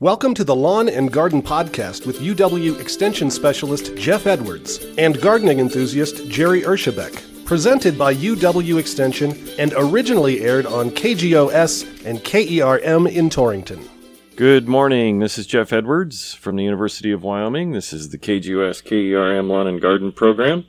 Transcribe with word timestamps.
Welcome 0.00 0.34
to 0.34 0.44
the 0.44 0.54
Lawn 0.54 0.90
and 0.90 1.10
Garden 1.10 1.40
Podcast 1.40 2.04
with 2.04 2.18
UW 2.18 2.78
Extension 2.78 3.30
Specialist 3.30 3.96
Jeff 3.96 4.26
Edwards 4.26 4.84
and 4.98 5.18
gardening 5.22 5.58
enthusiast 5.58 6.28
Jerry 6.28 6.60
Erschebeck. 6.60 7.46
Presented 7.46 7.96
by 7.96 8.14
UW 8.14 8.78
Extension 8.78 9.34
and 9.58 9.72
originally 9.74 10.42
aired 10.42 10.66
on 10.66 10.90
KGOS 10.90 12.04
and 12.04 12.22
KERM 12.22 13.10
in 13.10 13.30
Torrington. 13.30 13.88
Good 14.36 14.68
morning. 14.68 15.20
This 15.20 15.38
is 15.38 15.46
Jeff 15.46 15.72
Edwards 15.72 16.34
from 16.34 16.56
the 16.56 16.64
University 16.64 17.10
of 17.10 17.22
Wyoming. 17.22 17.72
This 17.72 17.94
is 17.94 18.10
the 18.10 18.18
KGOS 18.18 18.84
KERM 18.84 19.48
Lawn 19.48 19.66
and 19.66 19.80
Garden 19.80 20.12
program. 20.12 20.66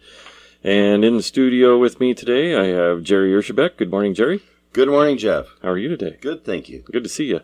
And 0.63 1.03
in 1.03 1.17
the 1.17 1.23
studio 1.23 1.77
with 1.77 1.99
me 1.99 2.13
today, 2.13 2.55
I 2.55 2.67
have 2.67 3.03
Jerry 3.03 3.33
Erschebeck. 3.33 3.75
Good 3.75 3.91
morning, 3.91 4.13
Jerry. 4.13 4.41
Good 4.71 4.87
morning, 4.87 5.17
Jeff. 5.17 5.47
How 5.61 5.71
are 5.71 5.77
you 5.77 5.89
today? 5.89 6.17
Good, 6.21 6.45
thank 6.45 6.69
you. 6.69 6.85
Good 6.89 7.03
to 7.03 7.09
see 7.09 7.25
you. 7.25 7.41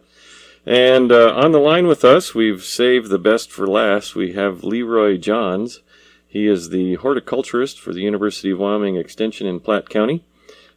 And 0.65 1.11
uh, 1.11 1.33
on 1.35 1.51
the 1.51 1.59
line 1.59 1.87
with 1.87 2.05
us, 2.05 2.33
we've 2.33 2.63
saved 2.63 3.09
the 3.09 3.19
best 3.19 3.51
for 3.51 3.67
last. 3.67 4.15
We 4.15 4.33
have 4.33 4.61
LeRoy 4.61 5.19
Johns. 5.19 5.81
He 6.27 6.47
is 6.47 6.69
the 6.69 6.95
horticulturist 6.95 7.79
for 7.79 7.93
the 7.93 8.01
University 8.01 8.51
of 8.51 8.59
Wyoming 8.59 8.95
Extension 8.95 9.45
in 9.45 9.59
Platte 9.59 9.89
County. 9.89 10.23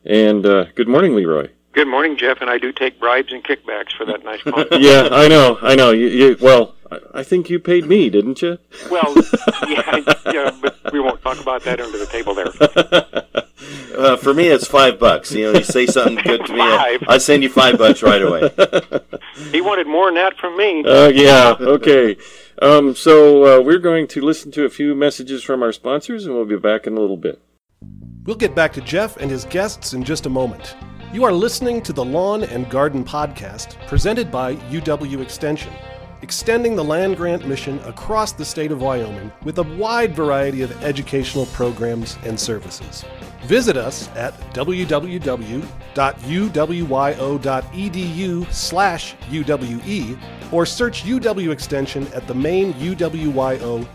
And 0.04 0.44
uh, 0.44 0.66
good 0.74 0.88
morning, 0.88 1.12
LeRoy. 1.12 1.50
Good 1.72 1.88
morning, 1.88 2.16
Jeff. 2.16 2.40
And 2.40 2.50
I 2.50 2.58
do 2.58 2.72
take 2.72 2.98
bribes 3.00 3.32
and 3.32 3.44
kickbacks 3.44 3.92
for 3.96 4.04
that 4.06 4.24
nice 4.24 4.40
yeah, 4.72 5.08
I 5.10 5.28
know, 5.28 5.58
I 5.60 5.74
know. 5.74 5.90
You, 5.90 6.06
you, 6.06 6.36
well, 6.40 6.75
I 7.14 7.22
think 7.22 7.50
you 7.50 7.58
paid 7.58 7.86
me, 7.86 8.10
didn't 8.10 8.42
you? 8.42 8.58
Well, 8.90 9.14
yeah, 9.68 10.00
yeah, 10.26 10.50
but 10.60 10.92
we 10.92 11.00
won't 11.00 11.20
talk 11.22 11.40
about 11.40 11.62
that 11.64 11.80
under 11.80 11.98
the 11.98 12.06
table 12.06 12.34
there. 12.34 13.32
Uh, 13.96 14.14
for 14.14 14.34
me, 14.34 14.48
it's 14.48 14.66
five 14.66 14.98
bucks. 14.98 15.32
You 15.32 15.50
know, 15.50 15.58
you 15.58 15.64
say 15.64 15.86
something 15.86 16.16
good 16.16 16.44
to 16.44 16.52
me, 16.52 16.60
I, 16.60 16.98
I 17.08 17.16
send 17.16 17.42
you 17.42 17.48
five 17.48 17.78
bucks 17.78 18.02
right 18.02 18.20
away. 18.20 18.42
he 19.50 19.62
wanted 19.62 19.86
more 19.86 20.06
than 20.06 20.16
that 20.16 20.36
from 20.36 20.54
me. 20.56 20.84
Uh, 20.84 21.08
yeah, 21.08 21.56
okay. 21.58 22.18
Um, 22.60 22.94
so 22.94 23.58
uh, 23.58 23.62
we're 23.62 23.78
going 23.78 24.06
to 24.08 24.20
listen 24.20 24.52
to 24.52 24.66
a 24.66 24.68
few 24.68 24.94
messages 24.94 25.42
from 25.42 25.62
our 25.62 25.72
sponsors, 25.72 26.26
and 26.26 26.34
we'll 26.34 26.44
be 26.44 26.58
back 26.58 26.86
in 26.86 26.96
a 26.96 27.00
little 27.00 27.16
bit. 27.16 27.40
We'll 28.24 28.36
get 28.36 28.54
back 28.54 28.74
to 28.74 28.82
Jeff 28.82 29.16
and 29.16 29.30
his 29.30 29.46
guests 29.46 29.94
in 29.94 30.04
just 30.04 30.26
a 30.26 30.30
moment. 30.30 30.76
You 31.14 31.24
are 31.24 31.32
listening 31.32 31.80
to 31.82 31.94
the 31.94 32.04
Lawn 32.04 32.44
and 32.44 32.68
Garden 32.68 33.02
Podcast, 33.02 33.78
presented 33.86 34.30
by 34.30 34.56
UW 34.56 35.22
Extension 35.22 35.72
extending 36.22 36.74
the 36.76 36.84
land 36.84 37.16
grant 37.16 37.46
mission 37.46 37.78
across 37.80 38.32
the 38.32 38.44
state 38.44 38.72
of 38.72 38.80
Wyoming 38.80 39.30
with 39.44 39.58
a 39.58 39.62
wide 39.62 40.14
variety 40.14 40.62
of 40.62 40.82
educational 40.82 41.46
programs 41.46 42.18
and 42.24 42.38
services. 42.38 43.04
Visit 43.42 43.76
us 43.76 44.08
at 44.16 44.34
www.uwyo.edu 44.54 45.62
slash 48.52 49.14
UWE 49.30 50.18
or 50.52 50.66
search 50.66 51.04
UW 51.04 51.52
Extension 51.52 52.06
at 52.08 52.26
the 52.26 52.34
main 52.34 52.72
uwyo.edu 52.74 53.88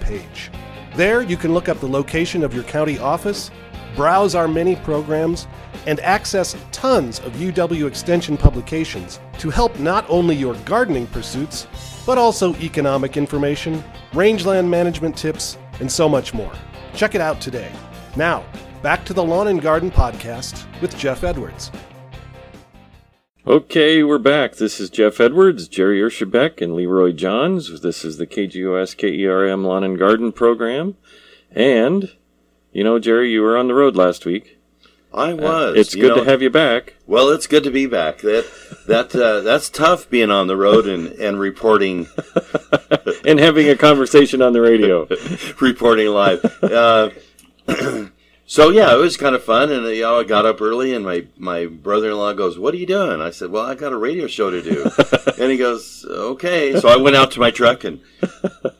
page. 0.00 0.50
There 0.94 1.22
you 1.22 1.36
can 1.36 1.54
look 1.54 1.68
up 1.68 1.80
the 1.80 1.88
location 1.88 2.42
of 2.42 2.54
your 2.54 2.64
county 2.64 2.98
office, 2.98 3.50
browse 3.94 4.34
our 4.34 4.48
many 4.48 4.76
programs, 4.76 5.46
and 5.86 6.00
access 6.00 6.56
tons 6.72 7.20
of 7.20 7.32
UW 7.34 7.86
Extension 7.86 8.36
publications 8.36 9.20
to 9.38 9.50
help 9.50 9.78
not 9.78 10.04
only 10.08 10.34
your 10.34 10.54
gardening 10.64 11.06
pursuits, 11.08 11.66
but 12.06 12.18
also 12.18 12.54
economic 12.56 13.16
information, 13.16 13.82
rangeland 14.14 14.70
management 14.70 15.16
tips, 15.16 15.58
and 15.80 15.90
so 15.90 16.08
much 16.08 16.34
more. 16.34 16.52
Check 16.94 17.14
it 17.14 17.20
out 17.20 17.40
today. 17.40 17.70
Now, 18.16 18.44
back 18.82 19.04
to 19.04 19.12
the 19.12 19.22
Lawn 19.22 19.48
and 19.48 19.60
Garden 19.60 19.90
Podcast 19.90 20.64
with 20.80 20.96
Jeff 20.96 21.24
Edwards. 21.24 21.70
Okay, 23.46 24.02
we're 24.02 24.18
back. 24.18 24.56
This 24.56 24.78
is 24.78 24.90
Jeff 24.90 25.20
Edwards, 25.20 25.68
Jerry 25.68 26.00
Erschebeck, 26.00 26.60
and 26.60 26.74
LeRoy 26.74 27.16
Johns. 27.16 27.80
This 27.80 28.04
is 28.04 28.18
the 28.18 28.26
KGOS 28.26 28.94
KERM 28.94 29.64
Lawn 29.64 29.84
and 29.84 29.98
Garden 29.98 30.32
program. 30.32 30.96
And, 31.50 32.12
you 32.72 32.84
know, 32.84 32.98
Jerry, 32.98 33.30
you 33.30 33.40
were 33.40 33.56
on 33.56 33.68
the 33.68 33.74
road 33.74 33.96
last 33.96 34.26
week. 34.26 34.57
I 35.12 35.32
was. 35.32 35.76
Uh, 35.76 35.80
it's 35.80 35.94
good 35.94 36.16
know, 36.16 36.24
to 36.24 36.30
have 36.30 36.42
you 36.42 36.50
back. 36.50 36.94
Well, 37.06 37.30
it's 37.30 37.46
good 37.46 37.64
to 37.64 37.70
be 37.70 37.86
back. 37.86 38.18
That 38.18 38.46
that 38.86 39.14
uh, 39.14 39.40
that's 39.40 39.70
tough 39.70 40.08
being 40.10 40.30
on 40.30 40.46
the 40.48 40.56
road 40.56 40.86
and 40.86 41.08
and 41.12 41.40
reporting 41.40 42.08
and 43.24 43.38
having 43.38 43.68
a 43.68 43.76
conversation 43.76 44.42
on 44.42 44.52
the 44.52 44.60
radio, 44.60 45.08
reporting 45.60 46.08
live. 46.08 46.44
Uh, 46.62 47.10
so 48.46 48.68
yeah, 48.68 48.94
it 48.94 48.98
was 48.98 49.16
kind 49.16 49.34
of 49.34 49.42
fun, 49.42 49.72
and 49.72 49.86
you 49.86 50.02
know, 50.02 50.20
I 50.20 50.24
got 50.24 50.44
up 50.44 50.60
early, 50.60 50.94
and 50.94 51.06
my 51.06 51.26
my 51.38 51.64
brother 51.64 52.10
in 52.10 52.16
law 52.18 52.34
goes, 52.34 52.58
"What 52.58 52.74
are 52.74 52.78
you 52.78 52.86
doing?" 52.86 53.22
I 53.22 53.30
said, 53.30 53.50
"Well, 53.50 53.64
I 53.64 53.74
got 53.74 53.94
a 53.94 53.96
radio 53.96 54.26
show 54.26 54.50
to 54.50 54.62
do," 54.62 54.90
and 55.42 55.50
he 55.50 55.56
goes, 55.56 56.04
"Okay." 56.06 56.78
So 56.78 56.88
I 56.88 56.96
went 56.96 57.16
out 57.16 57.30
to 57.32 57.40
my 57.40 57.50
truck 57.50 57.84
and 57.84 58.00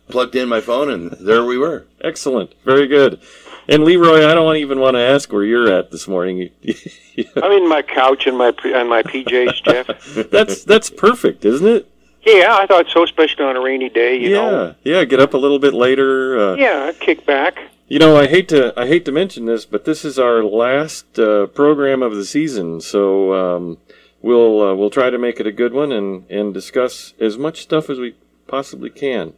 plugged 0.08 0.36
in 0.36 0.48
my 0.48 0.60
phone, 0.60 0.90
and 0.90 1.10
there 1.12 1.44
we 1.44 1.56
were. 1.56 1.86
Excellent, 2.02 2.52
very 2.64 2.86
good. 2.86 3.20
And 3.68 3.82
LeRoy, 3.82 4.26
I 4.26 4.34
don't 4.34 4.56
even 4.56 4.80
want 4.80 4.94
to 4.94 5.00
ask 5.00 5.30
where 5.30 5.44
you're 5.44 5.70
at 5.70 5.90
this 5.90 6.08
morning. 6.08 6.50
I'm 7.36 7.52
in 7.52 7.68
my 7.68 7.82
couch 7.82 8.26
and 8.26 8.38
my 8.38 8.52
and 8.64 8.88
my 8.88 9.02
PJs, 9.02 9.62
Jeff. 9.62 10.30
that's 10.30 10.64
that's 10.64 10.88
perfect, 10.88 11.44
isn't 11.44 11.66
it? 11.66 11.90
Yeah, 12.22 12.56
I 12.58 12.66
thought 12.66 12.86
so, 12.88 13.02
especially 13.02 13.44
on 13.44 13.56
a 13.56 13.60
rainy 13.60 13.90
day. 13.90 14.16
You 14.16 14.30
yeah, 14.30 14.36
know. 14.36 14.74
yeah. 14.84 15.04
Get 15.04 15.20
up 15.20 15.34
a 15.34 15.36
little 15.36 15.58
bit 15.58 15.74
later. 15.74 16.38
Uh, 16.38 16.54
yeah, 16.54 16.92
kick 16.98 17.26
back. 17.26 17.58
You 17.88 17.98
know, 17.98 18.16
I 18.16 18.26
hate 18.26 18.48
to 18.48 18.72
I 18.78 18.86
hate 18.86 19.04
to 19.04 19.12
mention 19.12 19.44
this, 19.44 19.66
but 19.66 19.84
this 19.84 20.02
is 20.02 20.18
our 20.18 20.42
last 20.42 21.18
uh, 21.18 21.46
program 21.48 22.02
of 22.02 22.14
the 22.14 22.24
season, 22.24 22.80
so 22.80 23.34
um, 23.34 23.78
we'll 24.22 24.62
uh, 24.62 24.74
we'll 24.74 24.90
try 24.90 25.10
to 25.10 25.18
make 25.18 25.40
it 25.40 25.46
a 25.46 25.52
good 25.52 25.74
one 25.74 25.92
and 25.92 26.24
and 26.30 26.54
discuss 26.54 27.12
as 27.20 27.36
much 27.36 27.60
stuff 27.60 27.90
as 27.90 27.98
we 27.98 28.16
possibly 28.46 28.88
can. 28.88 29.34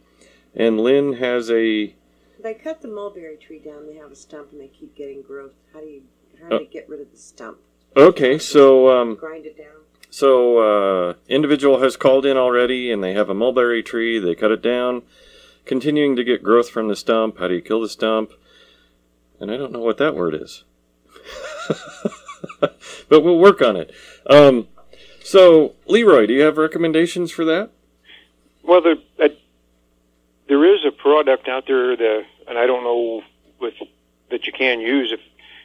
And 0.55 0.79
Lynn 0.79 1.13
has 1.13 1.49
a 1.49 1.95
they 2.41 2.53
cut 2.53 2.81
the 2.81 2.87
mulberry 2.87 3.37
tree 3.37 3.59
down. 3.59 3.87
They 3.87 3.95
have 3.95 4.11
a 4.11 4.15
stump, 4.15 4.51
and 4.51 4.61
they 4.61 4.67
keep 4.67 4.95
getting 4.95 5.21
growth. 5.21 5.53
How 5.73 5.79
do 5.79 5.85
you 5.85 6.01
how 6.41 6.49
do 6.49 6.55
uh, 6.55 6.59
they 6.59 6.65
get 6.65 6.89
rid 6.89 7.01
of 7.01 7.11
the 7.11 7.17
stump? 7.17 7.59
Okay, 7.95 8.37
so 8.37 8.89
um, 8.89 9.15
grind 9.15 9.45
it 9.45 9.57
down. 9.57 9.81
So 10.09 10.57
uh, 11.09 11.13
individual 11.27 11.81
has 11.81 11.95
called 11.95 12.25
in 12.25 12.37
already, 12.37 12.91
and 12.91 13.03
they 13.03 13.13
have 13.13 13.29
a 13.29 13.33
mulberry 13.33 13.83
tree. 13.83 14.19
They 14.19 14.35
cut 14.35 14.51
it 14.51 14.61
down, 14.61 15.03
continuing 15.65 16.15
to 16.15 16.23
get 16.23 16.43
growth 16.43 16.69
from 16.69 16.87
the 16.87 16.95
stump. 16.95 17.39
How 17.39 17.47
do 17.47 17.53
you 17.53 17.61
kill 17.61 17.81
the 17.81 17.89
stump? 17.89 18.31
And 19.39 19.51
I 19.51 19.57
don't 19.57 19.71
know 19.71 19.79
what 19.79 19.97
that 19.97 20.15
word 20.15 20.35
is, 20.35 20.63
but 22.59 23.23
we'll 23.23 23.39
work 23.39 23.61
on 23.61 23.75
it. 23.75 23.91
Um, 24.29 24.67
so 25.23 25.73
Leroy, 25.87 26.27
do 26.27 26.33
you 26.33 26.41
have 26.41 26.57
recommendations 26.57 27.31
for 27.31 27.43
that? 27.45 27.71
Well, 28.63 28.81
the, 28.81 29.01
uh, 29.19 29.29
there 30.51 30.65
is 30.65 30.83
a 30.83 30.91
product 30.91 31.47
out 31.47 31.65
there 31.65 31.95
that, 31.95 32.25
and 32.45 32.57
I 32.57 32.65
don't 32.65 32.83
know 32.83 33.23
with 33.61 33.75
that 34.31 34.45
you 34.45 34.51
can 34.51 34.81
use 34.81 35.13
if 35.13 35.21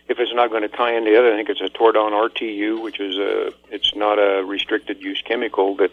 if 0.09 0.21
it's 0.21 0.33
not 0.33 0.51
going 0.51 0.63
to 0.63 0.69
tie 0.69 0.97
in 0.97 1.05
the 1.05 1.19
other. 1.19 1.33
I 1.33 1.37
think 1.37 1.49
it's 1.49 1.61
a 1.61 1.69
Tordon 1.69 2.13
RTU, 2.13 2.81
which 2.81 3.01
is 3.01 3.19
a 3.19 3.53
it's 3.69 3.97
not 3.97 4.21
a 4.21 4.45
restricted 4.45 5.03
use 5.03 5.21
chemical 5.27 5.75
that 5.79 5.91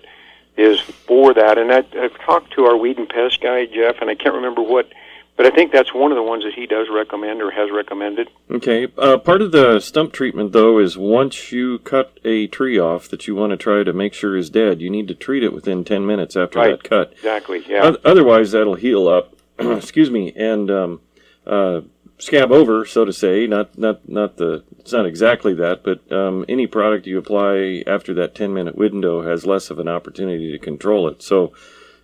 is 0.58 0.80
for 0.80 1.34
that. 1.34 1.58
And 1.58 1.72
I, 1.72 1.84
I've 2.00 2.20
talked 2.20 2.54
to 2.54 2.66
our 2.66 2.78
weed 2.78 3.00
and 3.00 3.09
pest 3.09 3.42
guy 3.42 3.66
Jeff, 3.66 3.96
and 4.00 4.12
I 4.12 4.16
can't 4.16 4.36
remember 4.36 4.62
what 4.62 4.92
but 5.35 5.47
I 5.47 5.49
think 5.49 5.71
that's 5.71 5.94
one 5.94 6.11
of 6.11 6.16
the 6.16 6.23
ones 6.23 6.44
that 6.44 6.53
he 6.53 6.67
does 6.67 6.88
recommend 6.94 7.41
or 7.41 7.49
has 7.51 7.71
recommended. 7.71 8.29
Okay. 8.51 8.88
Uh, 8.97 9.17
part 9.17 9.41
of 9.41 9.51
the 9.51 9.79
stump 9.79 10.13
treatment, 10.13 10.51
though, 10.51 10.77
is 10.77 10.97
once 10.97 11.51
you 11.51 11.79
cut 11.79 12.19
a 12.23 12.47
tree 12.47 12.77
off 12.77 13.09
that 13.09 13.27
you 13.27 13.35
want 13.35 13.51
to 13.51 13.57
try 13.57 13.83
to 13.83 13.94
make 13.94 14.13
sure 14.13 14.38
is 14.38 14.49
dead, 14.49 14.79
you 14.79 14.89
need 14.89 15.07
to 15.07 15.16
treat 15.16 15.44
it 15.44 15.53
within 15.53 15.83
10 15.83 16.05
minutes 16.05 16.35
after 16.35 16.59
right. 16.59 16.71
that 16.71 16.83
cut. 16.83 17.13
Exactly, 17.13 17.63
yeah. 17.67 17.95
otherwise, 18.05 18.51
that'll 18.51 18.75
heal 18.75 19.07
up, 19.07 19.35
excuse 19.59 20.11
me, 20.11 20.31
and 20.35 20.69
um, 20.69 21.01
uh, 21.47 21.81
scab 22.19 22.51
over, 22.51 22.85
so 22.85 23.03
to 23.03 23.13
say. 23.13 23.47
Not, 23.47 23.75
not, 23.75 24.07
not 24.07 24.38
the, 24.38 24.63
it's 24.77 24.94
not 24.94 25.07
exactly 25.07 25.55
that, 25.55 25.83
but 25.83 26.11
um, 26.11 26.45
any 26.47 26.67
product 26.67 27.07
you 27.07 27.17
apply 27.17 27.83
after 27.88 28.13
that 28.13 28.35
10 28.35 28.53
minute 28.53 28.75
window 28.75 29.23
has 29.23 29.47
less 29.47 29.71
of 29.71 29.79
an 29.79 29.88
opportunity 29.88 30.51
to 30.51 30.59
control 30.59 31.07
it. 31.07 31.23
So, 31.23 31.53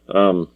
um, 0.09 0.49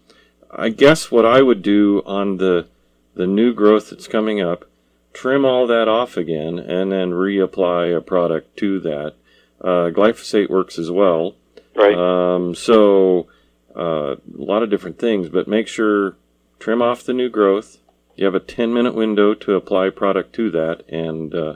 I 0.55 0.69
guess 0.69 1.11
what 1.11 1.25
I 1.25 1.41
would 1.41 1.61
do 1.61 2.03
on 2.05 2.37
the 2.37 2.67
the 3.15 3.27
new 3.27 3.53
growth 3.53 3.89
that's 3.89 4.07
coming 4.07 4.41
up, 4.41 4.65
trim 5.13 5.45
all 5.45 5.67
that 5.67 5.87
off 5.87 6.17
again, 6.17 6.57
and 6.57 6.91
then 6.91 7.11
reapply 7.11 7.95
a 7.95 8.01
product 8.01 8.57
to 8.57 8.79
that. 8.79 9.13
Uh, 9.61 9.89
glyphosate 9.91 10.49
works 10.49 10.79
as 10.79 10.89
well. 10.89 11.35
Right. 11.75 11.95
Um, 11.95 12.55
so 12.55 13.27
uh, 13.75 14.15
a 14.15 14.17
lot 14.35 14.63
of 14.63 14.69
different 14.69 14.99
things, 14.99 15.29
but 15.29 15.47
make 15.47 15.67
sure 15.67 16.17
trim 16.59 16.81
off 16.81 17.03
the 17.03 17.13
new 17.13 17.29
growth. 17.29 17.77
You 18.15 18.25
have 18.25 18.35
a 18.35 18.39
10 18.39 18.73
minute 18.73 18.93
window 18.93 19.33
to 19.33 19.55
apply 19.55 19.89
product 19.89 20.33
to 20.33 20.51
that, 20.51 20.83
and 20.87 21.33
uh, 21.33 21.55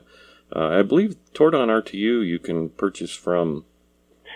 uh 0.55 0.79
I 0.79 0.81
believe 0.81 1.15
Tordon 1.33 1.69
RTU 1.69 2.25
you 2.25 2.39
can 2.39 2.69
purchase 2.69 3.11
from. 3.11 3.65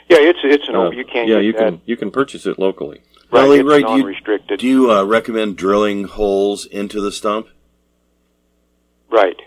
Yeah, 0.09 0.17
it's 0.19 0.39
it's 0.43 0.67
an 0.67 0.75
uh, 0.75 0.89
you 0.91 1.05
can't. 1.05 1.27
Yeah, 1.27 1.39
you 1.39 1.53
can 1.53 1.81
you 1.85 1.97
can 1.97 2.11
purchase 2.11 2.45
it 2.45 2.59
locally. 2.59 3.01
Right, 3.31 3.47
well, 3.47 3.63
right, 3.63 3.81
non-restricted. 3.81 4.59
Do 4.59 4.67
you, 4.67 4.73
do 4.73 4.83
you 4.83 4.91
uh, 4.91 5.03
recommend 5.03 5.57
drilling 5.57 6.03
holes 6.05 6.65
into 6.65 6.99
the 6.99 7.11
stump? 7.11 7.47
Right. 9.09 9.37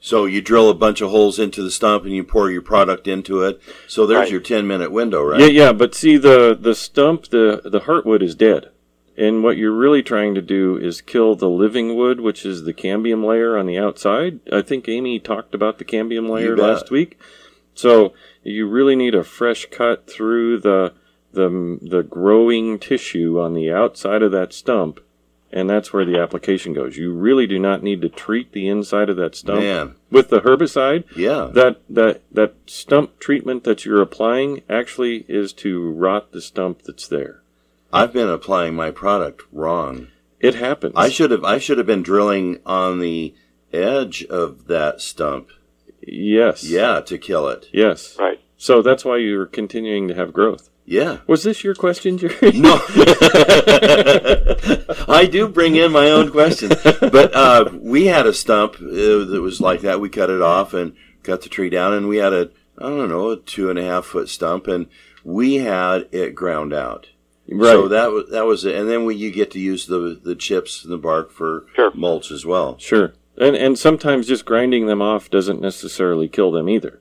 So 0.00 0.26
you 0.26 0.42
drill 0.42 0.68
a 0.68 0.74
bunch 0.74 1.00
of 1.00 1.10
holes 1.10 1.38
into 1.38 1.62
the 1.62 1.70
stump 1.70 2.04
and 2.04 2.12
you 2.12 2.24
pour 2.24 2.50
your 2.50 2.60
product 2.60 3.08
into 3.08 3.42
it. 3.42 3.60
So 3.86 4.06
there's 4.06 4.22
Right. 4.24 4.30
your 4.32 4.40
10 4.40 4.66
minute 4.66 4.92
window, 4.92 5.22
right? 5.22 5.40
Yeah, 5.40 5.46
yeah, 5.46 5.72
but 5.72 5.94
see 5.94 6.16
the 6.16 6.54
the 6.60 6.74
stump, 6.74 7.28
the 7.28 7.62
the 7.64 7.80
heartwood 7.80 8.22
is 8.22 8.34
dead, 8.34 8.68
and 9.16 9.42
what 9.42 9.56
you're 9.56 9.72
really 9.72 10.02
trying 10.02 10.34
to 10.34 10.42
do 10.42 10.76
is 10.76 11.00
kill 11.00 11.36
the 11.36 11.48
living 11.48 11.96
wood, 11.96 12.20
which 12.20 12.44
is 12.44 12.64
the 12.64 12.74
cambium 12.74 13.24
layer 13.24 13.56
on 13.56 13.64
the 13.66 13.78
outside. 13.78 14.40
I 14.52 14.60
think 14.60 14.88
Amy 14.88 15.18
talked 15.20 15.54
about 15.54 15.78
the 15.78 15.84
cambium 15.86 16.28
layer 16.28 16.54
last 16.56 16.90
week. 16.90 17.18
So 17.74 18.12
you 18.42 18.68
really 18.68 18.96
need 18.96 19.14
a 19.14 19.24
fresh 19.24 19.66
cut 19.70 20.06
through 20.06 20.60
the 20.60 20.92
the 21.34 21.78
the 21.82 22.02
growing 22.02 22.78
tissue 22.78 23.40
on 23.40 23.54
the 23.54 23.70
outside 23.72 24.22
of 24.22 24.32
that 24.32 24.52
stump, 24.52 25.00
and 25.52 25.68
that's 25.68 25.92
where 25.92 26.04
the 26.04 26.18
application 26.20 26.72
goes. 26.72 26.96
You 26.96 27.12
really 27.12 27.46
do 27.46 27.58
not 27.58 27.82
need 27.82 28.00
to 28.02 28.08
treat 28.08 28.52
the 28.52 28.68
inside 28.68 29.08
of 29.10 29.16
that 29.16 29.34
stump 29.36 29.60
Man. 29.60 29.94
with 30.10 30.30
the 30.30 30.40
herbicide 30.40 31.04
Yeah. 31.16 31.50
that 31.54 31.80
that 31.88 32.22
that 32.32 32.54
stump 32.66 33.18
treatment 33.18 33.64
that 33.64 33.84
you're 33.84 34.02
applying 34.02 34.62
actually 34.68 35.24
is 35.28 35.52
to 35.54 35.90
rot 35.90 36.32
the 36.32 36.40
stump 36.40 36.82
that's 36.82 37.06
there. 37.08 37.42
I've 37.92 38.12
been 38.12 38.28
applying 38.28 38.74
my 38.74 38.90
product 38.90 39.42
wrong. 39.52 40.08
It 40.40 40.56
happens. 40.56 40.94
I 40.96 41.08
should 41.08 41.30
have 41.30 41.44
I 41.44 41.58
should 41.58 41.78
have 41.78 41.86
been 41.86 42.02
drilling 42.02 42.58
on 42.66 42.98
the 42.98 43.34
edge 43.72 44.24
of 44.24 44.66
that 44.66 45.00
stump. 45.00 45.50
yes. 46.06 46.64
Yeah, 46.64 47.00
to 47.00 47.16
kill 47.18 47.48
it. 47.48 47.66
Yes. 47.72 48.16
Right. 48.18 48.40
So 48.56 48.82
that's 48.82 49.04
why 49.04 49.16
you're 49.18 49.46
continuing 49.46 50.08
to 50.08 50.14
have 50.14 50.32
growth. 50.32 50.70
Yeah. 50.86 51.18
Was 51.26 51.42
this 51.44 51.64
your 51.64 51.74
question, 51.74 52.18
Jerry? 52.18 52.52
No. 52.54 52.78
I 55.08 55.26
do 55.30 55.48
bring 55.48 55.76
in 55.76 55.92
my 55.92 56.10
own 56.10 56.30
questions. 56.30 56.74
But 56.82 57.34
uh, 57.34 57.70
we 57.80 58.06
had 58.06 58.26
a 58.26 58.32
stump 58.34 58.74
uh, 58.76 59.24
that 59.24 59.40
was 59.42 59.60
like 59.60 59.80
that. 59.82 60.00
We 60.00 60.08
cut 60.08 60.30
it 60.30 60.42
off 60.42 60.74
and 60.74 60.94
cut 61.22 61.42
the 61.42 61.48
tree 61.48 61.70
down, 61.70 61.92
and 61.94 62.08
we 62.08 62.18
had 62.18 62.32
a, 62.32 62.50
I 62.78 62.82
don't 62.88 63.08
know, 63.08 63.30
a 63.30 63.36
two 63.36 63.70
and 63.70 63.78
a 63.78 63.84
half 63.84 64.04
foot 64.04 64.28
stump, 64.28 64.66
and 64.66 64.86
we 65.24 65.54
had 65.56 66.08
it 66.12 66.34
ground 66.34 66.72
out. 66.72 67.08
Right. 67.48 67.72
So 67.72 67.88
that 67.88 68.10
was 68.10 68.30
that 68.30 68.46
was 68.46 68.64
it. 68.64 68.74
And 68.74 68.88
then 68.88 69.04
we, 69.04 69.14
you 69.16 69.30
get 69.30 69.50
to 69.52 69.58
use 69.60 69.86
the 69.86 70.18
the 70.22 70.34
chips 70.34 70.82
and 70.84 70.92
the 70.92 70.98
bark 70.98 71.30
for 71.30 71.66
Sure. 71.76 71.92
mulch 71.94 72.30
as 72.30 72.46
well. 72.46 72.78
Sure. 72.78 73.12
And 73.36 73.54
and 73.56 73.78
sometimes 73.78 74.26
just 74.26 74.44
grinding 74.46 74.86
them 74.86 75.02
off 75.02 75.28
doesn't 75.30 75.60
necessarily 75.60 76.28
kill 76.28 76.50
them 76.52 76.68
either. 76.68 77.00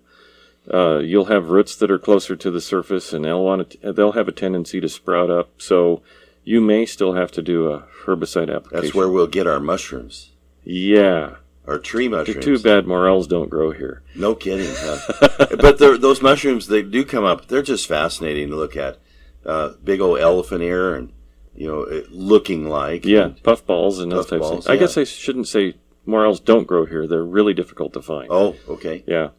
Uh, 0.71 0.99
you'll 0.99 1.25
have 1.25 1.49
roots 1.49 1.75
that 1.75 1.91
are 1.91 1.99
closer 1.99 2.35
to 2.35 2.49
the 2.51 2.61
surface, 2.61 3.11
and 3.11 3.25
they'll 3.25 3.43
want 3.43 3.71
to, 3.71 3.91
they'll 3.93 4.13
have 4.13 4.27
a 4.27 4.31
tendency 4.31 4.79
to 4.79 4.87
sprout 4.87 5.29
up. 5.29 5.49
So 5.57 6.01
you 6.43 6.61
may 6.61 6.85
still 6.85 7.13
have 7.13 7.31
to 7.33 7.41
do 7.41 7.67
a 7.71 7.85
herbicide 8.05 8.53
application. 8.53 8.81
That's 8.85 8.93
where 8.95 9.09
we'll 9.09 9.27
get 9.27 9.47
our 9.47 9.59
mushrooms, 9.59 10.31
Yeah. 10.63 11.35
our 11.67 11.79
tree 11.79 12.07
mushrooms. 12.07 12.43
too 12.45 12.59
bad 12.59 12.87
morels 12.87 13.27
don't 13.27 13.49
grow 13.49 13.71
here. 13.71 14.03
No 14.15 14.35
kidding. 14.35 14.73
Huh? 14.73 15.47
but 15.59 15.79
those 15.79 16.21
mushrooms, 16.21 16.67
they 16.67 16.81
do 16.81 17.03
come 17.03 17.25
up. 17.25 17.47
They're 17.47 17.61
just 17.61 17.87
fascinating 17.87 18.49
to 18.49 18.55
look 18.55 18.77
at. 18.77 18.99
Uh, 19.45 19.73
big 19.83 19.99
old 19.99 20.19
elephant 20.19 20.63
ear, 20.63 20.95
and 20.95 21.11
you 21.53 21.67
know, 21.67 21.81
it 21.81 22.11
looking 22.11 22.69
like. 22.69 23.03
Yeah, 23.05 23.31
puffballs 23.43 24.01
and 24.01 24.09
those 24.09 24.25
types 24.27 24.45
of 24.45 24.51
Puffballs, 24.51 24.51
things. 24.65 24.67
I 24.67 24.77
guess 24.77 24.97
I 24.97 25.03
shouldn't 25.03 25.49
say 25.49 25.75
morels 26.05 26.39
don't 26.39 26.65
grow 26.65 26.85
here. 26.85 27.07
They're 27.07 27.25
really 27.25 27.53
difficult 27.53 27.91
to 27.93 28.01
find. 28.01 28.29
Oh, 28.31 28.55
okay. 28.69 29.03
Yeah. 29.05 29.29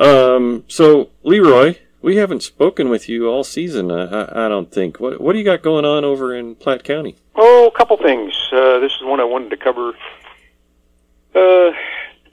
Um, 0.00 0.64
so, 0.66 1.10
LeRoy, 1.24 1.78
we 2.00 2.16
haven't 2.16 2.42
spoken 2.42 2.88
with 2.88 3.06
you 3.08 3.28
all 3.28 3.44
season, 3.44 3.90
uh, 3.90 4.30
I, 4.34 4.46
I 4.46 4.48
don't 4.48 4.72
think. 4.72 4.98
What, 4.98 5.20
what 5.20 5.34
do 5.34 5.38
you 5.38 5.44
got 5.44 5.62
going 5.62 5.84
on 5.84 6.04
over 6.04 6.34
in 6.34 6.54
Platte 6.54 6.84
County? 6.84 7.16
Oh, 7.36 7.70
a 7.72 7.76
couple 7.76 7.98
things. 7.98 8.32
Uh, 8.50 8.78
this 8.78 8.92
is 8.92 9.02
one 9.02 9.20
I 9.20 9.24
wanted 9.24 9.50
to 9.50 9.58
cover. 9.58 9.90
Uh, 11.34 11.72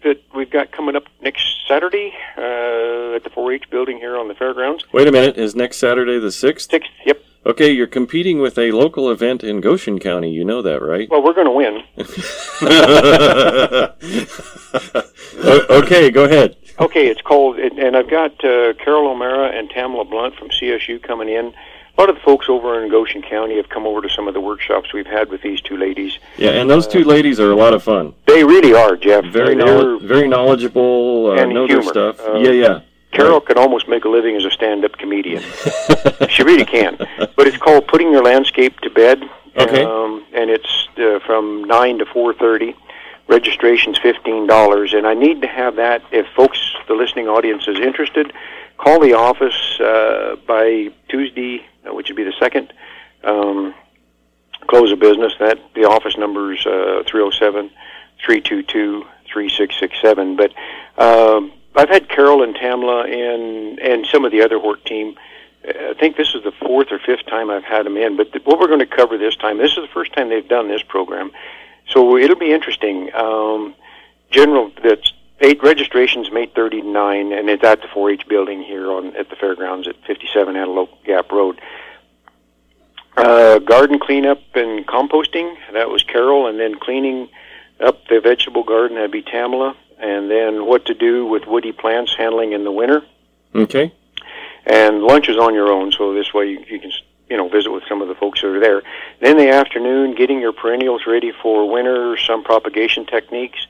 that 0.04 0.22
we've 0.34 0.50
got 0.50 0.72
coming 0.72 0.96
up 0.96 1.04
next 1.22 1.68
Saturday 1.68 2.14
uh, 2.38 3.16
at 3.16 3.24
the 3.26 3.30
4-H 3.36 3.70
building 3.70 3.98
here 3.98 4.18
on 4.18 4.30
the 4.30 4.36
fairgrounds. 4.36 4.86
Wait 4.94 5.08
a 5.08 5.12
minute, 5.12 5.38
is 5.38 5.54
next 5.54 5.78
Saturday 5.78 6.18
the 6.20 6.28
6th? 6.28 6.70
Sixth. 6.70 6.90
Yep. 7.06 7.22
Okay, 7.46 7.72
you're 7.72 7.88
competing 7.88 8.40
with 8.40 8.58
a 8.58 8.72
local 8.72 9.12
event 9.12 9.44
in 9.44 9.60
Goshen 9.62 10.00
County. 10.00 10.32
You 10.32 10.46
know 10.46 10.62
that, 10.62 10.82
right? 10.82 11.10
Well, 11.10 11.22
we're 11.24 11.34
going 11.34 11.48
to 11.48 11.52
win. 11.52 11.84
Okay, 15.70 16.10
go 16.10 16.24
ahead. 16.26 16.56
Okay, 16.80 17.08
it's 17.08 17.22
called, 17.22 17.58
and 17.58 17.98
I've 17.98 18.10
got 18.10 18.32
uh, 18.46 18.74
Carol 18.74 19.08
O'Meara 19.08 19.50
and 19.50 19.70
Tamla 19.70 20.08
Blunt 20.08 20.36
from 20.36 20.50
CSU 20.50 21.02
coming 21.02 21.28
in. 21.28 21.54
A 21.98 22.02
lot 22.02 22.10
of 22.10 22.16
the 22.16 22.22
folks 22.22 22.48
over 22.48 22.84
in 22.84 22.92
Goshen 22.92 23.24
County 23.24 23.58
have 23.58 23.70
come 23.70 23.88
over 23.88 24.02
to 24.02 24.10
some 24.10 24.28
of 24.28 24.36
the 24.36 24.40
workshops 24.40 24.94
we've 24.94 25.08
had 25.08 25.30
with 25.32 25.42
these 25.42 25.60
two 25.60 25.76
ladies. 25.78 26.20
Yeah, 26.38 26.52
and 26.52 26.70
those 26.70 26.86
two 26.86 27.04
ladies 27.04 27.40
are 27.40 27.52
a 27.52 27.56
lot 27.56 27.74
of 27.74 27.82
fun. 27.82 28.14
They 28.28 28.44
really 28.44 28.76
are, 28.76 28.96
Jeff. 28.96 29.26
Very, 29.26 29.56
knowl- 29.56 29.98
very 30.00 30.28
knowledgeable, 30.28 31.32
uh, 31.32 31.42
And 31.42 31.54
know 31.56 31.68
their 31.68 31.82
stuff. 31.82 32.20
Uh, 32.20 32.36
yeah, 32.36 32.52
yeah. 32.52 32.80
Carol 33.12 33.42
can 33.42 33.58
almost 33.58 33.88
make 33.88 34.06
a 34.06 34.10
living 34.10 34.36
as 34.36 34.46
a 34.46 34.52
stand-up 34.52 35.00
comedian. 35.00 35.42
she 36.30 36.44
really 36.44 36.66
can. 36.66 36.98
But 37.36 37.48
it's 37.48 37.58
called 37.58 37.88
Putting 37.88 38.12
Your 38.12 38.22
Landscape 38.24 38.80
to 38.82 38.92
Bed. 38.92 39.24
Okay. 39.56 39.84
Um, 39.84 40.24
and 40.34 40.52
it's 40.52 40.88
uh, 41.00 41.18
from 41.26 41.64
nine 41.64 41.98
to 41.98 42.06
four 42.06 42.36
thirty. 42.36 42.76
Registration's 43.28 44.00
fifteen 44.00 44.48
dollars, 44.48 44.94
and 44.94 45.06
I 45.06 45.14
need 45.14 45.42
to 45.42 45.48
have 45.48 45.76
that. 45.76 46.02
If 46.12 46.28
folks, 46.36 46.60
the 46.88 46.94
listening 46.94 47.28
audience, 47.28 47.68
is 47.68 47.78
interested, 47.78 48.32
call 48.78 49.00
the 49.00 49.14
office 49.14 49.80
uh, 49.82 50.38
by 50.48 50.92
Tuesday, 51.10 51.66
uh, 51.86 51.94
which 51.94 52.08
would 52.10 52.16
be 52.16 52.24
the 52.24 52.36
second. 52.40 52.72
Um, 53.24 53.74
close 54.68 54.92
of 54.92 55.00
business. 55.00 55.34
That 55.40 55.60
the 55.76 55.86
office 55.86 56.18
number's 56.18 56.66
uh, 56.66 57.04
three 57.06 57.20
zero 57.20 57.32
seven 57.32 57.70
three 58.24 58.40
two 58.40 58.64
two 58.64 59.06
three 59.32 59.50
six 59.50 59.78
six 59.78 59.98
seven. 60.02 60.38
But 60.38 60.54
um, 60.98 61.52
I've 61.76 61.90
had 61.90 62.10
Carol 62.10 62.44
and 62.44 62.56
Tamla 62.56 63.06
and 63.06 63.80
and 63.80 64.08
some 64.08 64.24
of 64.24 64.32
the 64.32 64.42
other 64.42 64.58
Hort 64.58 64.86
team. 64.86 65.16
I 65.68 65.96
think 66.00 66.16
this 66.16 66.34
is 66.34 66.44
the 66.44 66.54
fourth 66.54 66.92
or 66.92 67.00
fifth 67.00 67.26
time 67.26 67.50
I've 67.50 67.66
had 67.66 67.86
them 67.86 67.98
in. 67.98 68.16
But 68.16 68.32
th- 68.32 68.46
what 68.46 68.58
we're 68.58 68.68
going 68.68 68.80
to 68.80 68.86
cover 68.86 69.18
this 69.18 69.36
time, 69.36 69.58
this 69.58 69.72
is 69.72 69.78
the 69.84 69.94
first 69.94 70.14
time 70.14 70.30
they've 70.30 70.48
done 70.48 70.70
this 70.70 70.82
program, 70.82 71.32
so 71.90 72.18
it'll 72.18 72.36
be 72.36 72.52
interesting. 72.52 73.14
Um, 73.14 73.76
general, 74.32 74.72
that's 74.84 75.14
eight 75.42 75.62
registrations, 75.64 76.28
from 76.28 76.38
eight 76.38 76.54
thirty 76.56 76.82
to 76.82 76.88
nine, 76.88 77.32
and 77.32 77.50
it's 77.50 77.64
at 77.64 77.82
the 77.82 77.88
4-H 77.88 78.28
building 78.28 78.62
here 78.62 78.92
on 78.92 79.16
at 79.16 79.30
the 79.30 79.36
fairgrounds 79.36 79.88
at 79.88 79.96
57 80.06 80.56
Antelope 80.56 81.04
Gap 81.06 81.32
Road. 81.32 81.60
Uh, 83.16 83.58
garden 83.60 83.98
cleanup 83.98 84.42
and 84.54 84.86
composting, 84.86 85.56
that 85.74 85.90
was 85.90 86.04
Carol, 86.04 86.48
and 86.48 86.60
then 86.60 86.78
cleaning 86.78 87.28
up 87.80 88.06
the 88.08 88.20
vegetable 88.20 88.64
garden, 88.64 88.96
that'd 88.96 89.12
be 89.12 89.24
Tamla, 89.24 89.76
and 90.00 90.30
then 90.30 90.66
what 90.66 90.86
to 90.86 90.94
do 90.94 91.26
with 91.26 91.48
woody 91.48 91.72
plants 91.72 92.14
handling 92.16 92.52
in 92.52 92.64
the 92.64 92.72
winter. 92.72 93.04
Okay. 93.56 93.92
And 94.68 95.02
lunch 95.02 95.30
is 95.30 95.38
on 95.38 95.56
your 95.56 95.72
own, 95.72 95.92
so 95.92 96.14
this 96.14 96.32
way 96.32 96.50
you, 96.50 96.64
you 96.70 96.80
can 96.80 96.92
you 97.30 97.38
know 97.38 97.50
visit 97.50 97.72
with 97.72 97.84
some 97.88 98.02
of 98.02 98.08
the 98.08 98.16
folks 98.16 98.42
that 98.42 98.48
are 98.48 98.60
there. 98.60 98.84
Then 99.22 99.38
the 99.38 99.50
afternoon, 99.50 100.16
getting 100.16 100.40
your 100.40 100.54
perennials 100.54 101.02
ready 101.08 101.32
for 101.32 101.70
winter, 101.70 102.18
some 102.18 102.44
propagation 102.44 103.06
techniques, 103.06 103.68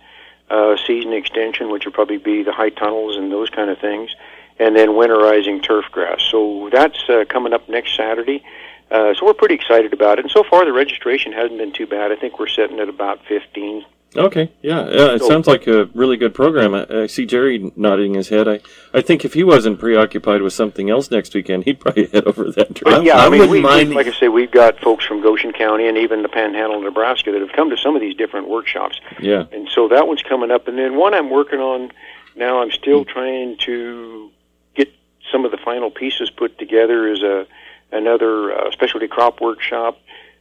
uh, 0.50 0.76
season 0.86 1.14
extension, 1.14 1.70
which 1.70 1.86
would 1.86 1.94
probably 1.94 2.18
be 2.18 2.44
the 2.44 2.54
high 2.54 2.70
tunnels 2.70 3.18
and 3.18 3.32
those 3.32 3.50
kind 3.50 3.70
of 3.70 3.80
things, 3.80 4.16
and 4.60 4.76
then 4.76 4.90
winterizing 4.90 5.62
turf 5.64 5.86
grass. 5.92 6.22
So 6.32 6.70
that's 6.72 6.98
uh, 7.10 7.26
coming 7.30 7.54
up 7.54 7.68
next 7.70 7.96
Saturday. 7.96 8.44
Uh, 8.90 9.14
so 9.14 9.26
we're 9.26 9.34
pretty 9.34 9.56
excited 9.56 9.92
about 9.92 10.18
it. 10.18 10.26
And 10.26 10.32
so 10.32 10.44
far, 10.44 10.64
the 10.64 10.72
registration 10.72 11.34
hasn't 11.34 11.58
been 11.58 11.74
too 11.74 11.88
bad. 11.88 12.12
I 12.12 12.16
think 12.16 12.40
we're 12.40 12.48
sitting 12.48 12.80
at 12.80 12.88
about 12.88 13.20
15. 13.28 13.86
Okay. 14.16 14.52
Yeah. 14.62 14.80
Uh, 14.80 15.14
it 15.16 15.20
So- 15.20 15.28
sounds 15.28 15.48
like 15.48 15.68
a 15.68 15.86
really 15.94 16.18
good 16.18 16.34
program. 16.34 16.74
I, 16.74 16.86
I 17.04 17.08
see 17.08 17.26
Jerry 17.26 17.72
nodding 17.76 18.14
his 18.16 18.30
head. 18.30 18.48
I, 18.48 18.62
I 18.94 19.02
think 19.02 19.26
if 19.26 19.34
he 19.34 19.44
wasn't 19.44 19.80
preoccupied 19.80 20.42
with 20.42 20.54
something 20.54 20.90
else 20.90 21.12
next 21.12 21.34
weekend, 21.36 21.66
he'd 21.66 21.80
probably 21.80 22.08
head 22.08 22.26
over 22.26 22.50
that 22.52 22.82
But 22.84 23.04
yeah, 23.04 23.18
I 23.18 23.26
I, 23.28 23.30
mean, 23.30 23.50
we, 23.50 23.62
like 23.62 24.08
I 24.08 24.12
say, 24.14 24.28
we've 24.30 24.50
got 24.52 24.80
folks 24.80 25.06
from 25.06 25.22
Goshen 25.22 25.52
County 25.52 25.88
and 25.88 25.98
even 25.98 26.24
the 26.24 26.30
Panhandle, 26.30 26.82
Nebraska, 26.82 27.32
that 27.32 27.42
have 27.42 27.52
come 27.52 27.70
to 27.70 27.78
some 27.78 27.96
of 27.96 28.02
these 28.02 28.16
different 28.16 28.48
workshops. 28.48 29.00
Yeah. 29.20 29.46
And 29.52 29.68
so 29.70 29.88
that 29.90 30.08
one's 30.08 30.24
coming 30.24 30.52
up. 30.52 30.68
And 30.68 30.78
then 30.78 30.96
one 30.96 31.14
I'm 31.14 31.30
working 31.30 31.60
on 31.60 31.92
now, 32.36 32.62
I'm 32.62 32.72
still 32.72 33.04
trying 33.04 33.58
to 33.66 34.32
get 34.76 34.90
some 35.32 35.44
of 35.44 35.52
the 35.52 35.58
final 35.58 35.92
pieces 35.92 36.30
put 36.30 36.58
together 36.58 37.08
is 37.12 37.22
a 37.24 37.46
another 37.92 38.52
uh, 38.52 38.72
specialty 38.72 39.08
crop 39.08 39.42
workshop. 39.42 40.00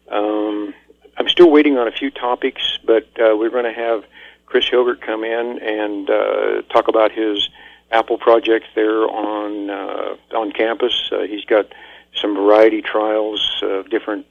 Um, 0.09 0.75
I'm 1.19 1.29
still 1.29 1.51
waiting 1.51 1.79
on 1.79 1.89
a 1.89 1.93
few 1.93 2.11
topics, 2.11 2.79
but 2.85 3.05
uh, 3.19 3.37
we're 3.37 3.51
going 3.51 3.65
to 3.65 3.73
have 3.73 4.05
Chris 4.47 4.69
Hilbert 4.69 5.01
come 5.01 5.25
in 5.25 5.59
and 5.63 6.11
uh, 6.11 6.63
talk 6.73 6.89
about 6.89 7.13
his 7.13 7.49
apple 7.91 8.19
project 8.19 8.67
there 8.75 9.03
on 9.09 9.71
uh, 9.71 10.17
on 10.35 10.53
campus. 10.53 11.11
Uh, 11.13 11.23
he's 11.23 11.45
got 11.45 11.67
some 12.15 12.35
variety 12.35 12.83
trials 12.83 13.63
of 13.63 13.89
different 13.91 14.27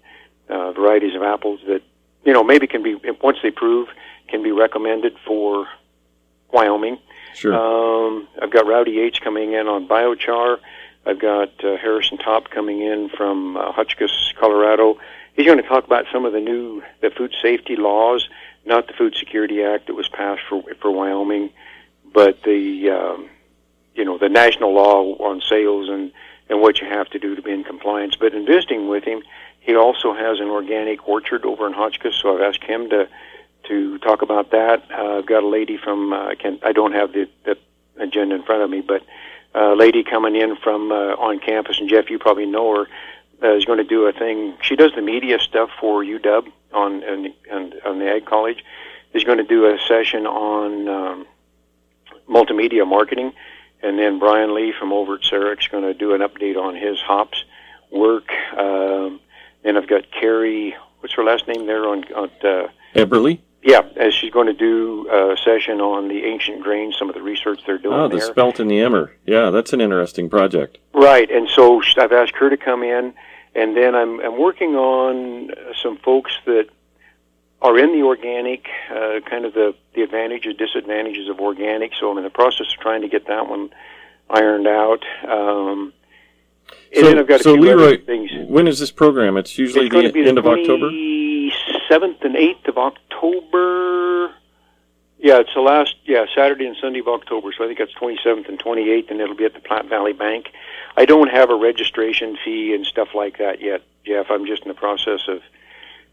uh, 0.50 0.72
varieties 0.74 1.16
of 1.16 1.24
apples 1.24 1.60
that 1.68 1.82
you 2.24 2.34
know 2.34 2.44
maybe 2.44 2.68
can 2.68 2.84
be 2.84 2.96
once 3.22 3.38
they 3.42 3.52
prove 3.52 3.88
can 4.28 4.44
be 4.44 4.52
recommended 4.52 5.16
for 5.26 5.68
Wyoming. 6.52 6.98
Sure. 7.34 7.54
Um, 7.54 8.28
I've 8.42 8.52
got 8.52 8.66
Rowdy 8.66 9.00
H 9.00 9.22
coming 9.22 9.54
in 9.54 9.68
on 9.68 9.88
biochar. 9.88 10.60
I've 11.06 11.20
got 11.20 11.64
uh, 11.64 11.78
Harrison 11.78 12.18
Topp 12.18 12.50
coming 12.50 12.82
in 12.82 13.10
from 13.10 13.58
uh, 13.58 13.72
Hotchkiss, 13.72 14.34
Colorado. 14.40 14.98
He's 15.36 15.46
going 15.46 15.62
to 15.62 15.68
talk 15.68 15.86
about 15.86 16.06
some 16.12 16.26
of 16.26 16.34
the 16.34 16.40
new 16.40 16.82
the 17.02 17.10
food 17.10 17.34
safety 17.42 17.76
laws, 17.76 18.30
not 18.66 18.88
the 18.88 18.94
Food 18.94 19.16
Security 19.16 19.64
Act 19.64 19.88
that 19.88 19.94
was 19.94 20.08
passed 20.08 20.42
for 20.48 20.64
for 20.82 20.92
Wyoming, 20.92 21.50
but 22.14 22.42
the 22.44 22.90
um, 22.90 23.30
you 23.96 24.06
know 24.06 24.18
the 24.18 24.30
national 24.30 24.74
law 24.74 25.04
on 25.18 25.42
sales 25.42 25.90
and 25.90 26.12
and 26.50 26.62
what 26.62 26.80
you 26.80 26.88
have 26.88 27.10
to 27.10 27.20
do 27.20 27.36
to 27.36 27.42
be 27.42 27.52
in 27.52 27.64
compliance. 27.64 28.16
But 28.16 28.34
in 28.34 28.46
visiting 28.46 28.88
with 28.88 29.04
him, 29.04 29.24
he 29.60 29.76
also 29.76 30.14
has 30.14 30.40
an 30.40 30.48
organic 30.48 31.08
orchard 31.08 31.44
over 31.44 31.68
in 31.68 31.74
Hotchkiss, 31.74 32.16
so 32.22 32.36
I've 32.36 32.42
asked 32.42 32.64
him 32.64 32.90
to 32.92 33.10
to 33.68 33.98
talk 33.98 34.22
about 34.22 34.52
that. 34.52 34.84
Uh, 34.90 35.18
I've 35.18 35.26
got 35.26 35.44
a 35.44 35.48
lady 35.48 35.78
from 35.78 36.14
uh, 36.14 36.28
I 36.28 36.36
can 36.36 36.60
I 36.64 36.72
don't 36.72 36.94
have 36.94 37.12
the, 37.12 37.28
the 37.44 37.58
agenda 37.98 38.36
in 38.36 38.44
front 38.44 38.62
of 38.62 38.70
me, 38.70 38.80
but 38.82 39.04
a 39.54 39.76
lady 39.76 40.04
coming 40.04 40.36
in 40.36 40.56
from 40.58 40.92
uh, 40.92 41.16
on 41.16 41.40
campus, 41.40 41.80
and 41.80 41.90
Jeff, 41.90 42.10
you 42.10 42.20
probably 42.20 42.46
know 42.46 42.76
her, 42.76 42.88
uh, 43.44 43.56
is 43.56 43.66
going 43.66 43.78
to 43.78 43.84
do 43.84 44.06
a 44.06 44.14
thing. 44.14 44.56
She 44.62 44.76
does 44.76 44.92
the 44.96 45.02
media 45.02 45.40
stuff 45.40 45.70
for 45.80 46.04
UW 46.04 46.52
on 46.74 47.04
and, 47.04 47.34
and 47.50 47.76
on 47.86 48.00
the 48.00 48.10
Ag 48.10 48.26
College. 48.26 48.64
Is 49.14 49.24
going 49.24 49.38
to 49.38 49.46
do 49.46 49.66
a 49.66 49.80
session 49.88 50.28
on 50.28 50.90
um, 50.90 51.28
multimedia 52.30 52.86
marketing, 52.86 53.32
and 53.82 53.98
then 53.98 54.20
Brian 54.20 54.54
Lee 54.54 54.74
from 54.78 54.92
over 54.92 55.16
at 55.16 55.22
SAREC 55.22 55.62
is 55.62 55.68
going 55.68 55.84
to 55.84 55.94
do 55.94 56.14
an 56.14 56.20
update 56.20 56.58
on 56.58 56.76
his 56.76 57.00
hops 57.00 57.46
work. 57.92 58.30
Um, 58.58 59.22
then 59.64 59.78
I've 59.78 59.88
got 59.88 60.12
Carrie. 60.12 60.76
What's 61.00 61.16
her 61.16 61.24
last 61.24 61.48
name 61.48 61.66
there 61.66 61.88
on 61.88 62.04
on 62.14 62.30
uh, 62.44 62.68
Eberle. 62.94 63.40
Yeah, 63.66 63.82
as 63.96 64.14
she's 64.14 64.30
going 64.32 64.46
to 64.46 64.54
do 64.54 65.10
a 65.10 65.36
session 65.44 65.82
on 65.82 66.08
the 66.08 66.24
ancient 66.24 66.62
grains, 66.62 66.96
some 67.00 67.10
of 67.10 67.16
the 67.16 67.22
research 67.24 67.62
they're 67.66 67.80
doing 67.80 68.00
Oh, 68.00 68.08
the 68.08 68.18
there. 68.18 68.28
spelt 68.28 68.60
and 68.60 68.70
the 68.70 68.80
emmer. 68.80 69.12
Yeah, 69.26 69.50
that's 69.50 69.74
an 69.74 69.82
interesting 69.82 70.30
project. 70.30 70.78
Right, 70.94 71.30
and 71.32 71.50
so 71.50 71.82
I've 71.98 72.12
asked 72.12 72.36
her 72.36 72.52
to 72.52 72.58
come 72.58 72.84
in, 72.84 73.16
and 73.56 73.76
then 73.76 73.96
I'm 73.96 74.20
I'm 74.20 74.38
working 74.38 74.76
on 74.76 75.50
some 75.82 75.98
folks 75.98 76.32
that 76.46 76.68
are 77.64 77.76
in 77.80 77.92
the 77.94 78.04
organic, 78.06 78.68
uh, 78.92 79.22
kind 79.28 79.46
of 79.46 79.56
the 79.56 79.74
the 79.96 80.04
advantages, 80.04 80.56
disadvantages 80.58 81.28
of 81.28 81.40
organic. 81.40 81.94
So 82.00 82.12
I'm 82.12 82.20
in 82.20 82.24
the 82.24 82.30
process 82.30 82.68
of 82.72 82.80
trying 82.80 83.02
to 83.02 83.08
get 83.08 83.26
that 83.26 83.50
one 83.50 83.72
ironed 84.30 84.68
out. 84.68 85.04
Um, 85.28 85.92
and 86.96 87.04
so, 87.04 87.10
then 87.10 87.18
I've 87.18 87.28
got 87.28 87.40
a 87.40 87.44
so 87.44 87.56
LeRoy, 87.56 88.48
when 88.48 88.68
is 88.68 88.78
this 88.78 88.92
program? 88.92 89.38
It's 89.38 89.58
usually 89.58 89.88
it's 89.88 90.14
the 90.14 90.28
end 90.28 90.38
of 90.38 90.46
October. 90.46 90.90
Seventh 91.90 92.18
and 92.24 92.36
eighth 92.36 92.68
of 92.68 92.78
October. 92.78 94.34
Yeah, 95.18 95.40
it's 95.40 95.54
the 95.56 95.62
last. 95.62 95.96
Yeah, 96.06 96.26
Saturday 96.36 96.66
and 96.68 96.76
Sunday 96.80 97.00
of 97.00 97.08
October. 97.08 97.52
So 97.58 97.64
I 97.64 97.68
think 97.68 97.80
that's 97.80 97.94
twenty 97.94 98.20
seventh 98.24 98.48
and 98.48 98.60
twenty 98.60 98.90
eighth, 98.92 99.10
and 99.10 99.20
it'll 99.22 99.36
be 99.36 99.46
at 99.46 99.54
the 99.54 99.60
Platte 99.62 99.88
Valley 99.88 100.14
Bank. 100.14 100.48
I 100.98 101.06
don't 101.06 101.30
have 101.30 101.50
a 101.50 101.56
registration 101.56 102.38
fee 102.44 102.74
and 102.74 102.86
stuff 102.86 103.10
like 103.16 103.38
that 103.40 103.62
yet, 103.62 103.82
Jeff. 104.06 104.28
I'm 104.30 104.46
just 104.46 104.64
in 104.64 104.68
the 104.70 104.74
process 104.76 105.22
of 105.28 105.42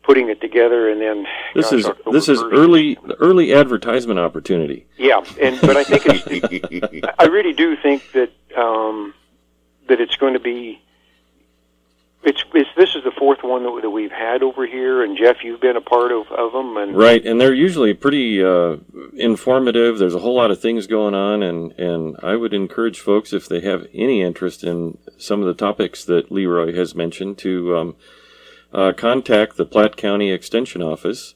putting 0.02 0.28
it 0.30 0.40
together, 0.40 0.88
and 0.88 1.00
then 1.00 1.26
This 1.54 1.70
gosh, 1.70 1.78
is 1.80 1.86
October 1.86 2.10
this 2.12 2.28
is 2.28 2.40
1st. 2.42 2.52
early 2.52 2.98
early 3.20 3.52
advertisement 3.54 4.18
opportunity. 4.18 4.86
Yeah, 4.96 5.22
and 5.40 5.60
but 5.60 5.76
I 5.76 5.84
think 5.84 6.02
it's. 6.06 7.06
I 7.18 7.24
really 7.26 7.52
do 7.52 7.76
think 7.76 8.02
that 8.12 8.30
um, 8.56 9.14
that 9.88 10.00
it's 10.00 10.16
going 10.16 10.34
to 10.34 10.40
be. 10.40 10.80
It's, 12.24 12.44
it's 12.54 12.70
this 12.76 12.94
is 12.94 13.02
the 13.02 13.10
fourth 13.18 13.42
one 13.42 13.64
that, 13.64 13.80
that 13.82 13.90
we've 13.90 14.12
had 14.12 14.44
over 14.44 14.64
here, 14.64 15.02
and 15.02 15.16
Jeff, 15.16 15.38
you've 15.42 15.60
been 15.60 15.76
a 15.76 15.80
part 15.80 16.12
of, 16.12 16.30
of 16.30 16.52
them, 16.52 16.76
and 16.76 16.96
Right, 16.96 17.24
and 17.24 17.40
they're 17.40 17.52
usually 17.52 17.94
pretty 17.94 18.42
uh, 18.44 18.76
informative. 19.14 19.98
There's 19.98 20.14
a 20.14 20.20
whole 20.20 20.36
lot 20.36 20.52
of 20.52 20.60
things 20.60 20.86
going 20.86 21.14
on, 21.14 21.42
and, 21.42 21.72
and 21.72 22.16
I 22.22 22.36
would 22.36 22.54
encourage 22.54 23.00
folks, 23.00 23.32
if 23.32 23.48
they 23.48 23.60
have 23.62 23.86
any 23.92 24.22
interest 24.22 24.62
in 24.62 24.98
some 25.18 25.40
of 25.40 25.46
the 25.46 25.54
topics 25.54 26.04
that 26.04 26.30
LeRoy 26.30 26.76
has 26.76 26.94
mentioned, 26.94 27.38
to 27.38 27.76
um, 27.76 27.96
uh, 28.72 28.92
contact 28.92 29.56
the 29.56 29.66
Platte 29.66 29.96
County 29.96 30.30
Extension 30.30 30.80
Office 30.80 31.34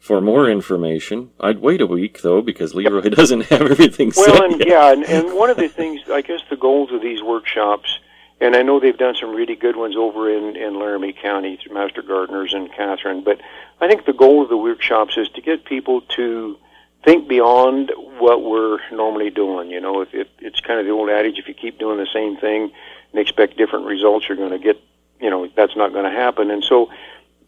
for 0.00 0.20
more 0.20 0.50
information. 0.50 1.30
I'd 1.40 1.60
wait 1.60 1.80
a 1.80 1.86
week, 1.86 2.22
though, 2.22 2.42
because 2.42 2.74
LeRoy 2.74 3.14
doesn't 3.14 3.42
have 3.46 3.62
everything 3.62 4.12
well, 4.16 4.26
set 4.26 4.44
and 4.44 4.58
yet. 4.58 4.68
yeah, 4.68 4.92
and, 4.92 5.04
and 5.04 5.34
one 5.34 5.48
of 5.48 5.56
the 5.56 5.68
things, 5.68 6.00
I 6.10 6.22
guess, 6.22 6.40
the 6.50 6.56
goals 6.56 6.92
of 6.92 7.00
these 7.00 7.22
workshops, 7.22 8.00
and 8.40 8.56
I 8.56 8.62
know 8.62 8.80
they've 8.80 8.96
done 8.96 9.14
some 9.18 9.34
really 9.34 9.56
good 9.56 9.76
ones 9.76 9.96
over 9.96 10.30
in 10.30 10.56
in 10.56 10.78
Laramie 10.78 11.12
County 11.12 11.56
through 11.56 11.74
Master 11.74 12.02
Gardeners 12.02 12.52
and 12.52 12.72
Catherine, 12.72 13.22
but 13.22 13.40
I 13.80 13.88
think 13.88 14.06
the 14.06 14.12
goal 14.12 14.42
of 14.42 14.48
the 14.48 14.56
workshops 14.56 15.16
is 15.16 15.28
to 15.30 15.40
get 15.40 15.64
people 15.64 16.02
to 16.16 16.58
think 17.04 17.28
beyond 17.28 17.92
what 18.18 18.42
we're 18.42 18.78
normally 18.90 19.30
doing. 19.30 19.70
You 19.70 19.80
know, 19.80 20.00
if 20.00 20.14
it, 20.14 20.30
it's 20.38 20.60
kind 20.60 20.80
of 20.80 20.86
the 20.86 20.92
old 20.92 21.10
adage: 21.10 21.38
if 21.38 21.48
you 21.48 21.54
keep 21.54 21.78
doing 21.78 21.98
the 21.98 22.08
same 22.12 22.36
thing 22.36 22.72
and 23.12 23.20
expect 23.20 23.56
different 23.56 23.86
results, 23.86 24.26
you're 24.28 24.36
going 24.36 24.50
to 24.50 24.58
get, 24.58 24.80
you 25.20 25.30
know, 25.30 25.48
that's 25.54 25.76
not 25.76 25.92
going 25.92 26.04
to 26.04 26.10
happen. 26.10 26.50
And 26.50 26.64
so, 26.64 26.90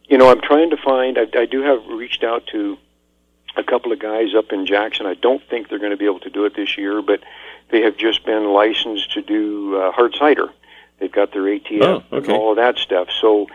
you 0.08 0.18
know, 0.18 0.30
I'm 0.30 0.40
trying 0.40 0.70
to 0.70 0.76
find. 0.76 1.18
I, 1.18 1.26
I 1.36 1.46
do 1.46 1.62
have 1.62 1.84
reached 1.86 2.22
out 2.22 2.46
to 2.52 2.78
a 3.56 3.64
couple 3.64 3.92
of 3.92 3.98
guys 3.98 4.34
up 4.36 4.52
in 4.52 4.66
Jackson. 4.66 5.06
I 5.06 5.14
don't 5.14 5.42
think 5.48 5.68
they're 5.68 5.78
going 5.78 5.90
to 5.90 5.96
be 5.96 6.04
able 6.04 6.20
to 6.20 6.30
do 6.30 6.44
it 6.44 6.54
this 6.54 6.76
year, 6.76 7.02
but 7.02 7.20
they 7.70 7.82
have 7.82 7.96
just 7.96 8.24
been 8.24 8.52
licensed 8.52 9.12
to 9.14 9.22
do 9.22 9.76
uh, 9.76 9.92
hard 9.92 10.14
cider. 10.14 10.48
They've 10.98 11.12
got 11.12 11.32
their 11.32 11.42
ATF 11.42 12.04
Oh, 12.10 12.16
and 12.16 12.28
all 12.30 12.50
of 12.50 12.56
that 12.56 12.78
stuff. 12.78 13.08
So, 13.20 13.46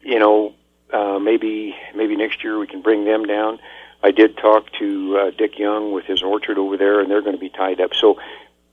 you 0.00 0.18
know, 0.18 0.54
uh, 0.92 1.18
maybe 1.18 1.74
maybe 1.94 2.16
next 2.16 2.44
year 2.44 2.58
we 2.58 2.66
can 2.66 2.82
bring 2.82 3.04
them 3.04 3.24
down. 3.24 3.58
I 4.02 4.10
did 4.10 4.36
talk 4.36 4.70
to 4.78 5.18
uh, 5.18 5.30
Dick 5.30 5.58
Young 5.58 5.92
with 5.92 6.04
his 6.04 6.22
orchard 6.22 6.58
over 6.58 6.76
there, 6.76 7.00
and 7.00 7.10
they're 7.10 7.22
going 7.22 7.34
to 7.34 7.40
be 7.40 7.48
tied 7.48 7.80
up. 7.80 7.94
So, 7.94 8.20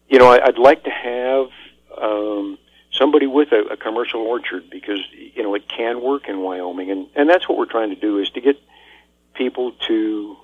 you 0.10 0.20
know, 0.20 0.28
I, 0.28 0.46
I'd 0.46 0.58
like 0.58 0.84
to 0.84 0.90
have 0.90 1.48
um, 1.98 2.58
somebody 2.92 3.28
with 3.28 3.52
a, 3.54 3.62
a 3.72 3.78
commercial 3.78 4.22
orchard 4.22 4.70
because 4.70 5.00
you 5.12 5.42
know 5.42 5.56
it 5.56 5.68
can 5.68 6.02
work 6.02 6.28
in 6.28 6.42
Wyoming, 6.42 6.92
and 6.92 7.08
and 7.16 7.30
that's 7.30 7.48
what 7.48 7.58
we're 7.58 7.66
trying 7.66 7.90
to 7.90 7.96
do 7.96 8.20
is 8.20 8.30
to 8.32 8.42
get 8.42 8.58
people 9.34 9.72
to, 9.88 10.38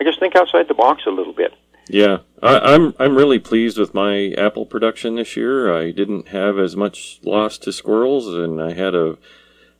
I 0.00 0.04
guess, 0.04 0.14
think 0.18 0.36
outside 0.36 0.68
the 0.68 0.74
box 0.74 1.02
a 1.06 1.10
little 1.10 1.32
bit. 1.32 1.52
Yeah, 1.92 2.18
I, 2.40 2.74
I'm 2.74 2.94
I'm 3.00 3.16
really 3.16 3.40
pleased 3.40 3.76
with 3.76 3.94
my 3.94 4.32
apple 4.38 4.64
production 4.64 5.16
this 5.16 5.36
year. 5.36 5.76
I 5.76 5.90
didn't 5.90 6.28
have 6.28 6.56
as 6.56 6.76
much 6.76 7.18
loss 7.24 7.58
to 7.58 7.72
squirrels, 7.72 8.28
and 8.28 8.62
I 8.62 8.74
had 8.74 8.94
a. 8.94 9.18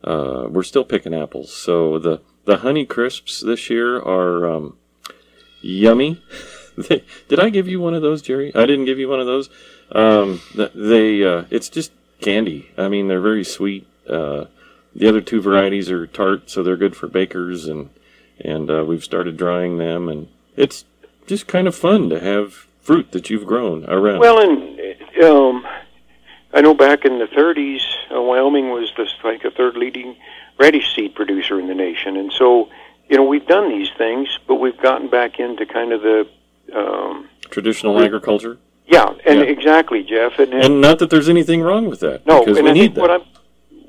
Uh, 0.02 0.48
we're 0.50 0.64
still 0.64 0.82
picking 0.84 1.14
apples, 1.14 1.52
so 1.52 2.00
the 2.00 2.20
the 2.46 2.58
honey 2.58 2.84
crisps 2.84 3.40
this 3.40 3.70
year 3.70 3.96
are 3.96 4.50
um, 4.50 4.76
yummy. 5.60 6.20
Did 7.28 7.38
I 7.38 7.48
give 7.48 7.68
you 7.68 7.78
one 7.78 7.94
of 7.94 8.02
those, 8.02 8.22
Jerry? 8.22 8.52
I 8.56 8.66
didn't 8.66 8.86
give 8.86 8.98
you 8.98 9.08
one 9.08 9.20
of 9.20 9.26
those. 9.26 9.48
Um, 9.92 10.40
they 10.74 11.22
uh, 11.24 11.44
it's 11.48 11.68
just 11.68 11.92
candy. 12.20 12.72
I 12.76 12.88
mean, 12.88 13.06
they're 13.06 13.20
very 13.20 13.44
sweet. 13.44 13.86
Uh, 14.08 14.46
the 14.96 15.06
other 15.06 15.20
two 15.20 15.40
varieties 15.40 15.92
are 15.92 16.08
tart, 16.08 16.50
so 16.50 16.64
they're 16.64 16.76
good 16.76 16.96
for 16.96 17.06
bakers, 17.06 17.68
and 17.68 17.90
and 18.40 18.68
uh, 18.68 18.84
we've 18.84 19.04
started 19.04 19.36
drying 19.36 19.78
them, 19.78 20.08
and 20.08 20.26
it's 20.56 20.84
just 21.26 21.46
kind 21.46 21.66
of 21.68 21.74
fun 21.74 22.08
to 22.10 22.20
have 22.20 22.66
fruit 22.80 23.12
that 23.12 23.30
you've 23.30 23.46
grown 23.46 23.84
around. 23.86 24.18
Well, 24.20 24.38
and 24.40 25.22
um, 25.22 25.66
I 26.52 26.60
know 26.60 26.74
back 26.74 27.04
in 27.04 27.18
the 27.18 27.26
30s, 27.26 27.80
uh, 28.14 28.20
Wyoming 28.22 28.70
was 28.70 28.90
this 28.96 29.10
like 29.22 29.44
a 29.44 29.50
third 29.50 29.76
leading 29.76 30.16
radish 30.58 30.94
seed 30.94 31.14
producer 31.14 31.58
in 31.60 31.68
the 31.68 31.74
nation, 31.74 32.16
and 32.16 32.32
so 32.32 32.68
you 33.08 33.16
know 33.16 33.24
we've 33.24 33.46
done 33.46 33.68
these 33.70 33.88
things, 33.96 34.38
but 34.46 34.56
we've 34.56 34.80
gotten 34.80 35.08
back 35.08 35.38
into 35.40 35.66
kind 35.66 35.92
of 35.92 36.02
the 36.02 36.28
um, 36.74 37.28
Traditional 37.50 37.94
we- 37.94 38.04
agriculture, 38.04 38.58
yeah, 38.86 39.08
and 39.26 39.40
Yeah. 39.40 39.46
exactly, 39.46 40.02
Jeff, 40.02 40.38
and, 40.38 40.52
and 40.52 40.64
and 40.64 40.80
not 40.80 40.98
that 41.00 41.10
there's 41.10 41.28
anything 41.28 41.62
wrong 41.62 41.88
with 41.88 42.00
that, 42.00 42.26
no, 42.26 42.44
because 42.44 42.60
we 42.62 42.68
I 42.68 42.72
need 42.72 42.94
that. 42.94 43.00
what 43.00 43.10
I'm 43.10 43.22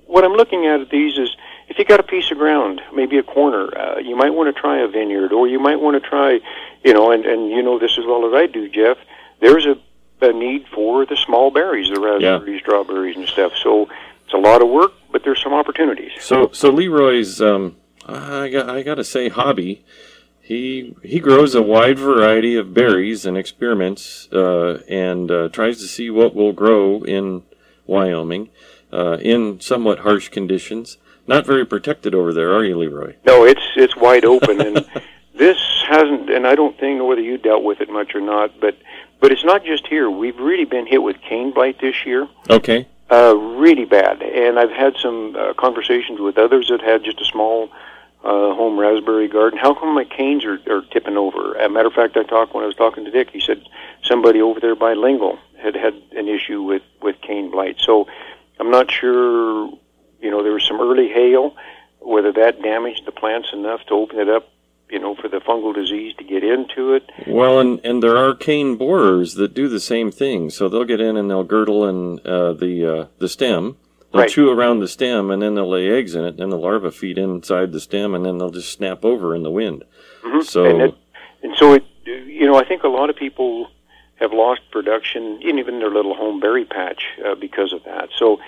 what 0.07 0.23
I'm 0.23 0.33
looking 0.33 0.65
at 0.67 0.79
at 0.81 0.89
these 0.89 1.17
is 1.17 1.35
if 1.71 1.79
you 1.79 1.85
got 1.85 2.01
a 2.01 2.03
piece 2.03 2.29
of 2.31 2.37
ground, 2.37 2.81
maybe 2.93 3.17
a 3.17 3.23
corner, 3.23 3.65
uh, 3.77 3.97
you 3.99 4.15
might 4.15 4.31
want 4.31 4.53
to 4.53 4.61
try 4.61 4.81
a 4.81 4.87
vineyard, 4.87 5.31
or 5.31 5.47
you 5.47 5.57
might 5.57 5.79
want 5.79 6.01
to 6.01 6.07
try, 6.07 6.39
you 6.83 6.93
know, 6.93 7.11
and 7.11 7.25
and 7.25 7.49
you 7.49 7.63
know 7.63 7.79
this 7.79 7.97
as 7.97 8.05
well 8.05 8.27
as 8.27 8.33
I 8.33 8.45
do, 8.45 8.67
Jeff. 8.67 8.97
There's 9.39 9.65
a 9.65 9.77
a 10.23 10.33
need 10.33 10.67
for 10.67 11.05
the 11.05 11.15
small 11.15 11.49
berries, 11.49 11.89
the 11.89 11.99
raspberries, 11.99 12.61
strawberries, 12.61 13.15
and 13.15 13.27
stuff. 13.27 13.53
So 13.55 13.89
it's 14.25 14.33
a 14.33 14.37
lot 14.37 14.61
of 14.61 14.69
work, 14.69 14.91
but 15.11 15.23
there's 15.23 15.41
some 15.41 15.53
opportunities. 15.53 16.11
So 16.19 16.51
so 16.51 16.71
LeRoy's 16.71 17.41
um 17.41 17.77
I 18.05 18.49
got 18.49 18.69
I 18.69 18.83
got 18.83 18.95
to 18.95 19.03
say 19.03 19.29
hobby 19.29 19.83
he 20.41 20.93
he 21.01 21.19
grows 21.19 21.55
a 21.55 21.61
wide 21.61 21.97
variety 21.97 22.57
of 22.57 22.73
berries 22.73 23.25
and 23.25 23.37
experiments 23.37 24.27
uh, 24.33 24.81
and 24.89 25.31
uh, 25.31 25.47
tries 25.47 25.77
to 25.79 25.87
see 25.87 26.09
what 26.09 26.35
will 26.35 26.51
grow 26.51 27.03
in 27.03 27.43
Wyoming 27.87 28.49
uh, 28.91 29.17
in 29.21 29.61
somewhat 29.61 29.99
harsh 29.99 30.27
conditions. 30.27 30.97
Not 31.27 31.45
very 31.45 31.65
protected 31.65 32.13
over 32.15 32.33
there, 32.33 32.53
are 32.53 32.63
you, 32.63 32.75
LeRoy? 32.75 33.15
No, 33.25 33.45
it's 33.45 33.61
it's 33.75 33.95
wide 33.95 34.25
open, 34.25 34.59
and 34.61 34.85
this 35.35 35.57
hasn't. 35.87 36.29
And 36.29 36.47
I 36.47 36.55
don't 36.55 36.77
think 36.79 36.97
know 36.97 37.05
whether 37.05 37.21
you 37.21 37.37
dealt 37.37 37.63
with 37.63 37.79
it 37.81 37.89
much 37.89 38.15
or 38.15 38.21
not, 38.21 38.59
but 38.59 38.77
but 39.19 39.31
it's 39.31 39.43
not 39.45 39.63
just 39.63 39.87
here. 39.87 40.09
We've 40.09 40.37
really 40.39 40.65
been 40.65 40.87
hit 40.87 41.03
with 41.03 41.17
cane 41.21 41.53
blight 41.53 41.79
this 41.79 42.05
year, 42.05 42.27
Okay. 42.49 42.87
uh, 43.11 43.35
really 43.37 43.85
bad. 43.85 44.21
And 44.23 44.57
I've 44.59 44.71
had 44.71 44.95
some 44.97 45.35
uh, 45.37 45.53
conversations 45.53 46.19
with 46.19 46.37
others 46.39 46.69
that 46.69 46.81
had 46.81 47.03
just 47.03 47.21
a 47.21 47.25
small 47.25 47.69
uh, 48.23 48.53
home 48.55 48.79
raspberry 48.79 49.27
garden. 49.27 49.59
How 49.59 49.73
come 49.75 49.93
my 49.93 50.05
canes 50.05 50.43
are, 50.43 50.59
are 50.67 50.81
tipping 50.91 51.17
over? 51.17 51.55
As 51.57 51.67
a 51.67 51.69
matter 51.69 51.87
of 51.87 51.93
fact, 51.93 52.17
I 52.17 52.23
talked 52.23 52.53
when 52.55 52.63
I 52.63 52.67
was 52.67 52.75
talking 52.75 53.05
to 53.05 53.11
Dick. 53.11 53.29
He 53.31 53.39
said 53.39 53.61
somebody 54.03 54.41
over 54.41 54.59
there 54.59 54.75
by 54.75 54.93
Lingle 54.93 55.37
had 55.61 55.75
had 55.75 55.93
an 56.13 56.27
issue 56.27 56.63
with 56.63 56.81
with 57.03 57.21
cane 57.21 57.51
blight. 57.51 57.75
So 57.79 58.07
I'm 58.59 58.71
not 58.71 58.89
sure. 58.91 59.69
You 60.21 60.31
know, 60.31 60.43
there 60.43 60.53
was 60.53 60.65
some 60.67 60.79
early 60.79 61.09
hail. 61.09 61.55
Whether 61.99 62.31
that 62.33 62.61
damaged 62.61 63.05
the 63.05 63.11
plants 63.11 63.49
enough 63.53 63.85
to 63.87 63.93
open 63.93 64.19
it 64.19 64.27
up, 64.27 64.49
you 64.89 64.97
know, 64.99 65.15
for 65.15 65.27
the 65.27 65.37
fungal 65.37 65.73
disease 65.73 66.15
to 66.17 66.23
get 66.23 66.43
into 66.43 66.93
it. 66.93 67.09
Well, 67.27 67.59
and 67.59 67.79
and 67.83 68.01
there 68.01 68.17
are 68.17 68.33
cane 68.33 68.75
borers 68.75 69.35
that 69.35 69.53
do 69.53 69.67
the 69.67 69.79
same 69.79 70.11
thing. 70.11 70.49
So 70.49 70.67
they'll 70.67 70.83
get 70.85 70.99
in 70.99 71.15
and 71.15 71.29
they'll 71.29 71.43
girdle 71.43 71.87
in 71.87 72.19
uh, 72.25 72.53
the 72.53 72.85
uh, 72.85 73.05
the 73.19 73.29
stem. 73.29 73.77
They'll 74.11 74.21
Right. 74.21 74.29
chew 74.29 74.49
around 74.49 74.79
the 74.79 74.89
stem 74.89 75.31
and 75.31 75.41
then 75.41 75.55
they'll 75.55 75.69
lay 75.69 75.89
eggs 75.89 76.15
in 76.15 76.25
it. 76.25 76.37
And 76.39 76.51
the 76.51 76.57
larvae 76.57 76.91
feed 76.91 77.17
inside 77.17 77.71
the 77.71 77.79
stem 77.79 78.13
and 78.13 78.25
then 78.25 78.39
they'll 78.39 78.49
just 78.49 78.73
snap 78.73 79.05
over 79.05 79.33
in 79.33 79.43
the 79.43 79.51
wind. 79.51 79.85
So 80.41 80.65
and 80.65 80.93
and 81.43 81.55
so 81.55 81.73
it, 81.73 81.85
you 82.05 82.45
know, 82.45 82.55
I 82.55 82.65
think 82.65 82.83
a 82.83 82.89
lot 82.89 83.09
of 83.09 83.15
people 83.15 83.69
have 84.15 84.33
lost 84.33 84.61
production, 84.71 85.39
in 85.41 85.57
even 85.59 85.79
their 85.79 85.89
little 85.89 86.13
home 86.13 86.39
berry 86.39 86.65
patch, 86.65 87.03
uh, 87.25 87.35
because 87.35 87.73
of 87.73 87.83
that. 87.85 88.09
So, 88.17 88.39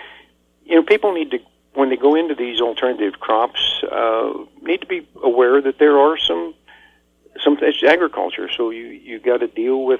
you 0.65 0.75
know, 0.75 0.83
people 0.83 1.13
need 1.13 1.31
to, 1.31 1.39
when 1.73 1.89
they 1.89 1.97
go 1.97 2.15
into 2.15 2.35
these 2.35 2.61
alternative 2.61 3.19
crops, 3.19 3.83
uh, 3.91 4.33
need 4.61 4.81
to 4.81 4.87
be 4.87 5.07
aware 5.23 5.61
that 5.61 5.79
there 5.79 5.97
are 5.99 6.17
some, 6.17 6.53
some 7.43 7.57
it's 7.61 7.83
agriculture. 7.83 8.49
So 8.55 8.69
you 8.69 8.85
you 8.87 9.19
got 9.19 9.37
to 9.37 9.47
deal 9.47 9.83
with 9.83 9.99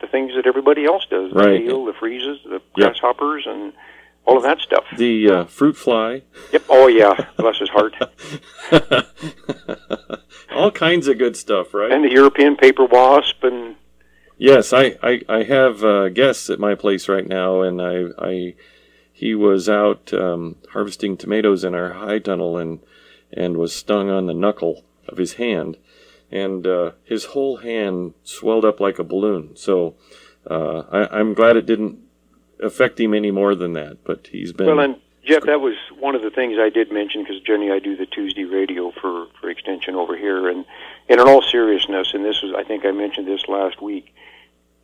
the 0.00 0.06
things 0.08 0.32
that 0.34 0.46
everybody 0.46 0.84
else 0.84 1.06
does: 1.08 1.32
the 1.32 1.38
Right. 1.38 1.62
hail, 1.62 1.84
the 1.84 1.92
freezes, 1.92 2.38
the 2.44 2.52
Yep. 2.52 2.62
grasshoppers, 2.74 3.44
and 3.46 3.72
all 4.24 4.36
of 4.36 4.42
that 4.44 4.60
stuff. 4.60 4.84
the 4.96 5.30
uh, 5.30 5.44
fruit 5.44 5.76
fly, 5.76 6.22
Yep. 6.52 6.62
Oh 6.68 6.86
yeah, 6.88 7.14
bless 7.38 7.58
his 7.58 7.68
heart. 7.70 7.94
all 10.54 10.70
kinds 10.70 11.08
of 11.08 11.18
good 11.18 11.36
stuff, 11.36 11.74
right? 11.74 11.90
And 11.90 12.04
the 12.04 12.10
European 12.10 12.56
paper 12.56 12.84
wasp, 12.84 13.42
and 13.44 13.76
Yes, 14.38 14.72
I, 14.72 14.96
I, 15.02 15.20
I 15.28 15.42
have 15.44 15.84
uh, 15.84 16.08
guests 16.08 16.50
at 16.50 16.58
my 16.58 16.74
place 16.74 17.08
right 17.08 17.26
now, 17.28 17.60
and 17.62 17.80
I, 17.80 18.06
I 18.18 18.54
he 19.22 19.36
was 19.36 19.68
out 19.68 20.12
um, 20.12 20.56
harvesting 20.72 21.16
tomatoes 21.16 21.62
in 21.62 21.76
our 21.76 21.92
high 21.92 22.18
tunnel 22.18 22.58
and 22.58 22.80
and 23.32 23.56
was 23.56 23.72
stung 23.72 24.10
on 24.10 24.26
the 24.26 24.34
knuckle 24.34 24.84
of 25.06 25.16
his 25.16 25.34
hand, 25.34 25.76
and 26.28 26.66
uh, 26.66 26.90
his 27.04 27.26
whole 27.26 27.58
hand 27.58 28.14
swelled 28.24 28.64
up 28.64 28.80
like 28.80 28.98
a 28.98 29.04
balloon. 29.04 29.54
So 29.54 29.94
uh, 30.50 30.80
I, 30.90 31.20
I'm 31.20 31.34
glad 31.34 31.56
it 31.56 31.66
didn't 31.66 32.00
affect 32.60 32.98
him 32.98 33.14
any 33.14 33.30
more 33.30 33.54
than 33.54 33.74
that. 33.74 33.98
But 34.02 34.26
he's 34.32 34.52
been 34.52 34.66
Well, 34.66 34.80
and 34.80 34.96
Jeff, 35.24 35.44
that 35.44 35.60
was 35.60 35.76
one 36.00 36.16
of 36.16 36.22
the 36.22 36.30
things 36.30 36.56
I 36.58 36.68
did 36.68 36.90
mention 36.90 37.22
because 37.22 37.40
Jenny, 37.42 37.70
I 37.70 37.78
do 37.78 37.96
the 37.96 38.06
Tuesday 38.06 38.42
radio 38.42 38.90
for 38.90 39.28
for 39.40 39.48
Extension 39.50 39.94
over 39.94 40.16
here, 40.16 40.48
and, 40.48 40.64
and 41.08 41.20
in 41.20 41.28
all 41.28 41.42
seriousness, 41.42 42.12
and 42.12 42.24
this 42.24 42.42
was, 42.42 42.52
I 42.56 42.64
think 42.64 42.84
I 42.84 42.90
mentioned 42.90 43.28
this 43.28 43.46
last 43.46 43.80
week. 43.80 44.12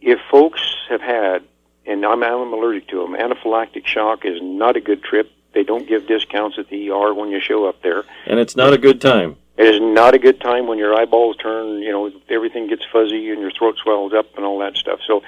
If 0.01 0.21
folks 0.31 0.63
have 0.89 1.01
had, 1.01 1.43
and 1.89 2.05
I'm, 2.05 2.23
I'm 2.23 2.53
allergic 2.53 2.89
to 2.89 3.03
them, 3.03 3.15
anaphylactic 3.15 3.87
shock 3.87 4.25
is 4.25 4.39
not 4.43 4.77
a 4.77 4.81
good 4.81 5.03
trip. 5.03 5.31
They 5.55 5.65
don't 5.65 5.89
give 5.89 6.07
discounts 6.07 6.59
at 6.59 6.69
the 6.69 6.91
ER 6.91 7.15
when 7.15 7.31
you 7.31 7.41
show 7.41 7.67
up 7.67 7.83
there. 7.83 8.05
and 8.27 8.39
it's 8.39 8.55
not 8.55 8.73
a 8.73 8.79
good 8.79 9.01
time. 9.01 9.37
It 9.57 9.75
is 9.75 9.81
not 9.81 10.15
a 10.15 10.19
good 10.19 10.41
time 10.41 10.69
when 10.69 10.79
your 10.79 10.95
eyeballs 10.95 11.37
turn, 11.39 11.83
you 11.83 11.91
know, 11.91 12.13
everything 12.29 12.69
gets 12.69 12.85
fuzzy 12.93 13.31
and 13.31 13.41
your 13.41 13.51
throat 13.51 13.77
swells 13.83 14.13
up 14.13 14.37
and 14.37 14.45
all 14.45 14.59
that 14.61 14.77
stuff. 14.77 15.01
So 15.05 15.23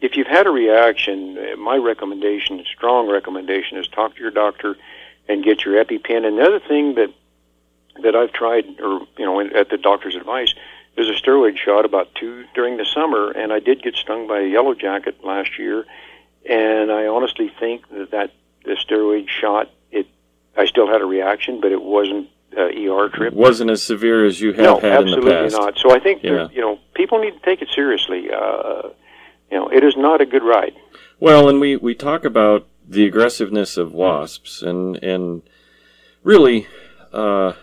if 0.00 0.16
you've 0.16 0.28
had 0.28 0.46
a 0.46 0.50
reaction, 0.50 1.58
my 1.58 1.76
recommendation, 1.76 2.62
strong 2.72 3.10
recommendation, 3.10 3.78
is 3.78 3.88
talk 3.88 4.14
to 4.14 4.20
your 4.20 4.30
doctor 4.30 4.76
and 5.28 5.42
get 5.42 5.64
your 5.64 5.82
EpiPen. 5.82 6.24
And 6.26 6.38
the 6.38 6.60
thing 6.68 6.94
that 6.96 7.12
that 8.02 8.16
I've 8.16 8.32
tried, 8.32 8.80
or 8.80 9.06
you 9.18 9.24
know, 9.24 9.40
at 9.40 9.68
the 9.68 9.78
doctor's 9.78 10.16
advice, 10.16 10.54
is 10.96 11.08
a 11.08 11.12
steroid 11.12 11.56
shot 11.56 11.84
about 11.84 12.14
two 12.14 12.44
during 12.54 12.76
the 12.76 12.84
summer, 12.84 13.30
and 13.30 13.52
I 13.52 13.60
did 13.60 13.82
get 13.82 13.96
stung 13.96 14.26
by 14.26 14.40
a 14.40 14.46
yellow 14.46 14.74
jacket 14.74 15.24
last 15.24 15.58
year, 15.58 15.84
and 16.48 16.90
I 16.92 17.06
honestly 17.06 17.50
think 17.58 17.88
that 17.90 18.10
that 18.10 18.30
the 18.64 18.72
steroid 18.76 19.28
shot, 19.28 19.70
it, 19.90 20.06
I 20.56 20.66
still 20.66 20.86
had 20.86 21.00
a 21.00 21.04
reaction, 21.06 21.60
but 21.60 21.72
it 21.72 21.82
wasn't 21.82 22.28
uh, 22.56 22.62
ER 22.64 23.08
trip. 23.08 23.32
It 23.32 23.38
wasn't 23.38 23.70
as 23.70 23.82
severe 23.82 24.24
as 24.26 24.40
you 24.40 24.52
have 24.52 24.58
No, 24.64 24.74
had 24.78 24.84
in 24.84 24.90
the 24.90 24.96
absolutely 25.16 25.32
past. 25.32 25.52
not. 25.52 25.78
So 25.78 25.90
I 25.94 25.98
think 25.98 26.22
Yeah. 26.22 26.34
that, 26.34 26.52
you 26.54 26.60
know 26.60 26.78
people 26.94 27.18
need 27.20 27.32
to 27.32 27.40
take 27.40 27.62
it 27.62 27.68
seriously. 27.74 28.30
Uh, 28.30 28.90
you 29.50 29.58
know, 29.58 29.68
it 29.68 29.82
is 29.84 29.96
not 29.96 30.20
a 30.20 30.26
good 30.26 30.42
ride. 30.42 30.74
Well, 31.20 31.48
and 31.48 31.60
we, 31.60 31.76
we 31.76 31.94
talk 31.94 32.24
about 32.24 32.66
the 32.88 33.06
aggressiveness 33.06 33.76
of 33.76 33.92
wasps, 33.94 34.60
and 34.62 34.96
and 35.02 35.42
really, 36.22 36.66
uh, 37.12 37.54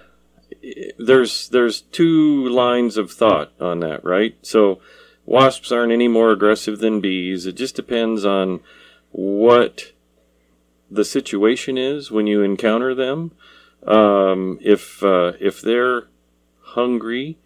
there's 0.97 1.49
there's 1.49 1.81
two 1.81 2.47
lines 2.47 2.97
of 2.97 3.11
thought 3.11 3.51
on 3.59 3.79
that, 3.79 4.03
right? 4.03 4.35
So, 4.41 4.79
wasps 5.25 5.71
aren't 5.71 5.91
any 5.91 6.07
more 6.07 6.31
aggressive 6.31 6.79
than 6.79 7.01
bees. 7.01 7.45
It 7.45 7.55
just 7.55 7.75
depends 7.75 8.25
on 8.25 8.59
what 9.11 9.91
the 10.89 11.05
situation 11.05 11.77
is 11.77 12.11
when 12.11 12.27
you 12.27 12.41
encounter 12.41 12.93
them. 12.93 13.31
Um, 13.85 14.59
if 14.61 15.03
uh, 15.03 15.33
if 15.39 15.61
they're 15.61 16.07
hungry 16.61 17.37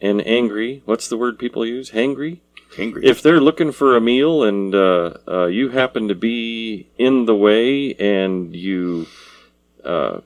and 0.00 0.26
angry, 0.26 0.82
what's 0.84 1.08
the 1.08 1.16
word 1.16 1.38
people 1.38 1.64
use? 1.64 1.90
Hangry 1.90 2.40
Angry. 2.78 3.04
if 3.04 3.22
they're 3.22 3.40
looking 3.40 3.72
for 3.72 3.96
a 3.96 4.00
meal 4.00 4.44
and 4.44 4.74
uh, 4.74 5.14
uh, 5.26 5.46
you 5.46 5.70
happen 5.70 6.08
to 6.08 6.14
be 6.14 6.88
in 6.98 7.26
the 7.26 7.34
way 7.34 7.94
and 7.94 8.54
you 8.54 9.06
uh, 9.84 10.20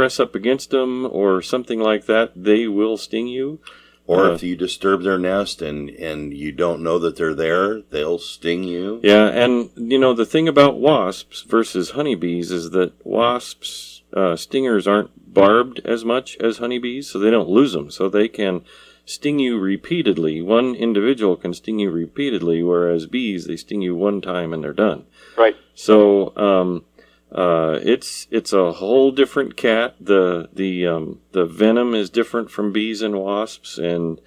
press 0.00 0.18
up 0.18 0.34
against 0.34 0.70
them 0.70 1.04
or 1.04 1.42
something 1.42 1.78
like 1.78 2.06
that, 2.06 2.32
they 2.34 2.66
will 2.66 2.96
sting 2.96 3.26
you. 3.26 3.60
or 4.06 4.24
uh, 4.24 4.32
if 4.32 4.42
you 4.42 4.56
disturb 4.56 5.02
their 5.02 5.18
nest 5.18 5.60
and 5.60 5.90
and 5.90 6.32
you 6.32 6.50
don't 6.52 6.82
know 6.82 6.98
that 6.98 7.16
they're 7.16 7.34
there, 7.34 7.82
they'll 7.82 8.18
sting 8.18 8.64
you. 8.64 8.98
Yeah, 9.02 9.26
and 9.26 9.68
you 9.76 9.98
know 9.98 10.14
the 10.14 10.24
thing 10.24 10.48
about 10.48 10.80
wasps 10.80 11.42
versus 11.42 11.90
honeybees 11.90 12.50
is 12.50 12.70
that 12.70 12.94
wasps 13.04 14.00
uh, 14.14 14.36
stingers 14.36 14.86
aren't 14.88 15.34
barbed 15.34 15.82
as 15.84 16.02
much 16.02 16.38
as 16.38 16.56
honeybees, 16.56 17.10
so 17.10 17.18
they 17.18 17.30
don't 17.30 17.50
lose 17.50 17.74
them. 17.74 17.90
So 17.90 18.08
they 18.08 18.26
can 18.26 18.62
sting 19.04 19.38
you 19.38 19.58
repeatedly. 19.58 20.40
One 20.40 20.74
individual 20.74 21.36
can 21.36 21.52
sting 21.52 21.78
you 21.78 21.90
repeatedly, 21.90 22.62
whereas 22.62 23.06
bees 23.06 23.44
they 23.44 23.56
sting 23.56 23.82
you 23.82 23.94
one 23.94 24.22
time 24.22 24.54
and 24.54 24.64
they're 24.64 24.72
done. 24.72 25.04
Right. 25.36 25.56
So 25.74 26.34
um, 26.36 26.84
uh, 27.32 27.78
it's 27.82 28.26
it's 28.30 28.52
a 28.52 28.72
whole 28.72 29.10
different 29.12 29.56
cat. 29.56 29.94
The 30.00 30.48
the 30.52 30.86
um, 30.86 31.20
the 31.32 31.44
venom 31.46 31.94
is 31.94 32.10
different 32.10 32.50
from 32.50 32.72
bees 32.72 33.02
and 33.02 33.18
wasps, 33.20 33.78
and 33.78 34.20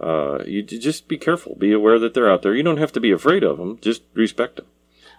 uh, 0.00 0.42
you 0.46 0.62
just 0.62 1.08
be 1.08 1.16
careful. 1.18 1.54
Be 1.56 1.72
aware 1.72 1.98
that 1.98 2.14
they're 2.14 2.30
out 2.30 2.42
there. 2.42 2.54
You 2.54 2.62
don't 2.62 2.78
have 2.78 2.92
to 2.92 3.00
be 3.00 3.10
afraid 3.12 3.42
of 3.44 3.58
them. 3.58 3.78
Just 3.80 4.02
respect 4.14 4.56
them. 4.56 4.66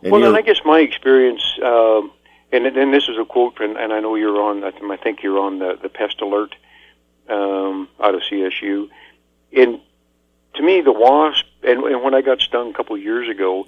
And 0.04 0.12
well, 0.12 0.24
and 0.26 0.36
I 0.36 0.42
guess 0.42 0.60
my 0.66 0.80
experience, 0.80 1.44
um, 1.64 2.12
and 2.52 2.66
and 2.66 2.94
this 2.94 3.04
is 3.08 3.18
a 3.20 3.26
quote, 3.26 3.60
and, 3.60 3.78
and 3.78 3.94
I 3.94 4.00
know 4.00 4.16
you're 4.16 4.42
on. 4.42 4.64
I 4.64 4.72
think- 4.72 4.92
I 4.92 4.98
think 4.98 5.24
you're 5.24 5.40
on 5.40 5.60
the 5.60 5.78
the 5.82 5.90
pest 5.90 6.22
alert 6.22 6.56
um, 7.30 7.88
out 8.00 8.16
of 8.16 8.22
CSU. 8.22 8.90
And 9.56 9.80
to 10.56 10.64
me, 10.64 10.82
the 10.82 10.92
wasp, 10.92 11.46
and, 11.64 11.84
and 11.84 12.04
when 12.04 12.14
I 12.14 12.22
got 12.22 12.40
stung 12.42 12.72
a 12.72 12.74
couple 12.74 12.96
of 12.96 13.02
years 13.02 13.30
ago, 13.30 13.66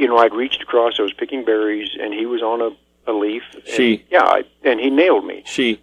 you 0.00 0.08
know, 0.08 0.16
I'd 0.18 0.34
reached 0.34 0.62
across. 0.62 0.98
I 0.98 1.02
was 1.02 1.12
picking 1.12 1.44
berries, 1.44 1.90
and 2.00 2.12
he 2.14 2.26
was 2.26 2.42
on 2.42 2.60
a, 2.62 3.10
a 3.10 3.12
leaf. 3.12 3.42
and- 3.54 3.66
She. 3.68 4.04
yeah, 4.10 4.24
I, 4.24 4.44
and 4.64 4.80
he 4.80 4.90
nailed 4.90 5.24
me. 5.26 5.42
She 5.46 5.80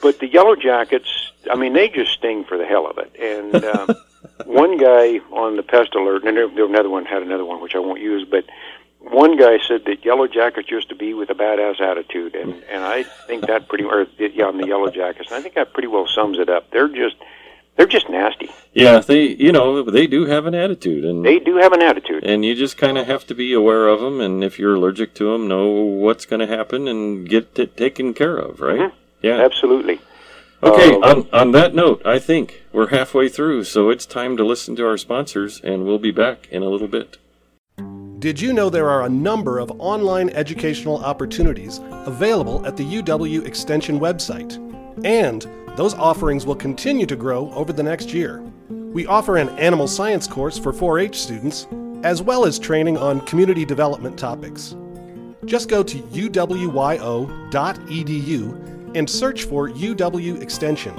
But 0.00 0.18
the 0.20 0.28
yellow 0.28 0.56
jackets, 0.56 1.32
I 1.50 1.56
mean, 1.56 1.72
they 1.74 1.88
just 1.88 2.12
sting 2.12 2.44
for 2.44 2.56
the 2.56 2.64
hell 2.66 2.86
of 2.86 2.98
it. 2.98 3.12
And 3.20 3.64
um, 3.64 3.94
one 4.46 4.76
guy 4.78 5.18
on 5.32 5.56
the 5.56 5.62
pest 5.62 5.94
alert, 5.94 6.24
and 6.24 6.38
another 6.38 6.88
one 6.90 7.04
had 7.04 7.22
another 7.22 7.44
one 7.44 7.60
which 7.60 7.74
I 7.74 7.80
won't 7.80 8.00
use, 8.00 8.26
but 8.28 8.44
one 9.00 9.36
guy 9.36 9.58
said 9.66 9.84
that 9.86 10.04
yellow 10.04 10.28
jackets 10.28 10.70
used 10.70 10.88
to 10.90 10.94
be 10.94 11.12
with 11.12 11.28
a 11.30 11.34
badass 11.34 11.80
attitude, 11.80 12.36
and 12.36 12.62
and 12.70 12.84
I 12.84 13.02
think 13.26 13.46
that 13.48 13.68
pretty, 13.68 13.82
or 13.84 14.06
yeah, 14.18 14.44
on 14.44 14.58
the 14.58 14.66
yellow 14.68 14.90
jackets, 14.90 15.28
and 15.30 15.38
I 15.38 15.42
think 15.42 15.56
that 15.56 15.72
pretty 15.72 15.88
well 15.88 16.06
sums 16.06 16.38
it 16.38 16.48
up. 16.48 16.70
They're 16.70 16.86
just 16.88 17.16
they're 17.76 17.86
just 17.86 18.08
nasty. 18.08 18.50
Yeah, 18.74 18.98
they 19.00 19.22
you 19.28 19.52
know 19.52 19.82
they 19.82 20.06
do 20.06 20.24
have 20.26 20.46
an 20.46 20.54
attitude, 20.54 21.04
and 21.04 21.24
They 21.24 21.38
do 21.38 21.56
have 21.56 21.72
an 21.72 21.82
attitude. 21.82 22.24
and 22.24 22.44
you 22.44 22.54
just 22.54 22.76
kind 22.76 22.96
of 22.98 23.06
have 23.06 23.26
to 23.26 23.34
be 23.34 23.52
aware 23.52 23.88
of 23.88 24.00
them, 24.00 24.20
and 24.20 24.42
if 24.44 24.58
you're 24.58 24.74
allergic 24.76 25.14
to 25.14 25.32
them, 25.32 25.48
know 25.48 25.68
what's 25.68 26.24
going 26.26 26.40
to 26.40 26.46
happen 26.46 26.88
and 26.88 27.28
get 27.28 27.58
it 27.58 27.76
taken 27.76 28.14
care 28.14 28.36
of, 28.36 28.60
right? 28.60 28.78
Mhm. 28.80 28.92
Yeah. 29.22 29.40
Absolutely. 29.42 30.00
Okay. 30.62 30.94
Um, 30.94 31.02
on 31.02 31.26
on 31.32 31.52
that 31.52 31.74
note, 31.74 32.00
I 32.04 32.18
think 32.18 32.62
we're 32.72 32.88
halfway 32.88 33.28
through, 33.28 33.64
so 33.64 33.90
it's 33.90 34.06
time 34.06 34.36
to 34.36 34.44
listen 34.44 34.76
to 34.76 34.86
our 34.86 34.96
sponsors, 34.96 35.60
and 35.62 35.84
we'll 35.84 35.98
be 35.98 36.12
back 36.12 36.46
in 36.50 36.62
a 36.62 36.68
little 36.68 36.88
bit. 36.88 37.18
Did 38.20 38.40
you 38.40 38.52
know 38.52 38.70
there 38.70 38.88
are 38.88 39.02
a 39.02 39.08
number 39.08 39.58
of 39.58 39.72
online 39.80 40.30
educational 40.30 40.98
opportunities 40.98 41.80
available 42.06 42.64
at 42.64 42.76
the 42.76 42.84
UW 42.84 43.44
Extension 43.44 43.98
website? 43.98 44.56
And 45.04 45.44
those 45.76 45.94
offerings 45.94 46.44
will 46.44 46.54
continue 46.54 47.06
to 47.06 47.16
grow 47.16 47.50
over 47.52 47.72
the 47.72 47.82
next 47.82 48.12
year. 48.12 48.42
We 48.68 49.06
offer 49.06 49.38
an 49.38 49.48
animal 49.58 49.88
science 49.88 50.26
course 50.26 50.58
for 50.58 50.72
4 50.72 50.98
H 50.98 51.18
students, 51.18 51.66
as 52.02 52.20
well 52.20 52.44
as 52.44 52.58
training 52.58 52.98
on 52.98 53.22
community 53.22 53.64
development 53.64 54.18
topics. 54.18 54.76
Just 55.46 55.68
go 55.68 55.82
to 55.82 55.98
uwyo.edu 55.98 57.22
and 58.94 59.08
search 59.08 59.44
for 59.44 59.70
UW 59.70 60.42
Extension. 60.42 60.94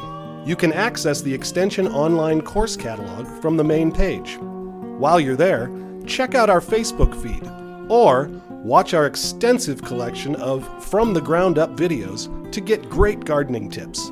You 0.46 0.56
can 0.56 0.74
access 0.74 1.22
the 1.22 1.34
Extension 1.34 1.88
online 1.88 2.42
course 2.42 2.76
catalog 2.76 3.28
from 3.42 3.56
the 3.56 3.64
main 3.64 3.92
page. 3.92 4.38
While 4.40 5.20
you're 5.20 5.36
there, 5.36 5.70
check 6.06 6.34
out 6.36 6.50
our 6.50 6.62
Facebook 6.62 7.16
feed 7.22 7.48
or 7.90 8.30
watch 8.50 8.94
our 8.94 9.06
extensive 9.06 9.84
collection 9.84 10.36
of 10.38 10.68
from 10.84 11.14
the 11.14 11.22
ground 11.22 11.60
up 11.60 11.76
videos 11.78 12.52
to 12.52 12.60
get 12.60 12.90
great 12.90 13.24
gardening 13.24 13.70
tips. 13.70 14.12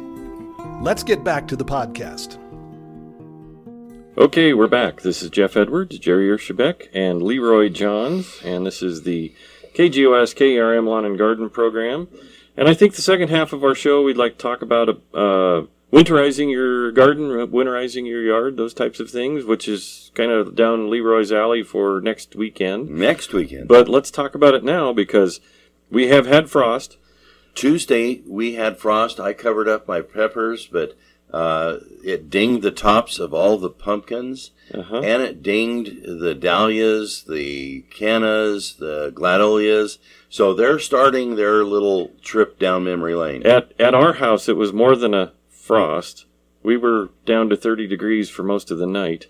Let's 0.81 1.03
get 1.03 1.23
back 1.23 1.47
to 1.49 1.55
the 1.55 1.63
podcast. 1.63 2.39
Okay, 4.17 4.51
we're 4.55 4.67
back. 4.67 5.01
This 5.01 5.21
is 5.21 5.29
Jeff 5.29 5.55
Edwards, 5.55 5.99
Jerry 5.99 6.27
Erschebeck, 6.27 6.87
and 6.91 7.21
LeRoy 7.21 7.71
Johns, 7.71 8.41
and 8.43 8.65
this 8.65 8.81
is 8.81 9.03
the 9.03 9.31
KGOS 9.75 10.35
KERM 10.35 10.87
Lawn 10.87 11.05
and 11.05 11.19
Garden 11.19 11.51
program. 11.51 12.07
And 12.57 12.67
I 12.67 12.73
think 12.73 12.95
the 12.95 13.03
second 13.03 13.29
half 13.29 13.53
of 13.53 13.63
our 13.63 13.75
show, 13.75 14.01
we'd 14.01 14.17
like 14.17 14.39
to 14.39 14.41
talk 14.41 14.63
about 14.63 14.89
uh, 14.89 15.67
winterizing 15.93 16.49
your 16.49 16.91
garden, 16.91 17.29
winterizing 17.29 18.07
your 18.07 18.23
yard, 18.23 18.57
those 18.57 18.73
types 18.73 18.99
of 18.99 19.11
things, 19.11 19.45
which 19.45 19.67
is 19.67 20.09
kind 20.15 20.31
of 20.31 20.55
down 20.55 20.89
LeRoy's 20.89 21.31
alley 21.31 21.61
for 21.61 22.01
next 22.01 22.35
weekend. 22.35 22.89
Next 22.89 23.33
weekend. 23.33 23.67
But 23.67 23.87
let's 23.87 24.09
talk 24.09 24.33
about 24.33 24.55
it 24.55 24.63
now 24.63 24.93
because 24.93 25.41
we 25.91 26.07
have 26.07 26.25
had 26.25 26.49
frost. 26.49 26.97
Tuesday 27.55 28.21
we 28.27 28.55
had 28.55 28.77
frost. 28.77 29.19
I 29.19 29.33
covered 29.33 29.67
up 29.67 29.87
my 29.87 30.01
peppers, 30.01 30.67
but 30.67 30.97
uh, 31.33 31.77
it 32.03 32.29
dinged 32.29 32.61
the 32.61 32.71
tops 32.71 33.17
of 33.19 33.33
all 33.33 33.57
the 33.57 33.69
pumpkins, 33.69 34.51
Uh-huh. 34.73 34.97
and 34.99 35.21
it 35.23 35.41
dinged 35.41 36.03
the 36.03 36.35
dahlias, 36.35 37.23
the 37.23 37.81
cannas, 37.89 38.75
the 38.75 39.11
gladolias. 39.15 39.97
So 40.29 40.53
they're 40.53 40.79
starting 40.79 41.35
their 41.35 41.63
little 41.63 42.11
trip 42.21 42.59
down 42.59 42.83
memory 42.83 43.15
lane. 43.15 43.45
At 43.45 43.73
at 43.79 43.93
our 43.93 44.13
house, 44.13 44.49
it 44.49 44.57
was 44.57 44.73
more 44.73 44.95
than 44.95 45.13
a 45.13 45.33
frost. 45.49 46.25
We 46.63 46.77
were 46.77 47.09
down 47.25 47.49
to 47.49 47.55
30 47.57 47.87
degrees 47.87 48.29
for 48.29 48.43
most 48.43 48.69
of 48.71 48.77
the 48.77 48.85
night. 48.87 49.25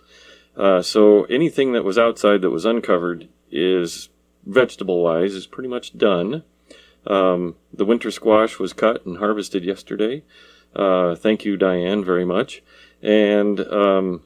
Uh, 0.58 0.82
so 0.82 1.24
anything 1.26 1.72
that 1.74 1.84
was 1.86 1.98
outside 1.98 2.42
that 2.42 2.50
was 2.50 2.66
uncovered 2.66 3.30
is 3.52 4.10
vegetable 4.46 5.02
wise 5.04 5.34
is 5.34 5.48
pretty 5.48 5.70
much 5.70 5.98
done. 5.98 6.44
Um, 7.08 7.56
the 7.74 7.86
winter 7.86 8.12
squash 8.12 8.60
was 8.60 8.74
cut 8.74 9.06
and 9.06 9.18
harvested 9.18 9.64
yesterday. 9.64 10.24
Uh, 10.76 11.16
thank 11.16 11.46
you, 11.46 11.58
Diane, 11.58 12.04
very 12.04 12.26
much. 12.26 12.62
And 13.02 13.60
um, 13.60 14.24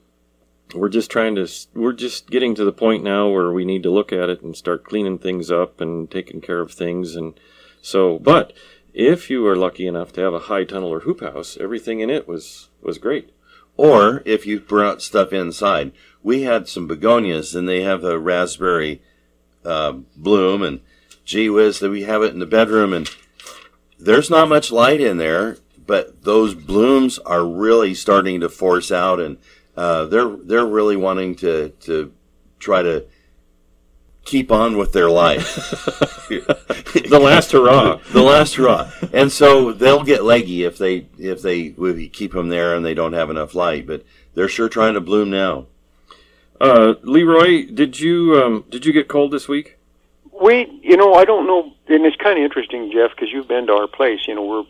we're 0.73 0.89
just 0.89 1.09
trying 1.09 1.35
to 1.35 1.47
we're 1.73 1.93
just 1.93 2.29
getting 2.29 2.55
to 2.55 2.65
the 2.65 2.73
point 2.73 3.03
now 3.03 3.29
where 3.29 3.51
we 3.51 3.65
need 3.65 3.83
to 3.83 3.91
look 3.91 4.11
at 4.11 4.29
it 4.29 4.41
and 4.41 4.55
start 4.55 4.83
cleaning 4.83 5.17
things 5.17 5.49
up 5.49 5.79
and 5.79 6.09
taking 6.09 6.41
care 6.41 6.59
of 6.59 6.71
things 6.71 7.15
and 7.15 7.39
so 7.81 8.17
but 8.19 8.51
if 8.93 9.29
you 9.29 9.45
are 9.45 9.55
lucky 9.55 9.85
enough 9.85 10.11
to 10.11 10.21
have 10.21 10.33
a 10.33 10.39
high 10.39 10.63
tunnel 10.63 10.89
or 10.89 11.01
hoop 11.01 11.21
house 11.21 11.55
everything 11.61 11.99
in 11.99 12.09
it 12.09 12.27
was 12.27 12.69
was 12.81 12.97
great 12.97 13.29
Or 13.77 14.23
if 14.25 14.45
you 14.45 14.59
brought 14.59 15.01
stuff 15.01 15.33
inside, 15.33 15.91
we 16.23 16.43
had 16.43 16.67
some 16.67 16.87
begonias, 16.87 17.55
and 17.55 17.67
they 17.67 17.81
have 17.81 18.03
a 18.03 18.17
raspberry 18.17 19.01
uh, 19.65 19.93
bloom, 20.15 20.63
and 20.63 20.81
gee 21.25 21.49
whiz, 21.49 21.79
that 21.79 21.89
we 21.89 22.03
have 22.03 22.21
it 22.23 22.33
in 22.33 22.39
the 22.39 22.45
bedroom, 22.45 22.93
and 22.93 23.09
there's 23.99 24.29
not 24.29 24.47
much 24.47 24.71
light 24.71 25.01
in 25.01 25.17
there, 25.17 25.57
but 25.85 26.23
those 26.23 26.53
blooms 26.53 27.19
are 27.19 27.45
really 27.45 27.93
starting 27.93 28.39
to 28.39 28.49
force 28.49 28.91
out, 28.91 29.19
and 29.19 29.37
uh, 29.75 30.05
they're 30.05 30.29
they're 30.29 30.65
really 30.65 30.95
wanting 30.95 31.35
to 31.35 31.69
to 31.81 32.13
try 32.59 32.81
to 32.81 33.05
keep 34.25 34.51
on 34.51 34.75
with 34.77 34.91
their 34.91 35.09
life. 35.09 35.55
the 36.29 37.19
last 37.21 37.51
hurrah 37.51 37.99
the 38.11 38.21
last 38.21 38.55
hurrah. 38.55 38.91
And 39.13 39.31
so 39.31 39.71
they'll 39.71 40.03
get 40.03 40.23
leggy 40.23 40.63
if 40.63 40.77
they 40.77 41.07
if 41.17 41.41
they 41.41 41.75
if 41.77 42.11
keep 42.11 42.33
them 42.33 42.49
there 42.49 42.75
and 42.75 42.85
they 42.85 42.93
don't 42.93 43.13
have 43.13 43.29
enough 43.29 43.55
light. 43.55 43.87
But 43.87 44.03
they're 44.33 44.49
sure 44.49 44.67
trying 44.67 44.95
to 44.95 45.01
bloom 45.01 45.29
now. 45.29 45.67
uh, 46.59 46.95
leroy 47.03 47.67
did 47.71 47.99
you 47.99 48.41
um, 48.41 48.65
did 48.69 48.85
you 48.85 48.91
get 48.91 49.07
cold 49.07 49.31
this 49.31 49.47
week 49.47 49.74
We, 50.41 50.79
you 50.83 50.97
know, 50.97 51.13
I 51.13 51.25
don't 51.25 51.47
know, 51.47 51.73
and 51.87 52.05
it's 52.05 52.17
kind 52.17 52.37
of 52.37 52.43
interesting, 52.43 52.91
Jeff, 52.91 53.11
because 53.11 53.31
you've 53.31 53.47
been 53.47 53.67
to 53.67 53.73
our 53.73 53.87
place. 53.87 54.27
You 54.27 54.35
know, 54.35 54.43
we're 54.43 54.63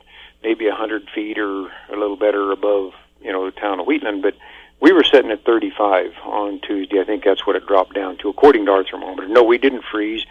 maybe 0.43 0.67
a 0.67 0.75
hundred 0.75 1.10
feet 1.13 1.38
or 1.39 1.67
a 1.89 1.95
little 1.97 2.17
better 2.17 2.51
above, 2.51 2.93
you 3.21 3.32
know, 3.32 3.45
the 3.45 3.51
town 3.51 3.80
of 3.80 3.88
Wheatland, 3.88 4.21
but 4.21 4.36
we 4.80 4.91
were 4.91 5.04
sitting 5.04 5.32
at 5.32 5.43
35 5.43 6.13
on 6.23 6.60
Tuesday. 6.60 6.99
I 6.99 7.04
think 7.06 7.23
that's 7.23 7.47
what 7.47 7.56
it 7.56 7.65
dropped 7.65 7.95
down 7.95 8.17
to, 8.17 8.30
according 8.30 8.65
to 8.65 8.71
our 8.73 8.84
thermometer. 8.84 9.28
No, 9.28 9.43
we 9.43 9.58
didn't 9.58 9.84
freeze. 9.91 10.23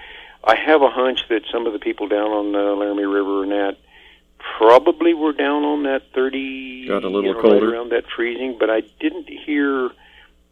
I 0.44 0.55
have 0.55 0.83
a 0.83 0.90
hunch 0.90 1.20
that 1.31 1.42
some 1.51 1.66
of 1.66 1.73
the 1.73 1.79
people 1.79 2.07
down 2.07 2.31
on 2.31 2.53
the 2.53 2.59
Laramie 2.75 3.05
River 3.05 3.42
and 3.42 3.53
that 3.53 3.79
probably 4.59 5.14
were 5.14 5.33
down 5.33 5.64
on 5.64 5.85
that 5.85 6.03
30, 6.14 6.88
Got 6.88 7.05
a 7.05 7.09
little 7.09 7.25
you 7.25 7.29
know, 7.33 7.40
right 7.40 7.42
colder. 7.42 7.75
around 7.75 7.90
that 7.92 8.05
freezing, 8.14 8.57
but 8.59 8.68
I 8.68 8.83
didn't 9.01 9.29
hear 9.29 9.87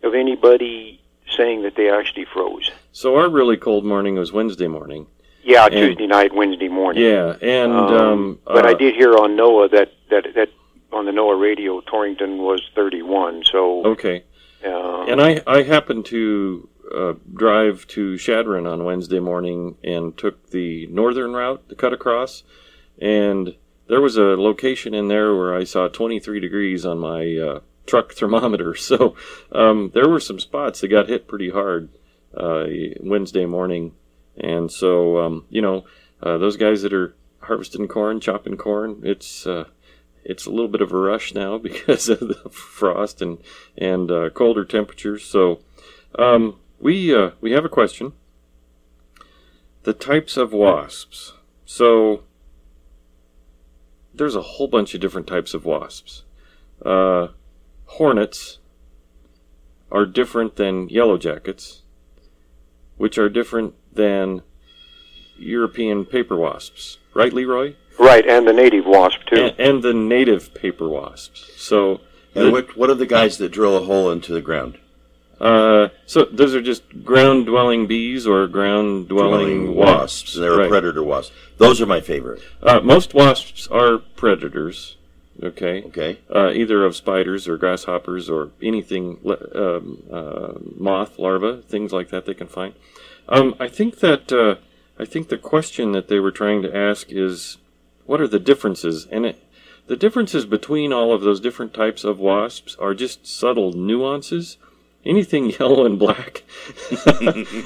of 0.02 0.14
anybody 0.14 1.01
saying 1.36 1.62
that 1.62 1.74
they 1.76 1.90
actually 1.90 2.24
froze. 2.32 2.70
so 2.92 3.16
our 3.16 3.28
really 3.28 3.56
cold 3.56 3.84
morning 3.84 4.14
was 4.16 4.32
wednesday 4.32 4.68
morning 4.68 5.06
Yeah, 5.44 5.64
And- 5.66 5.74
Tuesday 5.74 6.06
night, 6.06 6.34
Wednesday 6.34 6.68
morning. 6.68 7.02
yeah 7.04 7.36
and 7.40 7.72
um, 7.72 8.38
but 8.44 8.64
I 8.66 8.72
uh, 8.72 8.74
did 8.74 8.94
hear 8.94 9.12
on 9.16 9.36
NOAA 9.36 9.70
that 9.72 9.92
that 10.10 10.24
that 10.34 10.48
on 10.92 11.06
the 11.06 11.12
NOAA 11.12 11.40
radio, 11.40 11.80
Torrington 11.80 12.36
was 12.38 12.60
31. 12.74 13.44
So, 13.50 13.82
okay 13.86 14.24
uh, 14.62 15.04
And 15.04 15.22
I, 15.22 15.40
I 15.46 15.62
happened 15.62 16.04
to 16.06 16.68
uh, 16.94 17.14
drive 17.32 17.86
to 17.88 18.18
Chadron 18.18 18.66
on 18.66 18.84
Wednesday 18.84 19.18
morning 19.18 19.76
and 19.82 20.14
took 20.18 20.50
the 20.50 20.86
northern 20.88 21.32
route 21.32 21.66
to 21.70 21.74
cut 21.74 21.94
across. 21.94 22.42
And 23.00 23.54
there 23.88 24.02
was 24.02 24.18
a 24.18 24.36
location 24.36 24.92
in 24.92 25.08
there 25.08 25.34
where 25.34 25.54
I 25.56 25.64
saw 25.64 25.88
23 25.88 26.40
degrees 26.40 26.84
on 26.84 26.98
my 26.98 27.36
uh, 27.38 27.60
truck 27.86 28.12
thermometer. 28.12 28.74
So 28.78 29.16
um, 29.52 29.90
there 29.94 30.08
were 30.08 30.20
some 30.20 30.40
spots 30.40 30.80
that 30.80 30.88
got 30.88 31.08
hit 31.08 31.28
pretty 31.28 31.50
hard 31.50 31.88
uh, 32.36 32.64
Wednesday 33.00 33.46
morning. 33.46 33.94
And 34.36 34.70
so, 34.70 35.18
um, 35.18 35.44
you 35.50 35.62
know, 35.62 35.84
uh, 36.22 36.38
those 36.38 36.56
guys 36.56 36.82
that 36.82 36.92
are 36.92 37.14
harvesting 37.40 37.88
corn, 37.88 38.20
chopping 38.20 38.56
corn, 38.56 39.00
it's. 39.02 39.46
Uh, 39.46 39.64
it's 40.24 40.46
a 40.46 40.50
little 40.50 40.68
bit 40.68 40.80
of 40.80 40.92
a 40.92 40.96
rush 40.96 41.34
now 41.34 41.58
because 41.68 42.08
of 42.08 42.20
the 42.20 42.48
frost 42.50 43.20
and 43.20 43.38
and 43.76 44.10
uh, 44.10 44.30
colder 44.30 44.64
temperatures. 44.64 45.24
So 45.24 45.60
um, 46.18 46.58
we 46.80 47.14
uh, 47.14 47.30
we 47.40 47.52
have 47.52 47.64
a 47.64 47.70
question. 47.70 48.12
The 49.84 49.92
types 49.92 50.36
of 50.36 50.52
wasps. 50.52 51.32
So 51.64 52.22
there's 54.14 54.36
a 54.36 54.42
whole 54.42 54.68
bunch 54.68 54.94
of 54.94 55.00
different 55.00 55.26
types 55.26 55.54
of 55.54 55.64
wasps. 55.64 56.24
Uh, 56.84 57.28
hornets 57.98 58.58
are 59.90 60.06
different 60.06 60.56
than 60.56 60.88
yellow 60.88 61.18
jackets, 61.18 61.82
which 62.96 63.18
are 63.18 63.28
different 63.28 63.74
than 63.94 64.42
European 65.38 66.04
paper 66.04 66.36
wasps. 66.36 66.98
Right, 67.14 67.32
LeRoy? 67.32 67.74
right, 67.98 68.26
and 68.26 68.48
the 68.48 68.52
native 68.54 68.86
wasp 68.86 69.20
too. 69.26 69.36
and, 69.36 69.60
and 69.60 69.82
the 69.82 69.92
native 69.92 70.54
paper 70.54 70.88
wasps. 70.88 71.50
So, 71.56 72.00
And 72.34 72.46
the- 72.46 72.50
what 72.50 72.76
what 72.76 72.88
are 72.90 72.94
the 72.94 73.06
guys 73.06 73.36
that 73.38 73.50
drill 73.52 73.76
a 73.76 73.80
hole 73.84 74.10
into 74.10 74.32
the 74.32 74.40
ground? 74.40 74.78
uh, 75.40 75.88
so 76.06 76.24
those 76.24 76.54
are 76.54 76.62
just 76.62 76.82
ground-dwelling 77.04 77.86
bees 77.88 78.26
or 78.26 78.46
ground-dwelling 78.46 79.74
wasps. 79.74 80.34
They're 80.34 80.54
a 80.54 80.58
Right. 80.58 80.68
predator 80.70 81.02
wasp. 81.02 81.32
Those 81.58 81.80
are 81.82 81.86
my 81.86 82.00
favorite. 82.00 82.40
Uh, 82.62 82.80
most 82.80 83.12
wasps 83.12 83.66
are 83.70 83.98
predators. 83.98 84.96
Okay. 85.42 85.82
Okay. 85.84 86.18
Uh, 86.34 86.50
either 86.52 86.84
of 86.84 86.94
spiders 86.94 87.48
or 87.48 87.56
grasshoppers 87.56 88.30
or 88.30 88.50
anything, 88.62 89.18
um, 89.54 90.02
uh, 90.10 90.52
moth 90.76 91.18
larvae, 91.18 91.62
things 91.62 91.92
like 91.92 92.10
that 92.10 92.26
they 92.26 92.34
can 92.34 92.46
find. 92.46 92.74
Um, 93.28 93.54
I 93.58 93.68
think 93.68 94.00
that 94.00 94.32
uh, 94.32 94.56
I 94.98 95.04
think 95.04 95.28
the 95.28 95.38
question 95.38 95.92
that 95.92 96.08
they 96.08 96.20
were 96.20 96.30
trying 96.30 96.62
to 96.62 96.76
ask 96.76 97.10
is, 97.10 97.58
what 98.06 98.20
are 98.20 98.28
the 98.28 98.38
differences? 98.38 99.06
And 99.10 99.26
it, 99.26 99.42
the 99.86 99.96
differences 99.96 100.46
between 100.46 100.92
all 100.92 101.12
of 101.12 101.22
those 101.22 101.40
different 101.40 101.74
types 101.74 102.04
of 102.04 102.18
wasps 102.18 102.76
are 102.78 102.94
just 102.94 103.26
subtle 103.26 103.72
nuances. 103.72 104.58
Anything 105.04 105.50
yellow 105.58 105.84
and 105.84 105.98
black, 105.98 106.44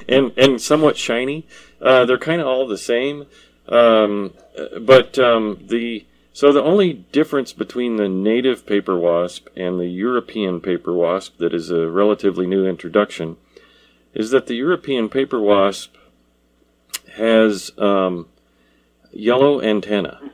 and 0.08 0.32
and 0.38 0.62
somewhat 0.62 0.96
shiny, 0.96 1.46
uh, 1.82 2.06
they're 2.06 2.16
kind 2.16 2.40
of 2.40 2.46
all 2.46 2.66
the 2.66 2.78
same. 2.78 3.26
Um, 3.68 4.32
but 4.80 5.18
um, 5.18 5.58
the 5.66 6.06
so 6.36 6.52
the 6.52 6.62
only 6.62 6.92
difference 6.92 7.54
between 7.54 7.96
the 7.96 8.10
native 8.10 8.66
paper 8.66 8.94
wasp 8.94 9.48
and 9.56 9.80
the 9.80 9.86
European 9.86 10.60
paper 10.60 10.92
wasp 10.92 11.38
that 11.38 11.54
is 11.54 11.70
a 11.70 11.88
relatively 11.88 12.46
new 12.46 12.66
introduction 12.66 13.38
is 14.12 14.32
that 14.32 14.46
the 14.46 14.54
European 14.54 15.08
paper 15.08 15.40
wasp 15.40 15.94
has 17.14 17.72
um, 17.78 18.26
yellow 19.10 19.62
antenna. 19.62 20.30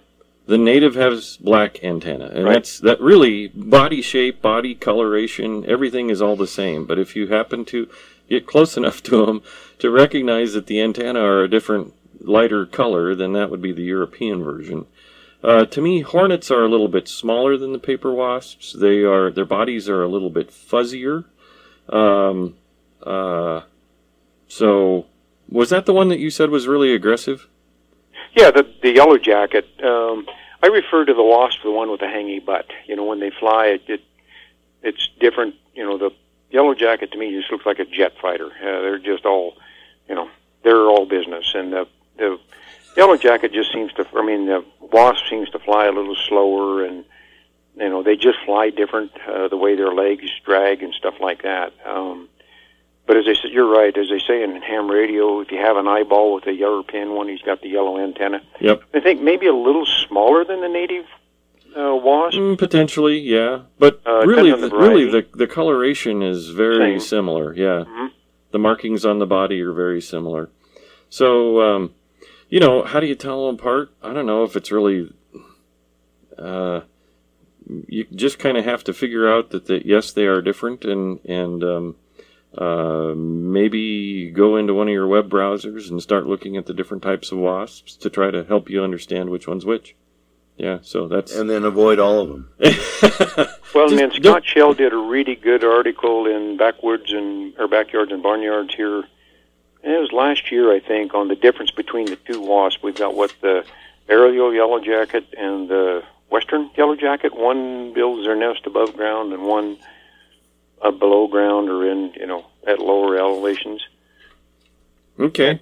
The 0.46 0.58
native 0.58 0.96
has 0.96 1.36
black 1.36 1.84
antenna, 1.84 2.32
and 2.34 2.46
Right. 2.46 2.54
that's 2.54 2.80
that. 2.80 3.00
Really, 3.00 3.46
body 3.46 4.02
shape, 4.02 4.42
body 4.42 4.74
coloration, 4.74 5.64
everything 5.68 6.10
is 6.10 6.20
all 6.20 6.34
the 6.34 6.48
same. 6.48 6.84
But 6.84 6.98
if 6.98 7.14
you 7.14 7.28
happen 7.28 7.64
to 7.66 7.88
get 8.28 8.44
close 8.44 8.76
enough 8.80 9.04
to 9.04 9.24
them 9.24 9.42
to 9.78 9.88
recognize 9.88 10.54
that 10.54 10.66
the 10.66 10.80
antenna 10.80 11.20
are 11.20 11.44
a 11.44 11.48
different, 11.48 11.94
lighter 12.20 12.66
color, 12.66 13.14
then 13.14 13.34
that 13.34 13.50
would 13.50 13.62
be 13.62 13.70
the 13.70 13.84
European 13.84 14.42
version. 14.42 14.86
Uh, 15.42 15.64
to 15.66 15.80
me, 15.80 16.00
hornets 16.00 16.50
are 16.50 16.62
a 16.62 16.68
little 16.68 16.88
bit 16.88 17.08
smaller 17.08 17.56
than 17.56 17.72
the 17.72 17.78
paper 17.78 18.12
wasps. 18.12 18.72
They 18.72 19.02
are 19.02 19.30
their 19.30 19.44
bodies 19.44 19.88
are 19.88 20.02
a 20.02 20.08
little 20.08 20.30
bit 20.30 20.50
fuzzier. 20.50 21.24
Um, 21.88 22.54
uh, 23.02 23.62
so, 24.46 25.06
was 25.48 25.70
that 25.70 25.86
the 25.86 25.92
one 25.92 26.08
that 26.08 26.20
you 26.20 26.30
said 26.30 26.50
was 26.50 26.68
really 26.68 26.94
aggressive? 26.94 27.48
Yeah, 28.34 28.50
the 28.52 28.66
the 28.82 28.92
yellow 28.92 29.18
jacket. 29.18 29.66
Um, 29.82 30.26
I 30.62 30.68
refer 30.68 31.04
to 31.04 31.14
the 31.14 31.24
wasp, 31.24 31.62
the 31.64 31.72
one 31.72 31.90
with 31.90 32.00
the 32.00 32.06
hangy 32.06 32.44
butt. 32.44 32.66
You 32.86 32.94
know, 32.94 33.04
when 33.04 33.18
they 33.18 33.30
fly, 33.30 33.66
it, 33.66 33.82
it 33.88 34.00
it's 34.82 35.08
different. 35.18 35.56
You 35.74 35.84
know, 35.84 35.98
the 35.98 36.10
yellow 36.50 36.74
jacket 36.74 37.10
to 37.12 37.18
me 37.18 37.36
just 37.36 37.50
looks 37.50 37.66
like 37.66 37.80
a 37.80 37.84
jet 37.84 38.12
fighter. 38.20 38.46
Uh, 38.46 38.80
they're 38.82 38.98
just 38.98 39.24
all, 39.24 39.56
you 40.08 40.14
know, 40.14 40.30
they're 40.62 40.86
all 40.86 41.04
business, 41.04 41.52
and 41.54 41.72
the 41.72 41.88
yellow 43.02 43.16
jacket 43.16 43.52
just 43.52 43.72
seems 43.72 43.92
to. 43.94 44.06
I 44.14 44.24
mean, 44.24 44.46
the 44.46 44.64
wasp 44.80 45.24
seems 45.28 45.48
to 45.50 45.58
fly 45.58 45.86
a 45.86 45.92
little 45.92 46.16
slower, 46.28 46.84
and 46.84 47.04
you 47.76 47.88
know, 47.88 48.02
they 48.02 48.16
just 48.16 48.38
fly 48.46 48.70
different. 48.70 49.10
Uh, 49.26 49.48
the 49.48 49.56
way 49.56 49.74
their 49.74 49.92
legs 49.92 50.30
drag 50.44 50.82
and 50.82 50.94
stuff 50.94 51.14
like 51.20 51.42
that. 51.42 51.72
Um, 51.84 52.28
but 53.06 53.16
as 53.16 53.24
I 53.26 53.34
said, 53.34 53.50
you're 53.50 53.68
right. 53.80 53.96
As 53.96 54.08
they 54.08 54.20
say 54.20 54.42
in 54.44 54.62
ham 54.62 54.88
radio, 54.88 55.40
if 55.40 55.50
you 55.50 55.58
have 55.58 55.76
an 55.76 55.88
eyeball 55.88 56.34
with 56.34 56.46
a 56.46 56.52
yellow 56.52 56.82
pin 56.84 57.14
one, 57.14 57.28
he's 57.28 57.42
got 57.42 57.60
the 57.60 57.68
yellow 57.68 57.98
antenna. 57.98 58.40
Yep. 58.60 58.82
I 58.94 59.00
think 59.00 59.20
maybe 59.20 59.46
a 59.48 59.54
little 59.54 59.86
smaller 60.06 60.44
than 60.44 60.60
the 60.60 60.68
native 60.68 61.04
uh, 61.76 61.96
wasp. 61.96 62.36
Mm, 62.38 62.56
potentially, 62.58 63.18
yeah. 63.18 63.62
But 63.78 64.00
Uh, 64.06 64.24
really, 64.26 64.52
the, 64.52 64.68
the 64.68 64.76
really, 64.76 65.10
the 65.10 65.26
the 65.34 65.48
coloration 65.48 66.22
is 66.22 66.50
very 66.50 66.92
Same. 66.92 67.00
similar. 67.00 67.52
Yeah, 67.54 67.84
Mhm. 67.88 68.10
the 68.52 68.58
markings 68.60 69.04
on 69.04 69.18
the 69.18 69.26
body 69.26 69.60
are 69.62 69.72
very 69.72 70.00
similar. 70.00 70.50
So, 71.08 71.60
um, 71.60 71.90
you 72.52 72.60
know, 72.60 72.82
how 72.84 73.00
do 73.00 73.06
you 73.06 73.14
tell 73.14 73.46
them 73.46 73.54
apart? 73.54 73.90
I 74.02 74.12
don't 74.12 74.26
know 74.26 74.44
if 74.44 74.56
it's 74.56 74.70
really. 74.70 75.10
Uh, 76.38 76.80
you 77.88 78.04
just 78.14 78.38
kind 78.38 78.58
of 78.58 78.64
have 78.66 78.84
to 78.84 78.92
figure 78.92 79.26
out 79.26 79.50
that, 79.50 79.66
that 79.66 79.86
yes, 79.86 80.12
they 80.12 80.26
are 80.26 80.42
different, 80.42 80.84
and 80.84 81.18
and 81.24 81.64
um, 81.64 81.96
uh, 82.56 83.14
maybe 83.16 84.30
go 84.30 84.56
into 84.56 84.74
one 84.74 84.88
of 84.88 84.92
your 84.92 85.08
web 85.08 85.30
browsers 85.30 85.88
and 85.90 86.02
start 86.02 86.26
looking 86.26 86.58
at 86.58 86.66
the 86.66 86.74
different 86.74 87.02
types 87.02 87.32
of 87.32 87.38
wasps 87.38 87.96
to 87.96 88.10
try 88.10 88.30
to 88.30 88.44
help 88.44 88.68
you 88.68 88.82
understand 88.84 89.30
which 89.30 89.48
one's 89.48 89.64
which. 89.64 89.96
Yeah, 90.58 90.80
so 90.82 91.08
that's 91.08 91.34
and 91.34 91.48
then 91.48 91.64
avoid 91.64 91.98
all 91.98 92.20
of 92.20 92.28
them. 92.28 92.50
Well, 93.74 93.88
Just 93.88 93.98
man, 93.98 94.10
don't- 94.10 94.22
Scott 94.22 94.42
Schell 94.44 94.74
did 94.74 94.92
a 94.92 94.98
really 94.98 95.34
good 95.34 95.64
article 95.64 96.26
in 96.26 96.58
Backwoods 96.58 97.10
and 97.10 97.54
or 97.58 97.68
Backyards 97.68 98.12
and 98.12 98.22
Barnyards 98.22 98.74
here. 98.74 99.04
And 99.82 99.92
it 99.92 99.98
was 99.98 100.12
last 100.12 100.50
year, 100.52 100.72
I 100.72 100.80
think, 100.80 101.12
on 101.14 101.28
the 101.28 101.34
difference 101.36 101.70
between 101.72 102.06
the 102.06 102.16
two 102.16 102.40
wasps. 102.40 102.82
We've 102.82 102.94
got 102.94 103.14
what 103.14 103.34
the 103.40 103.64
aerial 104.08 104.54
yellow 104.54 104.78
jacket 104.80 105.24
and 105.36 105.68
the 105.68 106.02
western 106.30 106.70
yellow 106.76 106.94
jacket. 106.96 107.34
One 107.36 107.92
builds 107.92 108.24
their 108.24 108.36
nest 108.36 108.66
above 108.66 108.96
ground, 108.96 109.32
and 109.32 109.42
one 109.44 109.78
uh, 110.80 110.90
below 110.92 111.26
ground 111.26 111.68
or 111.68 111.88
in 111.90 112.12
you 112.14 112.26
know 112.26 112.46
at 112.66 112.78
lower 112.78 113.16
elevations. 113.18 113.82
okay. 115.18 115.60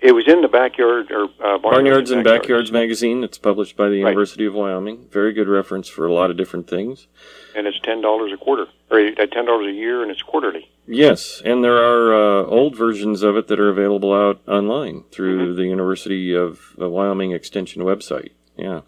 It 0.00 0.16
was 0.16 0.26
in 0.26 0.40
the 0.42 0.48
backyard 0.48 1.12
or 1.12 1.26
uh, 1.40 1.58
Barnyards 1.58 2.10
and 2.10 2.24
Backyards. 2.24 2.24
Backyards 2.24 2.72
magazine. 2.72 3.22
It's 3.22 3.38
published 3.38 3.76
by 3.76 3.88
the 3.88 4.02
Right. 4.02 4.10
University 4.10 4.44
of 4.46 4.52
Wyoming. 4.54 5.06
Very 5.12 5.32
good 5.32 5.46
reference 5.46 5.86
for 5.86 6.04
a 6.08 6.12
lot 6.12 6.28
of 6.32 6.36
different 6.36 6.66
things. 6.68 7.06
and 7.54 7.68
it's 7.68 7.78
ten 7.84 8.00
dollars 8.00 8.32
a 8.32 8.36
quarter 8.36 8.66
or 8.90 8.98
uh, 8.98 9.26
ten 9.26 9.44
dollars 9.46 9.68
a 9.68 9.72
year, 9.72 10.02
and 10.02 10.10
it's 10.10 10.22
quarterly. 10.22 10.68
Yes, 10.92 11.40
and 11.44 11.64
there 11.64 11.78
are 11.78 12.14
uh, 12.14 12.44
old 12.44 12.76
versions 12.76 13.22
of 13.22 13.36
it 13.36 13.48
that 13.48 13.58
are 13.58 13.70
available 13.70 14.12
out 14.12 14.40
online 14.46 15.04
through 15.10 15.54
the 15.54 15.64
University 15.64 16.34
of 16.34 16.76
uh, 16.78 16.88
Wyoming 16.88 17.32
Extension 17.32 17.82
website. 17.82 18.32
Yeah. 18.56 18.82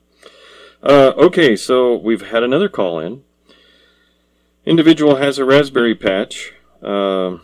Uh, 0.83 1.13
okay, 1.17 1.57
so 1.57 1.97
we've 1.97 2.29
had 2.29 2.43
another 2.43 2.69
call 2.69 2.99
in. 2.99 3.23
Individual 4.67 5.17
has 5.17 5.39
a 5.39 5.45
raspberry 5.45 5.95
patch, 5.95 6.53
um 6.83 7.41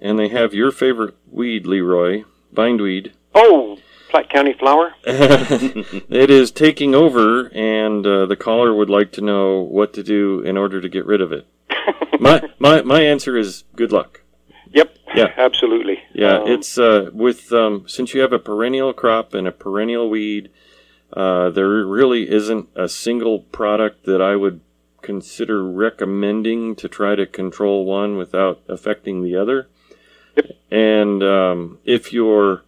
and 0.00 0.18
they 0.18 0.28
have 0.28 0.54
your 0.54 0.70
favorite 0.70 1.14
weed, 1.30 1.64
LeRoy, 1.64 2.24
bindweed. 2.52 3.12
Oh, 3.34 3.78
Platte 4.10 4.30
County 4.30 4.52
flower. 4.52 4.94
it 5.04 6.30
is 6.30 6.50
taking 6.50 6.94
over, 6.94 7.48
and 7.54 8.06
uh, 8.06 8.26
the 8.26 8.36
caller 8.36 8.74
would 8.74 8.90
like 8.90 9.10
to 9.12 9.20
know 9.20 9.60
what 9.60 9.92
to 9.94 10.02
do 10.02 10.40
in 10.40 10.56
order 10.56 10.80
to 10.80 10.88
get 10.88 11.06
rid 11.06 11.20
of 11.20 11.32
it. 11.32 11.46
my 12.20 12.42
my 12.58 12.82
my 12.82 13.02
answer 13.02 13.36
is 13.36 13.64
good 13.74 13.92
luck. 13.92 14.22
Yep. 14.72 14.96
Yeah. 15.14 15.32
Absolutely. 15.36 16.02
Yeah, 16.12 16.38
Um, 16.38 16.48
it's 16.48 16.78
uh, 16.78 17.10
with 17.12 17.52
um, 17.52 17.84
since 17.88 18.14
you 18.14 18.20
have 18.20 18.32
a 18.32 18.38
perennial 18.38 18.92
crop 18.92 19.34
and 19.34 19.46
a 19.46 19.52
perennial 19.52 20.10
weed, 20.10 20.50
uh, 21.12 21.50
there 21.50 21.68
really 21.68 22.30
isn't 22.30 22.68
a 22.74 22.88
single 22.88 23.40
product 23.40 24.04
that 24.04 24.20
I 24.20 24.36
would 24.36 24.60
consider 25.02 25.64
recommending 25.64 26.74
to 26.76 26.88
try 26.88 27.14
to 27.14 27.26
control 27.26 27.84
one 27.84 28.16
without 28.16 28.60
affecting 28.68 29.22
the 29.22 29.36
other. 29.36 29.68
And 30.70 31.22
um, 31.22 31.78
if 31.84 32.12
you're 32.12 32.64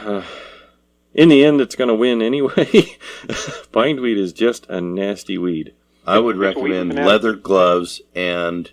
uh, 0.00 0.22
in 1.14 1.28
the 1.28 1.44
end, 1.44 1.60
it's 1.60 1.76
going 1.76 1.88
to 1.88 1.94
win 1.94 2.22
anyway. 2.22 2.96
Bindweed 3.72 4.18
is 4.18 4.32
just 4.32 4.66
a 4.70 4.80
nasty 4.80 5.36
weed. 5.36 5.74
I 6.06 6.18
would 6.18 6.36
It's 6.36 6.56
a 6.56 6.60
weed 6.60 6.70
recommend 6.70 6.94
leather 7.06 7.34
gloves 7.34 8.00
and 8.14 8.70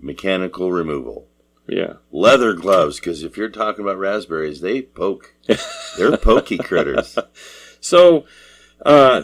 mechanical 0.00 0.70
removal. 0.70 1.26
Yeah. 1.66 1.94
Leather 2.12 2.52
gloves, 2.52 3.00
because 3.00 3.22
if 3.22 3.36
you're 3.36 3.48
talking 3.48 3.84
about 3.84 3.98
raspberries, 3.98 4.60
they 4.60 4.82
poke. 4.82 5.34
They're 5.96 6.16
pokey 6.16 6.58
critters. 6.58 7.18
So, 7.80 8.24
uh, 8.86 9.20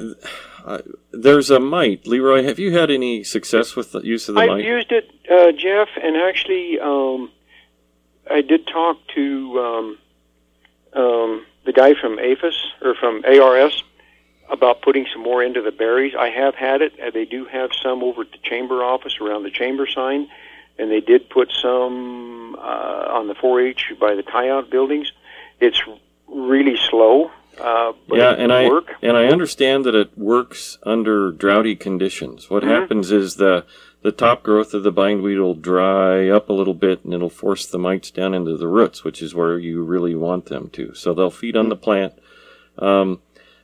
uh, 0.66 0.79
there's 1.12 1.51
a 1.51 1.59
mite. 1.59 2.05
LeRoy, 2.05 2.44
have 2.44 2.59
you 2.59 2.77
had 2.77 2.90
any 2.90 3.25
success 3.25 3.75
with 3.75 3.92
the 3.92 4.01
use 4.01 4.29
of 4.29 4.35
the 4.35 4.42
I've 4.42 4.51
mite? 4.51 4.64
used 4.66 4.92
it, 4.92 5.11
uh, 5.33 5.53
Jeff, 5.53 5.88
and 5.96 6.14
actually, 6.14 6.79
um, 6.79 7.31
I 8.31 8.42
did 8.42 8.66
talk 8.66 8.99
to 9.14 9.59
um, 9.59 9.99
um, 10.92 11.46
the 11.64 11.73
guy 11.73 11.94
from 11.94 12.18
APHIS 12.18 12.55
or 12.83 12.94
from 12.94 13.25
ARS 13.25 13.83
about 14.50 14.82
putting 14.82 15.06
some 15.12 15.22
more 15.22 15.42
into 15.42 15.62
the 15.62 15.70
berries. 15.70 16.14
I 16.18 16.28
have 16.30 16.54
had 16.54 16.82
it. 16.82 16.98
Uh, 17.00 17.10
they 17.10 17.24
do 17.24 17.44
have 17.46 17.70
some 17.82 18.02
over 18.02 18.22
at 18.22 18.32
the 18.32 18.38
chamber 18.42 18.82
office 18.82 19.18
around 19.20 19.44
the 19.44 19.50
chamber 19.50 19.86
sign, 19.86 20.28
and 20.78 20.90
they 20.90 21.00
did 21.00 21.28
put 21.30 21.50
some 21.62 22.56
uh, 22.56 22.58
on 23.18 23.28
the 23.28 23.34
4-H 23.34 23.92
by 24.00 24.14
the 24.14 24.22
tie-out 24.22 24.70
buildings. 24.70 25.12
It's 25.60 25.80
really 26.26 26.76
slow, 26.76 27.30
uh, 27.60 27.92
but 28.08 28.18
yeah, 28.18 28.32
it 28.32 28.40
and 28.40 28.52
I 28.52 28.68
work. 28.68 28.92
and 29.02 29.16
I 29.16 29.26
understand 29.26 29.84
that 29.84 29.94
it 29.94 30.16
works 30.16 30.78
under 30.84 31.30
droughty 31.32 31.76
conditions. 31.76 32.48
What 32.50 32.62
Mhm. 32.62 32.68
happens 32.68 33.12
is 33.12 33.36
the 33.36 33.64
the 34.02 34.12
top 34.12 34.42
growth 34.42 34.72
of 34.72 34.82
the 34.82 34.90
bindweed 34.90 35.38
will 35.38 35.52
dry 35.54 36.26
up 36.30 36.48
a 36.48 36.54
little 36.54 36.72
bit, 36.72 37.04
and 37.04 37.12
it'll 37.12 37.28
force 37.28 37.66
the 37.66 37.78
mites 37.78 38.10
down 38.10 38.32
into 38.32 38.56
the 38.56 38.66
roots, 38.66 39.04
which 39.04 39.20
is 39.20 39.34
where 39.34 39.58
you 39.58 39.82
really 39.82 40.14
want 40.14 40.46
them 40.46 40.70
to. 40.72 40.94
So 40.94 41.12
they'll 41.12 41.28
feed 41.30 41.54
on 41.54 41.68
the 41.68 41.76
plant. 41.76 42.14
Um, 42.78 43.20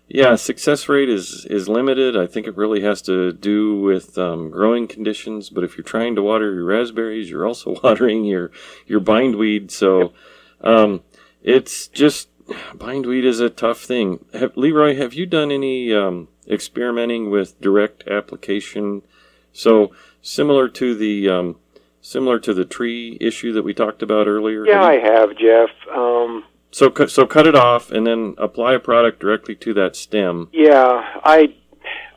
yeah, 0.08 0.36
success 0.36 0.88
rate 0.88 1.08
is 1.08 1.44
is 1.46 1.68
limited. 1.68 2.16
I 2.16 2.26
think 2.26 2.46
it 2.46 2.56
really 2.56 2.82
has 2.82 3.02
to 3.02 3.32
do 3.32 3.80
with 3.80 4.16
um, 4.16 4.50
growing 4.50 4.86
conditions. 4.86 5.50
But 5.50 5.64
if 5.64 5.76
you're 5.76 5.84
trying 5.84 6.14
to 6.14 6.22
water 6.22 6.54
your 6.54 6.64
raspberries, 6.64 7.28
you're 7.28 7.46
also 7.46 7.76
watering 7.82 8.24
your 8.24 8.50
your 8.86 9.00
bindweed. 9.00 9.70
So 9.70 10.12
um, 10.60 11.02
it's 11.42 11.88
just 11.88 12.28
bindweed 12.74 13.24
is 13.24 13.40
a 13.40 13.50
tough 13.50 13.80
thing. 13.80 14.24
Have, 14.32 14.54
LeRoy, 14.54 14.96
have 14.96 15.14
you 15.14 15.26
done 15.26 15.50
any 15.50 15.92
um, 15.92 16.28
experimenting 16.48 17.30
with 17.30 17.60
direct 17.60 18.06
application? 18.06 19.02
So 19.52 19.92
similar 20.22 20.68
to 20.68 20.94
the 20.94 21.28
um, 21.28 21.56
similar 22.00 22.38
to 22.38 22.54
the 22.54 22.64
tree 22.64 23.18
issue 23.20 23.52
that 23.54 23.64
we 23.64 23.74
talked 23.74 24.02
about 24.02 24.28
earlier. 24.28 24.64
Yeah, 24.64 24.84
I 24.84 24.98
have, 24.98 25.36
Jeff. 25.36 25.70
So 26.70 26.92
so 27.06 27.26
cut 27.26 27.46
it 27.46 27.54
off 27.54 27.90
and 27.90 28.06
then 28.06 28.34
apply 28.38 28.74
a 28.74 28.78
product 28.78 29.20
directly 29.20 29.54
to 29.56 29.74
that 29.74 29.96
stem. 29.96 30.48
Yeah, 30.52 31.20
I, 31.24 31.54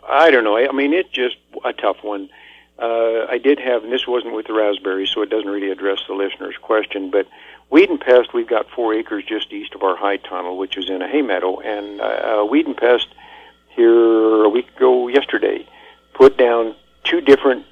I 0.08 0.32
don't 0.32 0.44
know. 0.44 0.58
I, 0.58 0.70
I 0.70 0.72
mean, 0.72 0.94
it's 0.94 1.10
just 1.10 1.38
a 1.64 1.74
tough 1.74 1.98
one. 2.04 2.30
Uh, 2.78 3.26
I 3.30 3.38
did 3.38 3.60
have, 3.60 3.84
and 3.84 3.92
this 3.92 4.08
wasn't 4.08 4.34
with 4.34 4.48
the 4.48 4.54
raspberries, 4.54 5.12
so 5.14 5.22
it 5.22 5.30
doesn't 5.30 5.50
really 5.50 5.70
address 5.70 6.00
the 6.08 6.14
listener's 6.14 6.56
question. 6.62 7.12
But 7.12 7.28
weed 7.70 7.90
and 7.90 8.00
pest, 8.00 8.34
we've 8.34 8.48
got 8.48 8.70
four 8.70 8.94
acres 8.94 9.26
just 9.28 9.52
east 9.52 9.76
of 9.76 9.84
our 9.84 9.98
high 9.98 10.18
tunnel, 10.18 10.58
which 10.58 10.78
is 10.78 10.90
in 10.90 11.02
a 11.02 11.08
hay 11.08 11.22
meadow, 11.22 11.60
and 11.60 12.00
uh, 12.00 12.04
uh, 12.42 12.46
weed 12.46 12.68
and 12.68 12.78
pest 12.78 13.08
here 13.70 14.44
a 14.44 14.50
week 14.50 14.68
ago 14.76 15.08
yesterday 15.08 15.68
put 16.14 16.38
down 16.38 16.76
two 17.04 17.22
different 17.22 17.66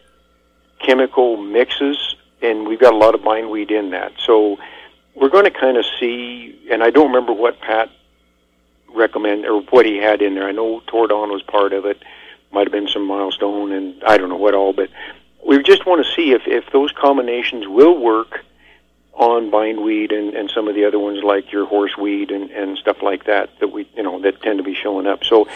chemical 0.79 1.37
mixes, 1.37 2.15
and 2.41 2.67
we've 2.67 2.79
got 2.79 2.93
a 2.93 2.97
lot 2.97 3.15
of 3.15 3.23
bindweed 3.23 3.71
in 3.71 3.91
that. 3.91 4.13
So 4.25 4.57
we're 5.19 5.29
going 5.29 5.45
to 5.45 5.51
kind 5.51 5.77
of 5.77 5.85
see, 5.99 6.59
and 6.71 6.83
I 6.83 6.91
don't 6.91 7.07
remember 7.07 7.33
what 7.33 7.59
Pat 7.59 7.89
recommend 8.93 9.45
or 9.45 9.61
what 9.61 9.85
he 9.85 9.97
had 9.97 10.21
in 10.21 10.35
there. 10.35 10.47
I 10.47 10.51
know 10.51 10.81
Tordon 10.87 11.29
was 11.29 11.41
part 11.41 11.73
of 11.73 11.85
it. 11.85 12.01
Might 12.51 12.67
have 12.67 12.71
been 12.71 12.87
some 12.87 13.05
milestone 13.05 13.71
and 13.71 14.03
I 14.03 14.17
don't 14.17 14.29
know 14.29 14.37
what 14.37 14.53
all, 14.53 14.73
but 14.73 14.89
we 15.45 15.61
just 15.63 15.85
want 15.85 16.05
to 16.05 16.11
see 16.13 16.31
if 16.31 16.43
if 16.45 16.71
those 16.71 16.91
combinations 16.91 17.67
will 17.67 17.97
work 17.97 18.43
on 19.13 19.49
bindweed 19.49 20.11
and 20.11 20.33
and 20.33 20.49
some 20.49 20.67
of 20.67 20.75
the 20.75 20.85
other 20.85 20.99
ones 20.99 21.23
like 21.23 21.51
your 21.51 21.65
horseweed 21.67 22.33
and 22.33 22.49
and 22.51 22.77
stuff 22.77 23.01
like 23.01 23.25
that 23.25 23.49
that 23.59 23.69
we 23.69 23.89
you 23.95 24.03
know 24.03 24.21
that 24.21 24.41
tend 24.41 24.59
to 24.59 24.63
be 24.63 24.75
showing 24.75 25.07
up. 25.07 25.23
So 25.23 25.47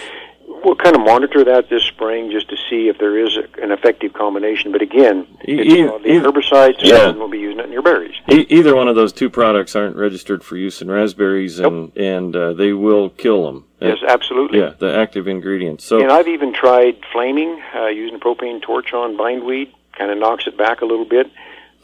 we'll 0.63 0.76
kind 0.76 0.95
of 0.95 1.02
monitor 1.02 1.43
that 1.45 1.69
this 1.69 1.84
spring 1.84 2.32
just 2.32 2.50
to 2.50 2.56
see 2.69 2.88
if 2.88 2.97
there 2.97 3.17
is 3.17 3.38
a, 3.38 3.41
an 3.63 3.71
effective 3.71 4.13
combination. 4.13 4.71
But 4.71 4.82
again, 4.82 5.28
it's, 5.41 5.74
e- 5.76 5.84
uh, 5.88 5.97
the 5.97 6.08
e- 6.08 6.19
herbicides 6.19 6.76
Yeah. 6.82 7.10
and 7.10 7.19
we'll 7.19 7.28
be 7.30 7.39
using 7.39 7.60
it 7.60 7.65
in 7.65 7.71
your 7.71 7.82
berries. 7.82 8.15
E- 8.32 8.45
either 8.50 8.76
one 8.76 8.88
of 8.88 8.95
those 8.95 9.12
two 9.13 9.30
products 9.30 9.76
aren't 9.76 9.95
registered 9.95 10.43
for 10.43 10.58
use 10.58 10.82
in 10.82 10.89
raspberries, 10.89 11.60
and 11.60 11.95
and 11.97 12.36
uh, 12.36 12.54
they 12.54 12.74
will 12.74 13.10
kill 13.10 13.45
them. 13.45 13.65
Yes, 13.80 13.97
absolutely. 14.08 14.60
Yeah, 14.60 14.74
the 14.78 14.95
active 14.95 15.28
ingredients. 15.28 15.84
So 15.86 16.00
And 16.02 16.12
I've 16.12 16.28
even 16.28 16.54
tried 16.54 16.97
flaming 17.12 17.62
uh, 17.76 17.88
using 17.88 18.15
a 18.15 18.19
propane 18.19 18.62
torch 18.62 18.93
on 18.93 19.17
bindweed. 19.17 19.74
Kind 19.97 20.12
of 20.12 20.17
knocks 20.19 20.47
it 20.47 20.58
back 20.58 20.82
a 20.82 20.86
little 20.86 21.06
bit. 21.06 21.30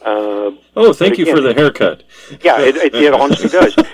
Uh, 0.04 0.52
Oh, 0.76 0.94
thank 0.94 1.18
you 1.18 1.24
again- 1.24 1.36
for 1.36 1.42
the 1.42 1.54
haircut. 1.54 2.04
yeah, 2.42 2.60
it, 2.62 2.76
it, 2.78 2.96
it 2.96 3.14
honestly 3.14 3.50
does. 3.50 3.76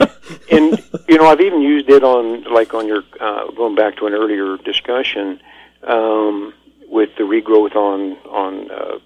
And 0.51 0.81
you 1.07 1.17
know, 1.17 1.25
I've 1.27 1.41
even 1.41 1.61
used 1.61 1.89
it 1.89 2.03
on 2.03 2.43
like 2.53 2.73
on 2.73 2.87
your 2.87 3.03
uh, 3.19 3.51
going 3.51 3.75
back 3.75 3.97
to 3.97 4.07
an 4.07 4.13
earlier 4.13 4.57
discussion 4.57 5.39
um, 5.83 6.53
with 6.87 7.09
the 7.17 7.23
regrowth 7.23 7.75
on 7.75 8.13
on 8.29 8.71
uh, 8.71 8.99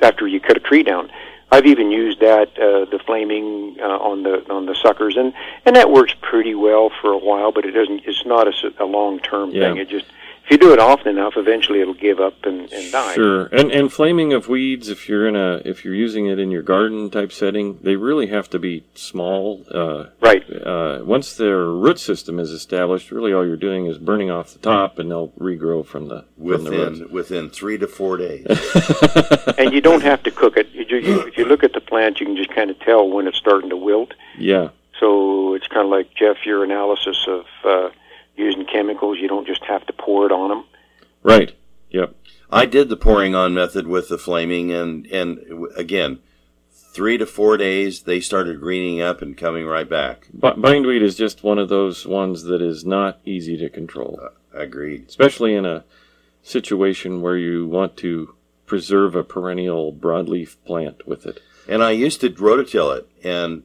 after 0.00 0.26
you 0.26 0.40
cut 0.40 0.56
a 0.56 0.60
tree 0.60 0.82
down. 0.84 1.10
I've 1.50 1.66
even 1.66 1.90
used 1.90 2.20
that 2.20 2.48
uh, 2.58 2.84
the 2.90 3.00
flaming 3.04 3.76
uh, 3.80 3.84
on 3.98 4.22
the 4.22 4.48
on 4.50 4.66
the 4.66 4.74
suckers, 4.74 5.16
and 5.16 5.32
and 5.66 5.74
that 5.76 5.90
works 5.90 6.14
pretty 6.22 6.54
well 6.54 6.90
for 7.00 7.12
a 7.12 7.18
while. 7.18 7.50
But 7.52 7.64
it 7.64 7.72
doesn't. 7.72 8.02
It's 8.06 8.24
not 8.24 8.46
a, 8.48 8.52
a 8.78 8.86
long 8.86 9.18
term 9.20 9.50
Yeah. 9.50 9.68
thing. 9.68 9.78
It 9.78 9.88
just 9.88 10.06
you 10.52 10.58
do 10.58 10.72
it 10.72 10.78
often 10.78 11.08
enough, 11.08 11.34
eventually 11.36 11.80
it'll 11.80 11.94
give 11.94 12.20
up 12.20 12.34
and, 12.44 12.72
and 12.72 12.92
die. 12.92 13.14
Sure, 13.14 13.46
and 13.46 13.72
and 13.72 13.92
flaming 13.92 14.32
of 14.32 14.48
weeds. 14.48 14.88
If 14.88 15.08
you're 15.08 15.26
in 15.26 15.34
a 15.36 15.60
if 15.64 15.84
you're 15.84 15.94
using 15.94 16.26
it 16.26 16.38
in 16.38 16.50
your 16.50 16.62
garden 16.62 17.10
type 17.10 17.32
setting, 17.32 17.78
they 17.82 17.96
really 17.96 18.28
have 18.28 18.48
to 18.50 18.58
be 18.58 18.84
small. 18.94 19.64
Uh, 19.70 20.06
Right. 20.20 20.44
uh, 20.64 21.00
once 21.04 21.34
their 21.36 21.64
root 21.66 21.98
system 21.98 22.38
is 22.38 22.50
established, 22.52 23.10
really 23.10 23.32
all 23.32 23.44
you're 23.46 23.56
doing 23.56 23.86
is 23.86 23.98
burning 23.98 24.30
off 24.30 24.52
the 24.52 24.58
top, 24.60 24.98
and 24.98 25.10
they'll 25.10 25.28
regrow 25.38 25.84
from 25.84 26.08
the 26.08 26.24
from 26.36 26.64
the 26.64 26.70
roots. 26.70 27.00
within 27.00 27.12
within 27.12 27.50
three 27.50 27.78
to 27.78 27.86
four 27.88 28.16
days. 28.16 28.46
and 29.58 29.72
you 29.72 29.80
don't 29.80 30.02
have 30.02 30.22
to 30.22 30.30
cook 30.30 30.56
it. 30.56 30.68
You, 30.72 30.84
you, 30.98 31.20
if 31.22 31.36
you 31.36 31.44
look 31.44 31.64
at 31.64 31.72
the 31.72 31.80
plant, 31.80 32.20
you 32.20 32.26
can 32.26 32.36
just 32.36 32.54
kind 32.54 32.70
of 32.70 32.78
tell 32.80 33.08
when 33.08 33.26
it's 33.26 33.38
starting 33.38 33.70
to 33.70 33.76
wilt. 33.76 34.14
Yeah, 34.38 34.68
So 35.00 35.54
it's 35.54 35.66
kind 35.66 35.84
of 35.86 35.90
like 35.90 36.14
Jeff, 36.14 36.44
your 36.44 36.62
analysis 36.64 37.26
of 37.26 37.44
uh, 37.64 37.88
using 38.36 38.66
chemicals. 38.66 39.18
You 39.20 39.28
don't 39.28 39.46
just 39.46 39.64
have 39.64 39.86
to 39.86 39.92
pour 39.92 40.26
it 40.26 40.32
on 40.32 40.48
them. 40.50 40.64
right. 41.22 41.54
Yep. 41.90 42.14
I 42.50 42.64
did 42.64 42.88
the 42.88 42.96
pouring 42.96 43.34
on 43.34 43.52
method 43.52 43.86
with 43.86 44.08
the 44.08 44.16
flaming, 44.16 44.72
and 44.72 45.06
and 45.08 45.38
again, 45.76 46.20
three 46.94 47.18
to 47.18 47.26
four 47.26 47.56
days 47.58 48.02
they 48.02 48.18
started 48.20 48.60
greening 48.60 49.02
up 49.02 49.20
and 49.20 49.36
coming 49.36 49.66
right 49.66 49.88
back. 49.88 50.26
B- 50.32 50.52
bindweed 50.58 51.02
is 51.02 51.16
just 51.16 51.42
one 51.42 51.58
of 51.58 51.68
those 51.68 52.06
ones 52.06 52.44
that 52.44 52.62
is 52.62 52.84
not 52.86 53.20
easy 53.26 53.58
to 53.58 53.68
control, 53.68 54.18
uh, 54.22 54.28
Agreed. 54.58 55.04
especially 55.08 55.54
in 55.54 55.66
a 55.66 55.84
situation 56.42 57.20
where 57.20 57.36
you 57.36 57.66
want 57.66 57.96
to 57.98 58.34
preserve 58.66 59.14
a 59.14 59.22
perennial 59.24 59.92
broadleaf 59.92 60.56
plant 60.64 61.06
with 61.06 61.26
it. 61.26 61.40
And 61.68 61.82
I 61.82 61.90
used 61.90 62.20
to 62.22 62.30
rototill 62.30 62.96
it, 62.98 63.08
and 63.22 63.64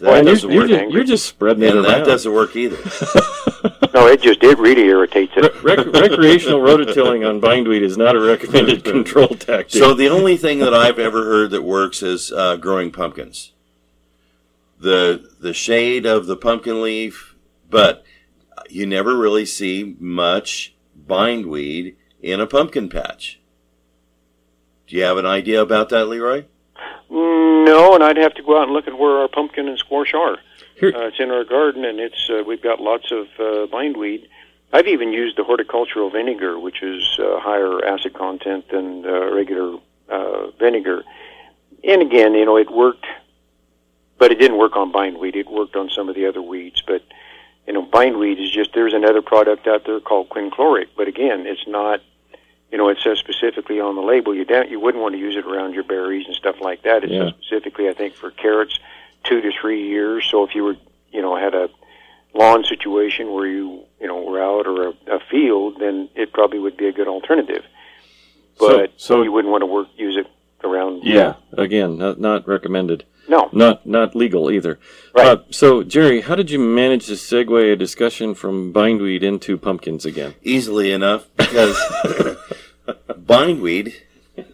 that 0.00 0.06
Well, 0.06 0.14
and 0.16 0.26
you're, 0.26 0.34
doesn't 0.34 0.50
you're 0.50 0.60
work. 0.62 0.70
just, 0.70 0.90
you're 0.94 1.04
just 1.04 1.26
spreading 1.26 1.62
it 1.62 1.76
and 1.76 1.86
around. 1.86 1.98
that 2.00 2.04
doesn't 2.06 2.32
work 2.32 2.56
either. 2.56 2.76
No, 3.98 4.06
it 4.06 4.22
just 4.22 4.42
it 4.44 4.58
really 4.58 4.84
irritates 4.84 5.32
it. 5.36 5.62
Rec- 5.62 5.86
recreational 5.86 6.60
rototilling 6.60 7.28
on 7.28 7.40
bindweed 7.40 7.82
is 7.82 7.96
not 7.96 8.14
a 8.14 8.20
recommended 8.20 8.84
control 8.92 9.28
tactic. 9.28 9.70
So 9.70 9.92
the 9.92 10.08
only 10.08 10.36
thing 10.36 10.60
that 10.60 10.72
I've 10.72 11.00
ever 11.00 11.24
heard 11.24 11.50
that 11.50 11.62
works 11.62 12.02
is 12.02 12.30
uh, 12.30 12.56
growing 12.56 12.92
pumpkins. 12.92 13.52
The 14.78 15.28
the 15.40 15.52
shade 15.52 16.06
of 16.06 16.26
the 16.26 16.36
pumpkin 16.36 16.80
leaf, 16.80 17.34
but 17.68 18.04
you 18.68 18.86
never 18.86 19.16
really 19.16 19.46
see 19.46 19.96
much 19.98 20.74
bindweed 20.94 21.96
in 22.22 22.40
a 22.40 22.46
pumpkin 22.46 22.88
patch. 22.88 23.40
Do 24.86 24.96
you 24.96 25.02
have 25.02 25.18
an 25.18 25.26
idea 25.26 25.60
about 25.60 25.88
that, 25.88 26.06
LeRoy? 26.06 26.44
No, 27.10 27.94
and 27.94 28.04
I'd 28.04 28.16
have 28.16 28.34
to 28.34 28.42
go 28.42 28.58
out 28.58 28.64
and 28.64 28.72
look 28.72 28.86
at 28.86 28.96
where 28.96 29.18
our 29.18 29.28
pumpkin 29.28 29.68
and 29.68 29.78
squash 29.78 30.14
are. 30.14 30.38
Here- 30.80 30.92
Uh, 30.94 31.06
it's 31.08 31.18
in 31.18 31.30
our 31.30 31.44
garden, 31.44 31.84
and 31.84 31.98
it's 31.98 32.28
uh, 32.30 32.42
we've 32.46 32.62
got 32.62 32.80
lots 32.80 33.10
of 33.10 33.26
uh, 33.38 33.66
bindweed. 33.66 34.28
I've 34.72 34.86
even 34.86 35.12
used 35.12 35.36
the 35.36 35.44
horticultural 35.44 36.10
vinegar, 36.10 36.58
which 36.58 36.82
is 36.82 37.02
uh, 37.18 37.40
higher 37.40 37.84
acid 37.84 38.12
content 38.14 38.68
than 38.70 39.04
uh, 39.06 39.32
regular 39.32 39.78
uh, 40.08 40.48
vinegar. 40.58 41.04
And 41.82 42.02
again, 42.02 42.34
you 42.34 42.44
know, 42.44 42.56
it 42.56 42.70
worked, 42.70 43.06
but 44.18 44.30
it 44.30 44.38
didn't 44.38 44.58
work 44.58 44.76
on 44.76 44.92
bindweed. 44.92 45.36
It 45.36 45.50
worked 45.50 45.74
on 45.76 45.88
some 45.90 46.08
of 46.08 46.14
the 46.14 46.26
other 46.26 46.42
weeds, 46.42 46.82
but 46.86 47.02
you 47.66 47.72
know, 47.72 47.82
bindweed 47.82 48.38
is 48.38 48.50
just 48.50 48.72
there's 48.74 48.94
another 48.94 49.22
product 49.22 49.66
out 49.66 49.84
there 49.84 50.00
called 50.00 50.28
quinclorac, 50.28 50.88
but 50.96 51.08
again, 51.08 51.46
it's 51.46 51.66
not. 51.66 52.00
You 52.70 52.76
know, 52.76 52.90
it 52.90 52.98
says 53.02 53.18
specifically 53.18 53.80
on 53.80 53.94
the 53.94 54.02
label 54.02 54.34
you 54.34 54.44
don't, 54.44 54.70
you 54.70 54.78
wouldn't 54.78 55.00
want 55.02 55.14
to 55.14 55.18
use 55.18 55.36
it 55.36 55.46
around 55.46 55.72
your 55.72 55.84
berries 55.84 56.26
and 56.26 56.36
stuff 56.36 56.60
like 56.60 56.82
that. 56.82 57.02
It 57.02 57.10
Yeah. 57.10 57.24
says 57.30 57.32
specifically, 57.40 57.88
I 57.88 57.94
think, 57.94 58.12
for 58.14 58.30
carrots, 58.30 58.78
two 59.24 59.40
to 59.40 59.50
three 59.60 59.88
years. 59.88 60.26
So 60.30 60.44
if 60.44 60.54
you 60.54 60.64
were, 60.64 60.76
you 61.12 61.22
know, 61.22 61.36
had 61.36 61.54
a 61.54 61.68
lawn 62.34 62.64
situation 62.64 63.32
where 63.32 63.46
you, 63.46 63.84
you 64.00 64.06
know, 64.06 64.20
were 64.22 64.42
out 64.42 64.66
or 64.66 64.88
a, 64.88 64.90
a 65.16 65.20
field, 65.30 65.76
then 65.80 66.08
it 66.14 66.32
probably 66.32 66.58
would 66.58 66.76
be 66.76 66.86
a 66.88 66.92
good 66.92 67.08
alternative. 67.08 67.64
So- 68.58 68.76
But 68.78 68.92
so- 68.96 69.22
you 69.22 69.32
wouldn't 69.32 69.50
want 69.52 69.62
to 69.62 69.66
work 69.66 69.88
use 69.96 70.16
it 70.16 70.26
around. 70.64 71.02
yeah, 71.04 71.34
again, 71.56 71.98
not, 71.98 72.18
not 72.20 72.46
recommended. 72.48 73.04
No. 73.30 73.50
Not 73.52 73.84
not 73.86 74.16
legal 74.16 74.50
either. 74.50 74.78
Right. 75.14 75.26
Uh, 75.26 75.36
so 75.50 75.82
Jerry, 75.82 76.22
how 76.22 76.34
did 76.34 76.50
you 76.50 76.58
manage 76.58 77.06
to 77.08 77.12
segue 77.12 77.72
a 77.72 77.76
discussion 77.76 78.34
from 78.34 78.72
bindweed 78.72 79.22
into 79.22 79.58
pumpkins 79.58 80.06
again? 80.06 80.34
Easily 80.42 80.92
enough, 80.92 81.26
because 81.36 81.76
bindweed 83.26 83.94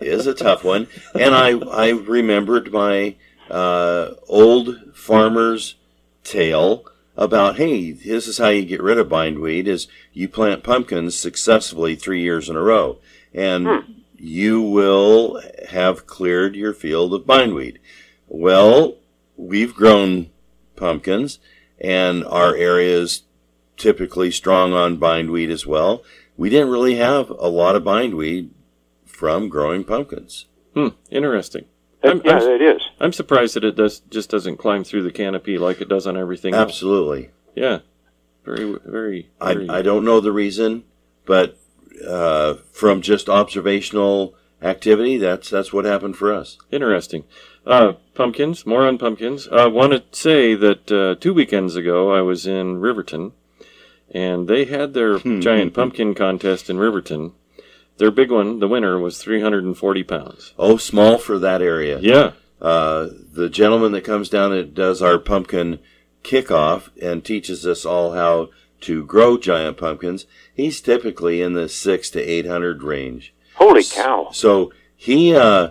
is 0.01 0.27
a 0.27 0.35
tough 0.35 0.65
one, 0.65 0.89
and 1.15 1.35
I 1.37 1.51
I 1.71 1.91
remembered 1.91 2.73
my 2.73 3.15
uh, 3.55 4.15
old 4.27 4.97
farmer's 4.97 5.77
tale 6.25 6.85
about 7.17 7.57
hey, 7.57 7.93
this 7.93 8.27
is 8.27 8.39
how 8.39 8.49
you 8.49 8.65
get 8.65 8.83
rid 8.83 8.99
of 8.99 9.09
bindweed: 9.09 9.69
is 9.69 9.87
you 10.13 10.29
plant 10.29 10.65
pumpkins 10.65 11.17
successfully 11.17 11.95
three 11.95 12.21
years 12.21 12.49
in 12.49 12.57
a 12.57 12.63
row, 12.63 12.99
and 13.33 14.03
you 14.19 14.61
will 14.61 15.41
have 15.71 16.07
cleared 16.07 16.57
your 16.57 16.75
field 16.75 17.15
of 17.15 17.27
bindweed. 17.27 17.79
Well, 18.27 18.97
we've 19.37 19.75
grown 19.75 20.31
pumpkins, 20.75 21.39
and 21.79 22.25
our 22.25 22.57
area 22.57 22.99
is 22.99 23.23
typically 23.77 24.33
strong 24.33 24.73
on 24.73 24.97
bindweed 24.97 25.51
as 25.51 25.65
well. 25.65 26.03
We 26.37 26.51
didn't 26.51 26.71
really 26.71 26.97
have 26.97 27.31
a 27.31 27.49
lot 27.49 27.77
of 27.77 27.85
bindweed 27.85 28.51
from 29.07 29.49
growing 29.49 29.85
pumpkins. 29.85 30.47
Hmm, 30.75 30.89
interesting. 31.09 31.67
That- 32.05 32.11
I'm, 32.13 32.23
yeah, 32.25 32.37
I'm, 32.37 32.51
it 32.51 32.63
is. 32.63 32.83
I'm 33.01 33.13
surprised 33.13 33.55
that 33.57 33.65
it 33.65 33.77
does 33.77 34.01
just 34.11 34.31
doesn't 34.31 34.59
climb 34.59 34.85
through 34.85 35.03
the 35.03 35.11
canopy 35.13 35.59
like 35.59 35.81
it 35.81 35.89
does 35.89 36.07
on 36.07 36.17
everything 36.17 36.55
else. 36.55 36.69
Absolutely. 36.69 37.31
Yeah, 37.55 37.81
very 38.45 38.79
very. 38.85 39.31
I, 39.41 39.55
very 39.55 39.69
I 39.69 39.83
don't 39.83 40.05
know 40.05 40.21
the 40.21 40.33
reason, 40.33 40.85
but 41.25 41.59
uh, 42.07 42.55
from 42.73 43.01
just 43.03 43.29
observational 43.29 44.35
activity, 44.63 45.17
that's 45.17 45.51
that's 45.51 45.73
what 45.73 45.85
happened 45.85 46.17
for 46.17 46.33
us. 46.33 46.59
Interesting. 46.71 47.25
Uh, 47.67 47.95
pumpkins, 48.15 48.67
more 48.67 48.87
on 48.87 48.99
pumpkins. 48.99 49.49
I 49.49 49.67
want 49.67 49.93
to 49.93 50.03
say 50.19 50.55
that 50.55 50.93
uh, 50.93 51.15
two 51.19 51.33
weekends 51.33 51.77
ago 51.77 52.13
I 52.15 52.21
was 52.21 52.47
in 52.47 52.79
Riverton, 52.81 53.33
and 54.11 54.47
they 54.49 54.67
had 54.67 54.93
their 54.93 55.19
giant 55.19 55.73
pumpkin 55.73 56.15
contest 56.15 56.69
in 56.69 56.79
Riverton. 56.79 57.33
Their 57.99 58.11
big 58.11 58.31
one, 58.31 58.59
the 58.59 58.69
winner, 58.69 58.99
was 58.99 59.19
340 59.23 60.03
pounds. 60.03 60.53
Oh, 60.59 60.77
small 60.77 61.17
for 61.19 61.39
that 61.39 61.63
area. 61.63 61.99
Yeah, 62.01 62.33
Uh, 62.61 63.09
the 63.33 63.49
gentleman 63.49 63.93
that 63.93 64.03
comes 64.05 64.29
down 64.29 64.53
and 64.53 64.75
does 64.75 65.01
our 65.03 65.19
pumpkin 65.19 65.79
kickoff 66.23 66.89
and 67.01 67.25
teaches 67.25 67.67
us 67.67 67.85
all 67.85 68.13
how 68.13 68.49
to 68.81 69.05
grow 69.05 69.37
giant 69.39 69.77
pumpkins, 69.77 70.27
he's 70.55 70.81
typically 70.81 71.41
in 71.41 71.53
the 71.55 71.69
six 71.69 72.11
to 72.11 72.21
eight 72.21 72.47
hundred 72.47 72.83
range. 72.83 73.33
Holy 73.57 73.85
cow! 73.85 74.29
So 74.33 74.73
he 74.97 75.35
uh, 75.35 75.71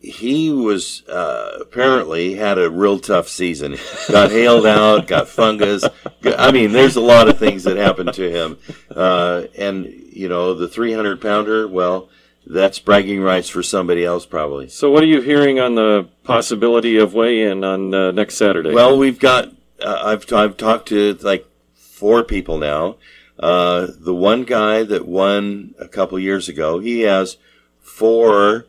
he 0.00 0.50
was 0.50 1.06
uh, 1.08 1.58
apparently 1.60 2.34
had 2.34 2.58
a 2.58 2.70
real 2.70 2.98
tough 2.98 3.28
season. 3.28 3.76
Got 4.10 4.30
hailed 4.38 4.66
out, 4.66 5.06
got 5.06 5.28
fungus. 5.28 5.84
I 6.24 6.50
mean, 6.50 6.72
there's 6.72 6.96
a 6.96 7.00
lot 7.00 7.28
of 7.28 7.38
things 7.38 7.64
that 7.64 7.76
happened 7.76 8.12
to 8.14 8.30
him. 8.30 8.58
Uh, 8.90 9.44
and 9.56 10.01
you 10.12 10.28
know, 10.28 10.54
the 10.54 10.68
300 10.68 11.20
pounder. 11.20 11.66
Well, 11.66 12.08
that's 12.46 12.78
bragging 12.78 13.20
rights 13.20 13.48
for 13.48 13.62
somebody 13.62 14.04
else, 14.04 14.26
probably. 14.26 14.68
So, 14.68 14.90
what 14.90 15.02
are 15.02 15.06
you 15.06 15.20
hearing 15.20 15.60
on 15.60 15.74
the 15.74 16.08
possibility 16.24 16.96
of 16.96 17.14
weigh-in 17.14 17.64
on 17.64 17.94
uh, 17.94 18.10
next 18.10 18.36
Saturday? 18.36 18.72
Well, 18.72 18.98
we've 18.98 19.18
got. 19.18 19.52
Uh, 19.80 20.02
I've 20.04 20.32
I've 20.32 20.56
talked 20.56 20.88
to 20.88 21.14
like 21.22 21.46
four 21.74 22.24
people 22.24 22.58
now. 22.58 22.96
Uh, 23.38 23.88
the 23.98 24.14
one 24.14 24.44
guy 24.44 24.82
that 24.82 25.06
won 25.06 25.74
a 25.78 25.88
couple 25.88 26.18
years 26.18 26.48
ago, 26.48 26.78
he 26.78 27.00
has 27.00 27.36
four 27.80 28.66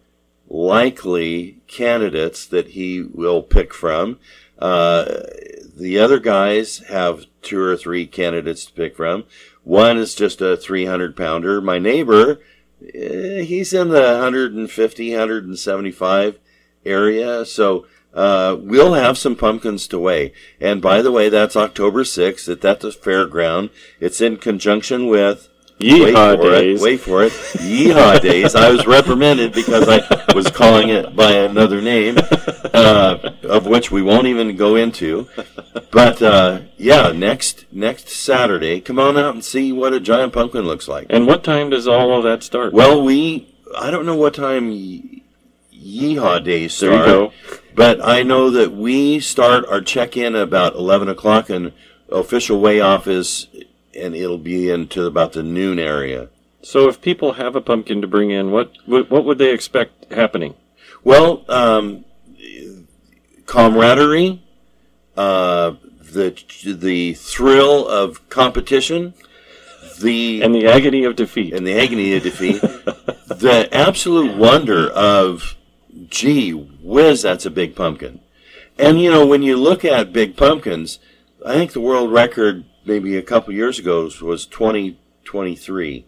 likely 0.49 1.57
candidates 1.67 2.45
that 2.47 2.69
he 2.69 3.01
will 3.01 3.41
pick 3.41 3.73
from. 3.73 4.19
Uh, 4.59 5.21
the 5.75 5.99
other 5.99 6.19
guys 6.19 6.79
have 6.89 7.25
two 7.41 7.59
or 7.59 7.75
three 7.75 8.05
candidates 8.05 8.65
to 8.65 8.73
pick 8.73 8.95
from. 8.95 9.25
One 9.63 9.97
is 9.97 10.15
just 10.15 10.41
a 10.41 10.57
300 10.57 11.15
pounder. 11.15 11.61
My 11.61 11.79
neighbor, 11.79 12.39
eh, 12.93 13.41
he's 13.41 13.73
in 13.73 13.89
the 13.89 14.01
150, 14.01 15.11
175 15.11 16.39
area. 16.85 17.45
So 17.45 17.85
uh, 18.13 18.57
we'll 18.59 18.93
have 18.93 19.17
some 19.17 19.35
pumpkins 19.35 19.87
to 19.87 19.99
weigh. 19.99 20.33
And 20.59 20.81
by 20.81 21.01
the 21.01 21.11
way, 21.11 21.29
that's 21.29 21.55
October 21.55 22.03
6th 22.03 22.51
at, 22.51 22.79
the 22.79 22.89
fairground. 22.89 23.69
It's 23.99 24.21
in 24.21 24.37
conjunction 24.37 25.07
with 25.07 25.49
Yeehaw 25.79 26.37
wait 26.37 26.37
for 26.37 26.49
days. 26.51 26.81
It, 26.81 26.83
wait 26.83 26.99
for 26.99 27.23
it. 27.23 27.31
Yeehaw 27.31 28.21
days. 28.21 28.55
I 28.55 28.69
was 28.69 28.85
reprimanded 28.87 29.53
because 29.53 29.87
I 29.89 30.33
was 30.33 30.49
calling 30.49 30.89
it 30.89 31.15
by 31.15 31.31
another 31.33 31.81
name, 31.81 32.17
uh, 32.73 33.31
of 33.43 33.65
which 33.65 33.91
we 33.91 34.01
won't 34.01 34.27
even 34.27 34.55
go 34.55 34.75
into. 34.75 35.27
But 35.91 36.21
uh, 36.21 36.61
yeah, 36.77 37.11
next 37.11 37.65
next 37.71 38.09
Saturday, 38.09 38.79
come 38.81 38.99
on 38.99 39.17
out 39.17 39.33
and 39.33 39.43
see 39.43 39.71
what 39.71 39.93
a 39.93 39.99
giant 39.99 40.31
pumpkin 40.33 40.61
looks 40.65 40.87
like. 40.87 41.07
And 41.09 41.27
what 41.27 41.43
time 41.43 41.69
does 41.69 41.87
all 41.87 42.15
of 42.17 42.23
that 42.23 42.43
start? 42.43 42.71
Well, 42.73 43.03
we 43.03 43.53
I 43.77 43.91
don't 43.91 44.05
know 44.05 44.15
what 44.15 44.33
time 44.35 44.69
Ye- 44.71 45.23
Yeehaw 45.73 46.43
days 46.43 46.79
there 46.79 46.91
you 46.91 46.95
start, 47.03 47.05
go. 47.07 47.33
but 47.75 47.99
I 48.03 48.23
know 48.23 48.49
that 48.51 48.71
we 48.71 49.19
start 49.19 49.65
our 49.67 49.81
check 49.81 50.15
in 50.15 50.33
about 50.35 50.75
eleven 50.75 51.09
o'clock, 51.09 51.49
and 51.49 51.73
official 52.09 52.61
weigh 52.61 52.79
off 52.79 53.05
is, 53.07 53.47
and 53.95 54.15
it'll 54.15 54.37
be 54.37 54.69
into 54.69 55.05
about 55.05 55.33
the 55.33 55.43
noon 55.43 55.79
area. 55.79 56.29
So 56.61 56.87
if 56.87 57.01
people 57.01 57.33
have 57.33 57.55
a 57.55 57.61
pumpkin 57.61 58.01
to 58.01 58.07
bring 58.07 58.31
in, 58.31 58.51
what 58.51 58.71
what, 58.85 59.09
what 59.11 59.25
would 59.25 59.37
they 59.37 59.53
expect 59.53 60.11
happening? 60.13 60.55
Well, 61.03 61.43
um, 61.49 62.05
camaraderie, 63.45 64.41
uh, 65.17 65.73
the 65.99 66.35
the 66.65 67.13
thrill 67.15 67.87
of 67.87 68.27
competition, 68.29 69.13
the 70.01 70.41
And 70.41 70.55
the 70.55 70.67
agony 70.67 71.03
of 71.03 71.15
defeat. 71.15 71.53
and 71.53 71.67
the 71.67 71.77
agony 71.77 72.15
of 72.15 72.23
defeat, 72.23 72.61
the 72.61 73.67
absolute 73.71 74.35
wonder 74.37 74.89
of, 74.89 75.55
gee 76.07 76.51
whiz, 76.51 77.21
that's 77.21 77.45
a 77.45 77.51
big 77.51 77.75
pumpkin. 77.75 78.19
And 78.79 79.01
you 79.01 79.11
know, 79.11 79.25
when 79.25 79.43
you 79.43 79.57
look 79.57 79.83
at 79.85 80.13
big 80.13 80.35
pumpkins, 80.37 80.99
I 81.45 81.53
think 81.55 81.73
the 81.73 81.81
world 81.81 82.11
record 82.11 82.65
maybe 82.85 83.17
a 83.17 83.21
couple 83.21 83.53
years 83.53 83.77
ago 83.79 84.09
was 84.21 84.45
2023. 84.45 86.05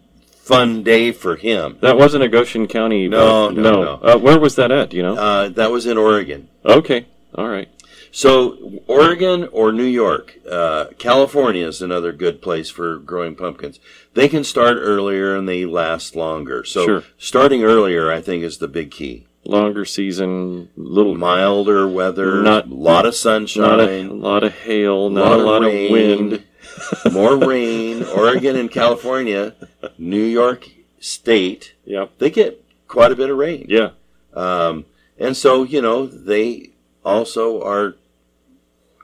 fun 0.50 0.82
day 0.82 1.12
for 1.12 1.36
him. 1.36 1.78
That 1.80 1.96
wasn't 1.96 2.24
a 2.24 2.28
Goshen 2.28 2.66
County. 2.66 3.06
No, 3.06 3.46
uh, 3.46 3.50
no, 3.50 3.82
no. 3.82 4.00
Uh, 4.02 4.18
where 4.18 4.40
was 4.40 4.56
that 4.56 4.72
at? 4.72 4.92
You 4.92 5.02
know? 5.02 5.16
Uh, 5.16 5.48
that 5.50 5.70
was 5.70 5.86
in 5.86 5.96
Oregon. 5.96 6.48
okay. 6.64 7.06
All 7.36 7.48
right. 7.48 7.68
So 8.12 8.80
Oregon 8.86 9.48
or 9.52 9.72
New 9.72 9.84
York, 9.84 10.34
uh, 10.50 10.86
California 10.98 11.66
is 11.66 11.80
another 11.80 12.12
good 12.12 12.42
place 12.42 12.68
for 12.70 12.96
growing 12.96 13.34
pumpkins. 13.36 13.78
They 14.14 14.28
can 14.28 14.42
start 14.44 14.78
earlier 14.80 15.36
and 15.36 15.48
they 15.48 15.64
last 15.64 16.16
longer. 16.16 16.64
So 16.64 16.84
Sure. 16.84 17.04
starting 17.18 17.62
earlier, 17.62 18.10
I 18.10 18.20
think, 18.20 18.42
is 18.42 18.58
the 18.58 18.68
big 18.68 18.90
key. 18.90 19.26
Longer 19.44 19.84
season, 19.84 20.68
little 20.76 21.14
Milder 21.14 21.86
weather, 21.88 22.42
Not- 22.42 22.66
a 22.68 22.74
lot 22.74 22.98
of 22.98 23.04
not 23.04 23.06
a 23.06 23.12
sunshine. 23.12 24.20
lot 24.20 24.42
of 24.44 24.52
hail, 24.52 25.08
not 25.08 25.32
a 25.32 25.42
lot 25.42 25.62
of 25.62 25.68
rain, 25.72 25.92
wind. 25.92 26.42
more 27.12 27.36
rain. 27.48 28.02
Oregon 28.04 28.56
and 28.56 28.70
California, 28.70 29.54
New 29.98 30.22
York 30.24 30.68
State, 30.98 31.72
Yep. 31.86 32.10
they 32.18 32.28
get 32.30 32.62
quite 32.88 33.12
a 33.12 33.16
bit 33.16 33.30
of 33.30 33.38
rain. 33.38 33.66
Yeah. 33.68 33.90
Um, 34.34 34.84
and 35.18 35.36
so, 35.36 35.62
you 35.62 35.80
know, 35.80 36.06
they 36.06 36.70
also 37.04 37.62
are 37.62 37.96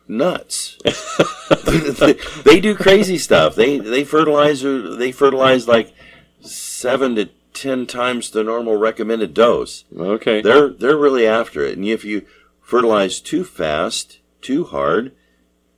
nuts. 0.09 0.78
they, 2.44 2.61
do 2.61 2.74
crazy 2.74 3.18
stuff. 3.18 3.54
They 3.54 3.78
they 3.78 4.04
fertilize 4.04 4.62
they 4.62 5.12
fertilize 5.12 5.68
like 5.68 5.92
seven 6.40 7.14
to 7.16 7.28
ten 7.52 7.86
times 7.86 8.30
the 8.30 8.44
normal 8.44 8.76
recommended 8.76 9.34
dose. 9.34 9.84
Okay. 9.96 10.42
They're 10.42 10.68
they're 10.68 10.96
really 10.96 11.26
after 11.26 11.64
it. 11.64 11.76
And 11.76 11.86
if 11.86 12.04
you 12.04 12.26
fertilize 12.61 13.20
too 13.20 13.44
fast, 13.44 14.18
too 14.40 14.64
hard, 14.64 15.12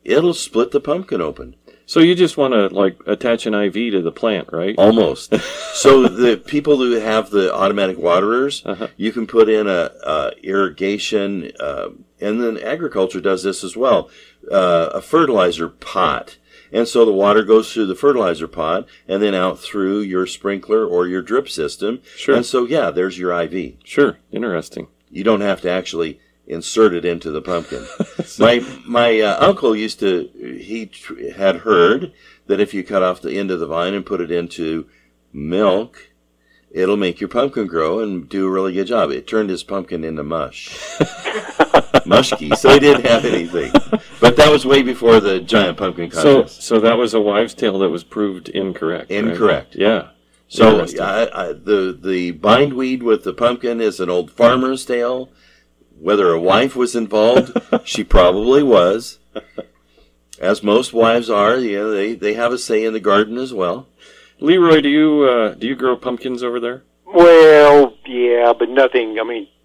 it'll 0.05 0.35
split 0.35 0.71
the 0.71 0.81
pumpkin 0.81 1.21
open. 1.21 1.55
So 1.87 2.01
you 2.01 2.15
just 2.15 2.37
want 2.37 2.53
to 2.53 2.69
like 2.69 2.99
attach 3.07 3.47
an 3.47 3.55
IV 3.55 3.73
to 3.93 4.03
the 4.03 4.13
plant, 4.13 4.51
right? 4.53 4.75
Almost. 4.77 5.35
so 5.75 6.07
the 6.07 6.37
people 6.37 6.77
who 6.77 6.93
have 6.93 7.31
the 7.31 7.55
automatic 7.55 7.97
waterers, 7.97 8.63
Uh-huh. 8.67 8.89
you 8.99 9.11
can 9.11 9.27
put 9.27 9.49
in 9.49 9.67
a, 9.67 9.91
uh 10.05 10.31
irrigation, 10.43 11.51
uh, 11.59 11.89
and 12.21 12.43
then 12.43 12.59
agriculture 12.59 13.21
does 13.21 13.43
this 13.43 13.63
as 13.63 13.77
well, 13.77 14.11
uh, 14.51 14.91
a 14.93 15.01
fertilizer 15.01 15.69
pot. 15.69 16.39
And 16.73 16.87
so 16.87 17.05
the 17.05 17.13
water 17.13 17.45
goes 17.45 17.73
through 17.73 17.87
the 17.87 17.95
fertilizer 17.95 18.47
pot 18.49 18.87
and 19.07 19.23
then 19.23 19.35
out 19.35 19.59
through 19.59 20.01
your 20.01 20.27
sprinkler 20.27 20.85
or 20.85 21.07
your 21.07 21.23
drip 21.23 21.49
system. 21.49 22.03
Sure. 22.17 22.37
And 22.37 22.45
so, 22.45 22.67
yeah, 22.67 22.91
there's 22.91 23.19
your 23.19 23.33
IV. 23.41 23.77
Sure. 23.85 24.19
Interesting. 24.31 24.89
You 25.11 25.25
don't 25.25 25.41
have 25.41 25.63
to 25.63 25.71
actually 25.71 26.21
insert 26.47 26.95
it 26.95 27.05
into 27.05 27.31
the 27.31 27.43
pumpkin. 27.43 27.87
my 28.39 28.65
my 28.87 29.21
uh, 29.21 29.37
uncle 29.47 29.77
used 29.77 30.01
to 30.01 30.31
he 30.61 30.87
tr- 30.87 31.31
had 31.37 31.57
heard 31.57 32.13
that 32.47 32.61
if 32.61 32.73
you 32.73 32.83
cut 32.83 33.03
off 33.03 33.21
the 33.21 33.39
end 33.39 33.51
of 33.51 33.61
the 33.61 33.67
vine 33.67 33.95
and 33.95 34.05
put 34.05 34.21
it 34.21 34.31
into 34.31 34.89
milk, 35.33 36.11
it'll 36.71 36.97
make 36.97 37.21
your 37.21 37.29
pumpkin 37.29 37.67
grow 37.67 38.01
and 38.01 38.29
do 38.29 38.47
a 38.47 38.51
really 38.51 38.73
good 38.73 38.87
job. 38.87 39.11
It 39.11 39.27
turned 39.27 39.51
his 39.51 39.63
pumpkin 39.63 40.05
into 40.05 40.25
mush. 40.25 40.79
Mushky, 42.09 42.57
so 42.57 42.71
he 42.71 42.79
didn't 42.79 43.07
have 43.07 43.25
anything. 43.25 43.73
But 44.21 44.37
that 44.37 44.51
was 44.51 44.65
way 44.67 44.83
before 44.83 45.21
the 45.21 45.41
giant 45.41 45.77
pumpkin 45.79 46.11
So 46.11 46.37
contest. 46.43 46.63
so 46.63 46.81
that 46.81 46.97
was 46.99 47.15
a 47.15 47.21
wives' 47.21 47.55
tale 47.55 47.79
that 47.81 47.91
was 47.91 48.05
proved 48.05 48.49
incorrect. 48.49 49.11
right? 49.11 49.19
Incorrect. 49.19 49.75
Yeah. 49.77 50.09
So, 50.49 50.71
Interesting. 50.73 51.01
I, 51.03 51.29
I, 51.33 51.53
the 51.53 51.99
the 52.03 52.31
bindweed 52.33 53.03
with 53.03 53.23
the 53.25 53.35
pumpkin 53.35 53.81
is 53.81 54.01
an 54.01 54.09
old 54.09 54.31
farmer's 54.31 54.85
tale. 54.85 55.31
Whether 56.01 56.33
a 56.33 56.41
wife 56.41 56.75
was 56.77 56.95
involved, 56.97 57.53
she 57.85 58.03
probably 58.05 58.63
was. 58.63 59.19
As 60.41 60.63
most 60.63 60.93
wives 60.93 61.29
are, 61.29 61.57
you 61.57 61.77
know, 61.77 61.91
they, 61.91 62.15
they 62.15 62.35
have 62.35 62.53
a 62.53 62.59
say 62.59 62.85
in 62.85 62.93
the 62.93 63.01
garden 63.01 63.37
as 63.39 63.53
well. 63.53 63.89
LeRoy, 64.41 64.81
do 64.83 64.89
you 64.89 65.23
uh, 65.25 65.55
do 65.55 65.67
you 65.67 65.75
grow 65.75 65.97
pumpkins 65.97 66.43
over 66.45 66.61
there? 66.61 66.85
Well, 67.05 67.95
yeah, 68.07 68.53
but 68.57 68.69
nothing. 68.71 69.19
I 69.19 69.25
mean, 69.25 69.45
just 69.45 69.58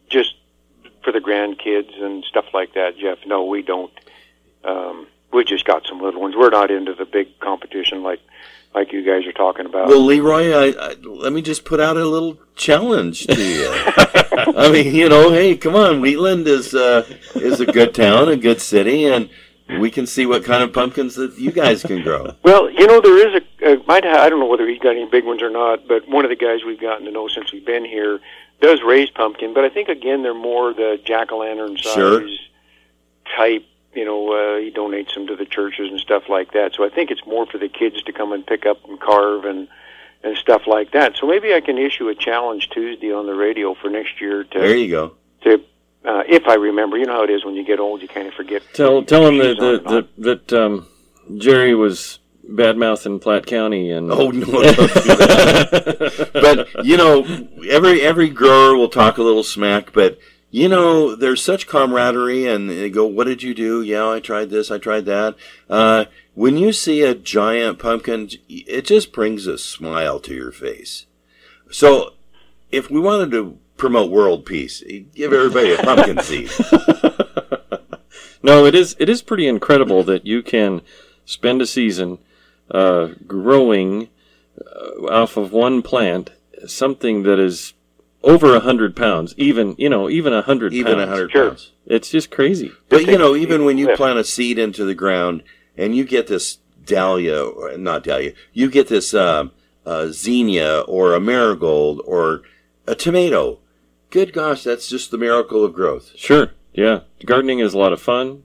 for 1.03 1.11
the 1.11 1.19
grandkids 1.19 2.01
and 2.01 2.23
stuff 2.25 2.45
like 2.53 2.73
that, 2.73 2.97
Jeff. 2.97 3.19
No, 3.25 3.45
we 3.45 3.61
don't. 3.61 3.91
Um, 4.63 5.07
we 5.31 5.43
just 5.43 5.65
got 5.65 5.85
some 5.87 6.01
little 6.01 6.21
ones. 6.21 6.35
We're 6.35 6.49
not 6.49 6.71
into 6.71 6.93
the 6.93 7.05
big 7.05 7.39
competition 7.39 8.03
like 8.03 8.19
like 8.73 8.91
you 8.91 9.03
guys 9.03 9.27
are 9.27 9.33
talking 9.33 9.65
about. 9.65 9.87
Well, 9.87 10.01
LeRoy, 10.01 10.75
I, 10.75 10.91
I, 10.91 10.93
let 11.03 11.31
me 11.31 11.41
just 11.41 11.63
put 11.65 11.79
out 11.79 11.97
a 11.97 12.05
little 12.05 12.39
challenge 12.55 13.27
to 13.27 13.41
you. 13.41 13.69
I 14.57 14.69
mean, 14.71 14.93
you 14.95 15.09
know, 15.09 15.31
hey, 15.31 15.55
come 15.55 15.75
on, 15.75 16.01
Wheatland 16.01 16.47
is 16.47 16.73
uh, 16.73 17.05
is 17.35 17.59
a 17.59 17.65
good 17.65 17.93
town, 17.93 18.29
a 18.29 18.37
good 18.37 18.61
city, 18.61 19.05
and 19.05 19.29
we 19.79 19.91
can 19.91 20.05
see 20.05 20.25
what 20.25 20.43
kind 20.43 20.63
of 20.63 20.73
pumpkins 20.73 21.15
that 21.15 21.37
you 21.37 21.51
guys 21.51 21.83
can 21.83 22.01
grow. 22.01 22.35
Well, 22.43 22.69
you 22.69 22.87
know, 22.87 22.99
there 22.99 23.35
is 23.35 23.43
a, 23.61 23.83
might 23.85 24.03
ha 24.03 24.21
I 24.21 24.29
don't 24.29 24.39
know 24.39 24.47
whether 24.47 24.67
he's 24.67 24.79
got 24.79 24.91
any 24.91 25.05
big 25.05 25.25
ones 25.25 25.41
or 25.41 25.49
not, 25.49 25.87
but 25.87 26.07
one 26.07 26.25
of 26.25 26.29
the 26.29 26.35
guys 26.35 26.63
we've 26.65 26.81
gotten 26.81 27.05
to 27.05 27.11
know 27.11 27.27
since 27.27 27.51
we've 27.51 27.65
been 27.65 27.85
here 27.85 28.19
does 28.63 28.81
raise 28.81 29.09
pumpkin, 29.11 29.53
but 29.53 29.63
I 29.63 29.69
think 29.69 29.89
again 29.89 30.23
they're 30.23 30.33
more 30.33 30.73
the 30.73 30.99
jack 31.03 31.31
o' 31.31 31.37
lantern 31.39 31.77
size 31.77 31.93
Sure. 31.93 32.27
type. 33.35 33.65
You 33.93 34.05
know, 34.05 34.31
uh, 34.33 34.57
he 34.57 34.71
donates 34.71 35.13
them 35.13 35.27
to 35.27 35.35
the 35.35 35.45
churches 35.45 35.91
and 35.91 35.99
stuff 35.99 36.23
like 36.27 36.53
that. 36.53 36.73
So 36.73 36.83
I 36.83 36.89
think 36.89 37.11
it's 37.11 37.23
more 37.27 37.45
for 37.45 37.59
the 37.59 37.69
kids 37.69 38.01
to 38.03 38.11
come 38.11 38.31
and 38.33 38.43
pick 38.45 38.65
up 38.65 38.83
and 38.89 38.99
carve 38.99 39.45
and 39.45 39.67
and 40.23 40.35
stuff 40.37 40.63
like 40.65 40.91
that. 40.93 41.15
So 41.19 41.27
maybe 41.27 41.53
I 41.53 41.61
can 41.61 41.77
issue 41.77 42.07
a 42.07 42.15
challenge 42.15 42.69
Tuesday 42.69 43.11
on 43.13 43.27
the 43.27 43.35
radio 43.35 43.75
for 43.75 43.89
next 43.89 44.19
year 44.21 44.45
to 44.45 44.59
There 44.59 44.75
you 44.75 44.89
go. 44.89 45.11
to 45.43 45.61
uh, 46.05 46.23
if 46.27 46.47
I 46.47 46.55
remember. 46.55 46.97
You 46.97 47.05
know 47.05 47.13
how 47.13 47.23
it 47.23 47.29
is 47.29 47.45
when 47.45 47.53
you 47.55 47.63
get 47.63 47.79
old, 47.79 48.01
you 48.01 48.07
kind 48.07 48.27
of 48.27 48.33
forget. 48.33 48.63
Tell 48.73 49.03
tell 49.03 49.27
him 49.27 49.37
that 49.37 49.55
She's 49.55 49.59
on 49.63 49.75
and 49.75 49.85
that, 49.85 50.07
that, 50.23 50.49
that 50.49 50.63
um, 50.63 50.87
Jerry 51.37 51.75
was 51.75 52.19
bad 52.43 52.77
mouthing 52.77 53.19
Platte 53.19 53.45
County 53.45 53.91
and 53.91 54.11
Oh 54.11 54.29
no! 54.31 54.45
But 56.33 56.85
you 56.85 56.97
know, 56.97 57.25
every 57.69 58.01
every 58.01 58.29
grower 58.29 58.75
will 58.75 58.89
talk 58.89 59.17
a 59.17 59.23
little 59.23 59.43
smack, 59.43 59.93
but 59.93 60.17
you 60.51 60.69
know, 60.69 61.15
there's 61.15 61.41
such 61.41 61.65
camaraderie, 61.67 62.45
and 62.45 62.69
they 62.69 62.89
go, 62.89 63.05
"What 63.05 63.25
did 63.25 63.41
you 63.41 63.53
do?" 63.53 63.81
Yeah, 63.81 64.07
I 64.07 64.19
tried 64.19 64.49
this, 64.49 64.69
I 64.69 64.77
tried 64.77 65.05
that. 65.05 65.35
Uh, 65.69 66.05
when 66.35 66.57
you 66.57 66.71
see 66.73 67.01
a 67.01 67.15
giant 67.15 67.79
pumpkin, 67.79 68.29
it 68.47 68.85
just 68.85 69.11
brings 69.11 69.47
a 69.47 69.57
smile 69.57 70.19
to 70.19 70.33
your 70.35 70.51
face. 70.51 71.05
So, 71.71 72.13
if 72.71 72.91
we 72.91 72.99
wanted 72.99 73.31
to 73.31 73.57
promote 73.77 74.11
world 74.11 74.45
peace, 74.45 74.83
give 75.15 75.33
everybody 75.33 75.73
a 75.73 75.77
pumpkin 75.77 76.19
seed. 76.21 76.51
no, 78.43 78.65
it 78.65 78.75
is 78.75 78.95
it 78.99 79.09
is 79.09 79.21
pretty 79.21 79.47
incredible 79.47 80.03
that 80.03 80.27
you 80.27 80.43
can 80.43 80.81
spend 81.25 81.61
a 81.61 81.65
season 81.65 82.19
uh, 82.73 83.09
growing 83.27 84.09
uh, 84.59 85.05
off 85.07 85.37
of 85.37 85.51
one 85.51 85.81
plant 85.81 86.31
something 86.65 87.23
that 87.23 87.39
is 87.39 87.73
over 88.23 88.55
a 88.55 88.61
hundred 88.61 88.95
pounds, 88.95 89.33
even 89.37 89.75
you 89.77 89.89
know, 89.89 90.09
even 90.09 90.33
a 90.33 90.41
hundred 90.41 90.73
Even 90.73 90.99
a 90.99 91.07
hundred 91.07 91.31
Sure. 91.31 91.49
pounds. 91.49 91.71
It's 91.85 92.09
just 92.09 92.31
crazy. 92.31 92.71
But 92.89 93.05
you 93.05 93.17
know, 93.17 93.35
even 93.35 93.65
when 93.65 93.77
you 93.77 93.95
plant 93.95 94.17
a 94.19 94.23
seed 94.23 94.57
into 94.57 94.85
the 94.85 94.95
ground 94.95 95.43
and 95.77 95.95
you 95.95 96.05
get 96.05 96.27
this 96.27 96.59
dahlia, 96.85 97.43
or 97.43 97.77
not 97.77 98.03
dahlia, 98.03 98.33
you 98.53 98.69
get 98.69 98.87
this 98.87 99.13
um, 99.13 99.51
uh, 99.85 100.07
zinnia 100.07 100.81
or 100.81 101.13
a 101.13 101.19
marigold 101.19 102.01
or 102.05 102.41
a 102.87 102.95
tomato. 102.95 103.59
Good 104.09 104.31
gosh, 104.31 104.63
that's 104.63 104.87
just 104.87 105.11
the 105.11 105.17
miracle 105.17 105.65
of 105.65 105.73
growth. 105.73 106.11
Sure, 106.15 106.51
yeah. 106.73 107.01
Gardening 107.25 107.59
is 107.59 107.73
a 107.73 107.77
lot 107.77 107.91
of 107.93 108.01
fun. 108.01 108.43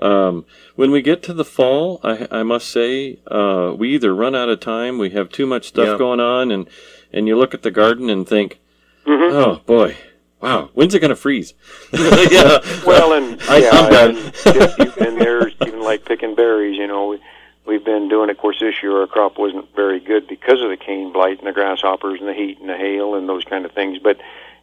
Um, 0.00 0.46
when 0.76 0.90
we 0.90 1.02
get 1.02 1.22
to 1.24 1.32
the 1.34 1.44
fall, 1.44 2.00
I, 2.02 2.26
I 2.30 2.42
must 2.42 2.68
say, 2.70 3.18
uh, 3.30 3.74
we 3.76 3.94
either 3.94 4.14
run 4.14 4.34
out 4.34 4.48
of 4.48 4.60
time, 4.60 4.98
we 4.98 5.10
have 5.10 5.28
too 5.30 5.46
much 5.46 5.68
stuff 5.68 5.86
Yeah. 5.88 5.98
going 5.98 6.20
on, 6.20 6.50
and 6.50 6.68
and 7.12 7.26
you 7.26 7.36
look 7.36 7.54
at 7.54 7.62
the 7.62 7.70
garden 7.70 8.08
and 8.08 8.26
think, 8.26 8.60
Mhm. 9.06 9.32
oh 9.32 9.60
boy, 9.66 9.96
wow, 10.40 10.70
when's 10.74 10.94
it 10.94 11.00
going 11.00 11.10
to 11.10 11.16
freeze? 11.16 11.52
yeah. 11.92 12.58
Well, 12.86 13.12
and 13.12 13.40
I- 13.48 13.58
yeah, 13.58 13.70
I'm 13.72 13.90
done. 13.92 14.16
and, 14.16 14.32
just, 14.34 14.78
you- 14.78 14.92
and 15.06 15.20
there's 15.20 15.54
even 15.66 15.80
like 15.82 16.04
picking 16.04 16.34
berries. 16.34 16.78
You 16.78 16.86
know, 16.86 17.08
we, 17.08 17.20
we've 17.66 17.84
been 17.84 18.08
doing. 18.08 18.30
Of 18.30 18.38
course, 18.38 18.58
this 18.60 18.76
year 18.82 18.98
our 19.00 19.06
crop 19.06 19.38
wasn't 19.38 19.66
very 19.76 20.00
good 20.00 20.26
because 20.28 20.62
of 20.62 20.70
the 20.70 20.76
cane 20.78 21.12
blight 21.12 21.38
and 21.38 21.46
the 21.46 21.52
grasshoppers 21.52 22.20
and 22.20 22.28
the 22.28 22.34
heat 22.34 22.58
and 22.60 22.68
the 22.70 22.76
hail 22.76 23.14
and 23.16 23.28
those 23.28 23.44
kind 23.44 23.64
of 23.66 23.72
things. 23.72 23.98
But 23.98 24.18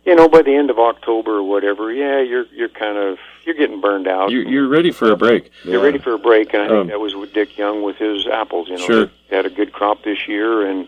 you 0.07 0.15
know, 0.15 0.29
by 0.29 0.41
the 0.41 0.55
end 0.55 0.69
of 0.69 0.79
October 0.79 1.35
or 1.35 1.43
whatever, 1.43 1.91
yeah, 1.91 2.21
you're 2.21 2.45
you're 2.53 2.69
kind 2.69 2.97
of 2.97 3.17
you're 3.43 3.55
getting 3.55 3.81
burned 3.81 4.07
out. 4.07 4.31
You're, 4.31 4.47
you're 4.47 4.67
ready 4.67 4.91
for 4.91 5.11
a 5.11 5.17
break. 5.17 5.51
You're 5.65 5.83
ready 5.83 5.99
for 5.99 6.13
a 6.13 6.17
break, 6.17 6.53
and 6.53 6.63
I 6.63 6.67
think 6.67 6.79
Um, 6.79 6.87
that 6.87 6.99
was 7.01 7.13
with 7.13 7.33
Dick 7.33 7.57
Young 7.57 7.83
with 7.83 7.97
his 7.97 8.25
apples. 8.25 8.69
You 8.69 8.77
know, 8.77 8.85
Sure. 8.85 9.05
they 9.29 9.35
had 9.35 9.45
a 9.45 9.49
good 9.49 9.73
crop 9.73 10.03
this 10.03 10.27
year, 10.27 10.65
and 10.65 10.87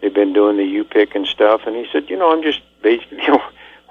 they've 0.00 0.12
been 0.12 0.32
doing 0.32 0.56
the 0.56 0.64
U 0.64 0.84
pick 0.84 1.14
and 1.14 1.26
stuff. 1.28 1.62
And 1.66 1.76
he 1.76 1.86
said, 1.92 2.10
you 2.10 2.16
know, 2.16 2.32
I'm 2.32 2.42
just 2.42 2.60
basically, 2.82 3.18
you 3.22 3.28
know, 3.28 3.42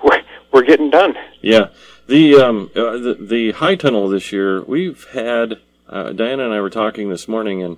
we're 0.03 0.21
we're 0.51 0.63
getting 0.63 0.89
done. 0.89 1.15
Yeah, 1.41 1.69
the 2.07 2.35
um, 2.35 2.69
uh, 2.75 2.97
the, 2.97 3.17
the 3.17 3.51
high 3.53 3.75
tunnel 3.75 4.09
this 4.09 4.33
year, 4.33 4.61
we've 4.61 5.05
had 5.13 5.59
uh, 5.87 6.11
Diana 6.11 6.43
and 6.45 6.53
I 6.53 6.59
were 6.59 6.69
talking 6.69 7.07
this 7.09 7.29
morning, 7.29 7.63
and 7.63 7.77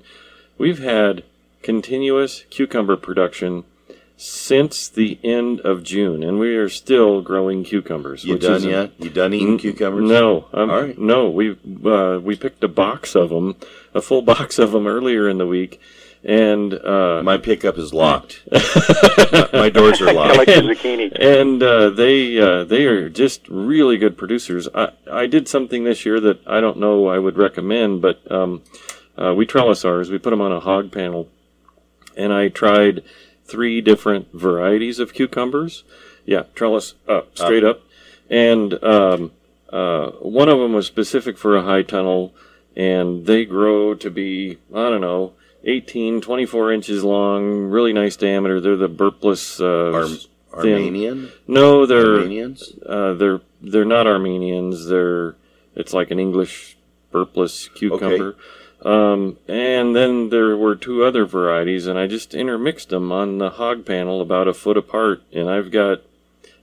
we've 0.57 0.79
had 0.79 1.23
continuous 1.61 2.45
cucumber 2.49 2.97
production 2.97 3.65
since 4.19 4.89
the 4.89 5.19
end 5.23 5.59
of 5.61 5.83
June, 5.83 6.23
and 6.23 6.39
we 6.39 6.55
are 6.55 6.69
still 6.69 7.21
growing 7.21 7.63
cucumbers. 7.63 8.25
You 8.25 8.37
done 8.39 8.63
yet? 8.63 8.91
You 8.97 9.09
done 9.11 9.33
eating 9.33 9.53
N- 9.53 9.57
cucumbers? 9.59 10.09
No, 10.09 10.47
um, 10.53 10.69
All 10.71 10.81
right. 10.81 10.97
no. 10.97 11.29
We 11.29 11.51
uh, 11.85 12.19
we 12.21 12.35
picked 12.35 12.63
a 12.63 12.67
box 12.67 13.15
of 13.15 13.29
them, 13.29 13.55
a 13.93 14.01
full 14.01 14.21
box 14.33 14.57
of 14.59 14.71
them 14.71 14.87
earlier 14.87 15.29
in 15.29 15.37
the 15.37 15.45
week, 15.45 15.79
and 16.23 16.73
uh, 16.73 17.21
My 17.23 17.37
pickup 17.37 17.77
is 17.77 17.93
locked. 17.93 18.41
My 19.53 19.69
doors 19.69 20.01
are 20.01 20.09
I 20.09 20.13
locked. 20.13 20.37
like 20.37 20.47
the 20.47 20.53
zucchini. 20.61 21.11
and 21.19 21.61
uh, 21.61 21.89
they 21.91 22.39
uh, 22.39 22.63
they 22.63 22.85
are 22.85 23.09
just 23.09 23.47
really 23.47 23.97
good 23.97 24.17
producers. 24.17 24.67
I 24.73 24.93
I 25.11 25.27
did 25.27 25.47
something 25.47 25.83
this 25.83 26.05
year 26.07 26.19
that 26.21 26.41
I 26.47 26.59
don't 26.59 26.77
know 26.79 27.07
I 27.07 27.19
would 27.19 27.37
recommend, 27.37 28.01
but 28.01 28.19
um, 28.31 28.63
uh, 29.15 29.35
we 29.35 29.45
trellis 29.45 29.85
ours. 29.85 30.09
We 30.09 30.17
put 30.17 30.31
them 30.31 30.41
on 30.41 30.51
a 30.51 30.59
hog 30.59 30.91
panel, 30.91 31.29
and 32.15 32.33
I 32.33 32.47
tried 32.49 33.03
three 33.47 33.81
different 33.81 34.31
varieties 34.33 34.99
of 34.99 35.13
cucumbers. 35.13 35.83
Yeah, 36.25 36.43
trellis 36.55 36.95
up, 37.07 37.37
straight 37.37 37.63
up, 37.63 37.81
and 38.29 38.83
um, 38.83 39.31
uh, 39.71 40.11
one 40.19 40.49
of 40.49 40.59
them 40.59 40.73
was 40.73 40.85
specific 40.85 41.37
for 41.37 41.55
a 41.55 41.63
high 41.63 41.83
tunnel, 41.83 42.33
and 42.75 43.25
they 43.25 43.45
grow 43.45 43.93
to 43.95 44.09
be 44.09 44.57
I 44.73 44.89
don't 44.89 45.01
know. 45.01 45.33
18, 45.63 46.21
24 46.21 46.71
inches 46.71 47.03
long, 47.03 47.63
really 47.69 47.91
nice 47.91 48.15
diameter. 48.15 48.61
They're 48.61 48.77
the 48.77 48.87
burpless 48.87 49.59
uh, 49.59 49.91
Ar- 49.93 50.07
thin- 50.61 50.73
Armenian? 50.73 51.31
no, 51.47 51.85
they're 51.85 52.19
Armenians? 52.19 52.73
uh, 52.85 53.13
they're 53.15 53.41
they're 53.61 53.83
not 53.85 54.07
Armenians. 54.07 54.87
They're 54.87 55.35
it's 55.75 55.93
like 55.93 56.11
an 56.11 56.19
English 56.19 56.77
burpless 57.11 57.69
cucumber. 57.69 58.35
Um, 58.83 59.37
and 59.47 59.95
then 59.95 60.29
there 60.29 60.55
were 60.55 60.75
two 60.75 61.03
other 61.03 61.25
varieties, 61.25 61.87
and 61.87 61.97
I 61.97 62.07
just 62.07 62.33
intermixed 62.35 62.89
them 62.89 63.11
on 63.11 63.37
the 63.39 63.51
hog 63.51 63.85
panel 63.85 64.21
about 64.21 64.47
a 64.47 64.53
foot 64.53 64.77
apart, 64.77 65.23
and 65.33 65.49
I've 65.49 65.71
got 65.71 66.01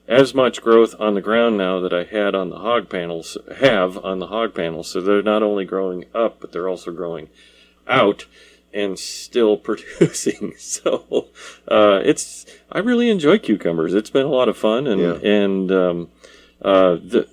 as 0.07 0.33
much 0.33 0.61
growth 0.61 0.95
on 0.99 1.15
the 1.15 1.21
ground 1.21 1.57
now 1.57 1.79
that 1.81 1.91
I 1.93 2.03
had 2.03 2.35
on 2.35 2.49
the 2.49 2.59
hog 2.59 2.89
panels 2.89 3.37
have 3.57 3.97
on 4.05 4.19
the 4.19 4.27
hog 4.27 4.53
panels. 4.53 4.89
So 4.91 5.01
they're 5.01 5.21
not 5.23 5.43
only 5.43 5.65
growing 5.65 6.05
up, 6.13 6.39
but 6.39 6.51
they're 6.51 6.69
also 6.69 6.91
growing 6.91 7.27
out 7.87 8.25
and 8.73 8.97
still 8.99 9.57
producing. 9.69 10.53
So 10.57 11.27
uh, 11.67 12.01
it's 12.03 12.45
I 12.71 12.79
really 12.79 13.09
enjoy 13.09 13.39
cucumbers. 13.39 13.93
It's 13.93 14.09
been 14.11 14.25
a 14.25 14.29
lot 14.29 14.47
of 14.47 14.57
fun, 14.57 14.85
and 14.87 15.01
Yeah. 15.01 15.15
and 15.29 15.71
um, 15.71 16.09
uh, 16.61 16.95
the 16.95 17.27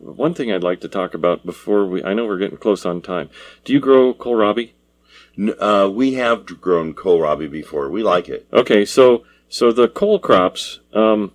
one 0.00 0.34
thing 0.34 0.52
I'd 0.52 0.62
like 0.62 0.80
to 0.80 0.88
talk 0.88 1.14
about 1.14 1.44
before 1.44 1.86
we 1.86 2.02
I 2.02 2.14
know 2.14 2.26
we're 2.26 2.38
getting 2.38 2.58
close 2.58 2.84
on 2.84 3.00
time. 3.00 3.30
Do 3.64 3.72
you 3.72 3.80
grow 3.80 4.14
kohlrabi? 4.14 4.72
Uh, 5.58 5.90
we 5.92 6.14
have 6.14 6.60
grown 6.60 6.94
kohlrabi 6.94 7.50
before. 7.50 7.88
We 7.88 8.02
like 8.02 8.28
it. 8.28 8.46
Okay, 8.52 8.84
so 8.84 9.24
so 9.48 9.72
the 9.72 9.88
cole 9.88 10.18
crops, 10.18 10.80
um, 10.92 11.32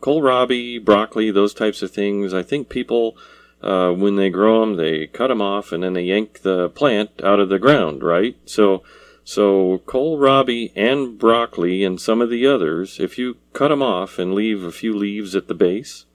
kohlrabi, 0.00 0.84
broccoli, 0.84 1.30
those 1.30 1.54
types 1.54 1.82
of 1.82 1.90
things. 1.90 2.32
I 2.32 2.42
think 2.42 2.68
people, 2.68 3.16
uh, 3.62 3.90
when 3.90 4.16
they 4.16 4.30
grow 4.30 4.60
them, 4.60 4.76
they 4.76 5.06
cut 5.06 5.28
them 5.28 5.42
off 5.42 5.72
and 5.72 5.82
then 5.82 5.94
they 5.94 6.02
yank 6.02 6.42
the 6.42 6.68
plant 6.70 7.10
out 7.22 7.40
of 7.40 7.48
the 7.48 7.58
ground, 7.58 8.02
right? 8.02 8.36
So 8.46 8.82
so 9.24 9.82
kohlrabi 9.84 10.72
and 10.74 11.18
broccoli 11.18 11.84
and 11.84 12.00
some 12.00 12.22
of 12.22 12.30
the 12.30 12.46
others, 12.46 12.98
if 12.98 13.18
you 13.18 13.36
cut 13.52 13.68
them 13.68 13.82
off 13.82 14.18
and 14.18 14.34
leave 14.34 14.64
a 14.64 14.72
few 14.72 14.96
leaves 14.96 15.36
at 15.36 15.48
the 15.48 15.54
base, 15.54 16.06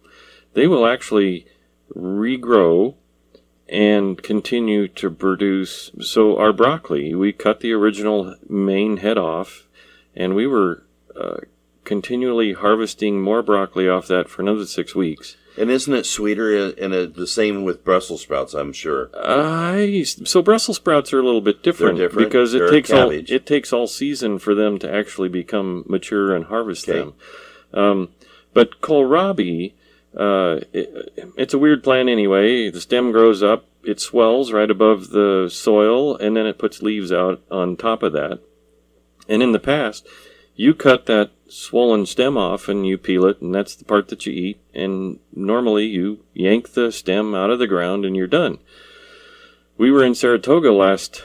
they 0.54 0.68
will 0.68 0.86
actually 0.86 1.46
regrow 1.96 2.96
and 3.70 4.22
continue 4.22 4.88
to 4.88 5.10
produce. 5.10 5.92
So 6.02 6.38
our 6.38 6.54
broccoli, 6.54 7.16
we 7.16 7.32
cut 7.34 7.60
the 7.62 7.72
original 7.74 8.36
main 8.48 8.98
head 8.98 9.18
off, 9.18 9.68
and 10.16 10.36
we 10.36 10.46
were 10.48 10.84
uh, 11.20 11.38
continually 11.84 12.54
harvesting 12.54 13.22
more 13.22 13.42
broccoli 13.42 13.88
off 13.90 14.08
that 14.08 14.30
for 14.30 14.42
another 14.42 14.66
six 14.66 14.94
weeks. 14.96 15.38
And 15.56 15.70
isn't 15.70 15.94
it 15.94 16.08
sweeter? 16.08 16.70
And 16.72 17.14
the 17.14 17.28
same 17.28 17.64
with 17.64 17.84
Brussels 17.84 18.22
sprouts, 18.22 18.56
I'm 18.56 18.74
sure. 18.74 19.12
I 19.16 20.04
so 20.04 20.42
Brussels 20.42 20.78
sprouts 20.78 21.14
are 21.14 21.20
a 21.20 21.24
little 21.24 21.42
bit 21.42 21.62
different, 21.62 22.00
different. 22.00 22.28
because 22.28 22.56
it 22.56 22.60
They're 22.60 22.72
takes 22.72 22.90
all 22.92 23.12
it 23.12 23.46
takes 23.46 23.72
all 23.72 23.86
season 23.86 24.40
for 24.40 24.56
them 24.56 24.80
to 24.80 24.92
actually 24.92 25.30
become 25.30 25.84
mature 25.88 26.36
and 26.36 26.46
harvest 26.46 26.90
Okay. 26.90 27.00
them. 27.00 27.14
Um, 27.72 28.10
but 28.56 28.82
kohlrabi, 28.82 29.74
uh, 30.16 30.60
it, 30.72 31.34
it's 31.38 31.54
a 31.54 31.60
weird 31.60 31.84
plant 31.84 32.10
anyway. 32.10 32.70
The 32.70 32.82
stem 32.82 33.12
grows 33.12 33.42
up, 33.42 33.66
it 33.84 34.00
swells 34.00 34.52
right 34.52 34.70
above 34.70 35.10
the 35.10 35.50
soil, 35.52 36.16
and 36.18 36.36
then 36.36 36.46
it 36.46 36.58
puts 36.58 36.82
leaves 36.82 37.12
out 37.12 37.42
on 37.50 37.76
top 37.76 38.04
of 38.04 38.14
that. 38.14 38.40
And 39.28 39.42
in 39.42 39.52
the 39.52 39.60
past, 39.60 40.08
you 40.56 40.74
cut 40.74 41.06
that 41.08 41.32
swollen 41.48 42.06
stem 42.06 42.38
off 42.38 42.68
and 42.68 42.86
you 42.86 42.98
peel 42.98 43.26
it, 43.26 43.42
and 43.42 43.54
that's 43.54 43.76
the 43.76 43.86
part 43.86 44.08
that 44.10 44.26
you 44.26 44.34
eat. 44.34 44.62
And 44.74 45.20
normally 45.34 45.86
you 45.86 46.24
yank 46.34 46.74
the 46.74 46.92
stem 46.92 47.34
out 47.34 47.50
of 47.50 47.60
the 47.60 47.68
ground 47.68 48.06
and 48.06 48.16
you're 48.16 48.28
done. 48.28 48.60
We 49.78 49.92
were 49.92 50.04
in 50.04 50.16
Saratoga 50.16 50.72
last 50.72 51.24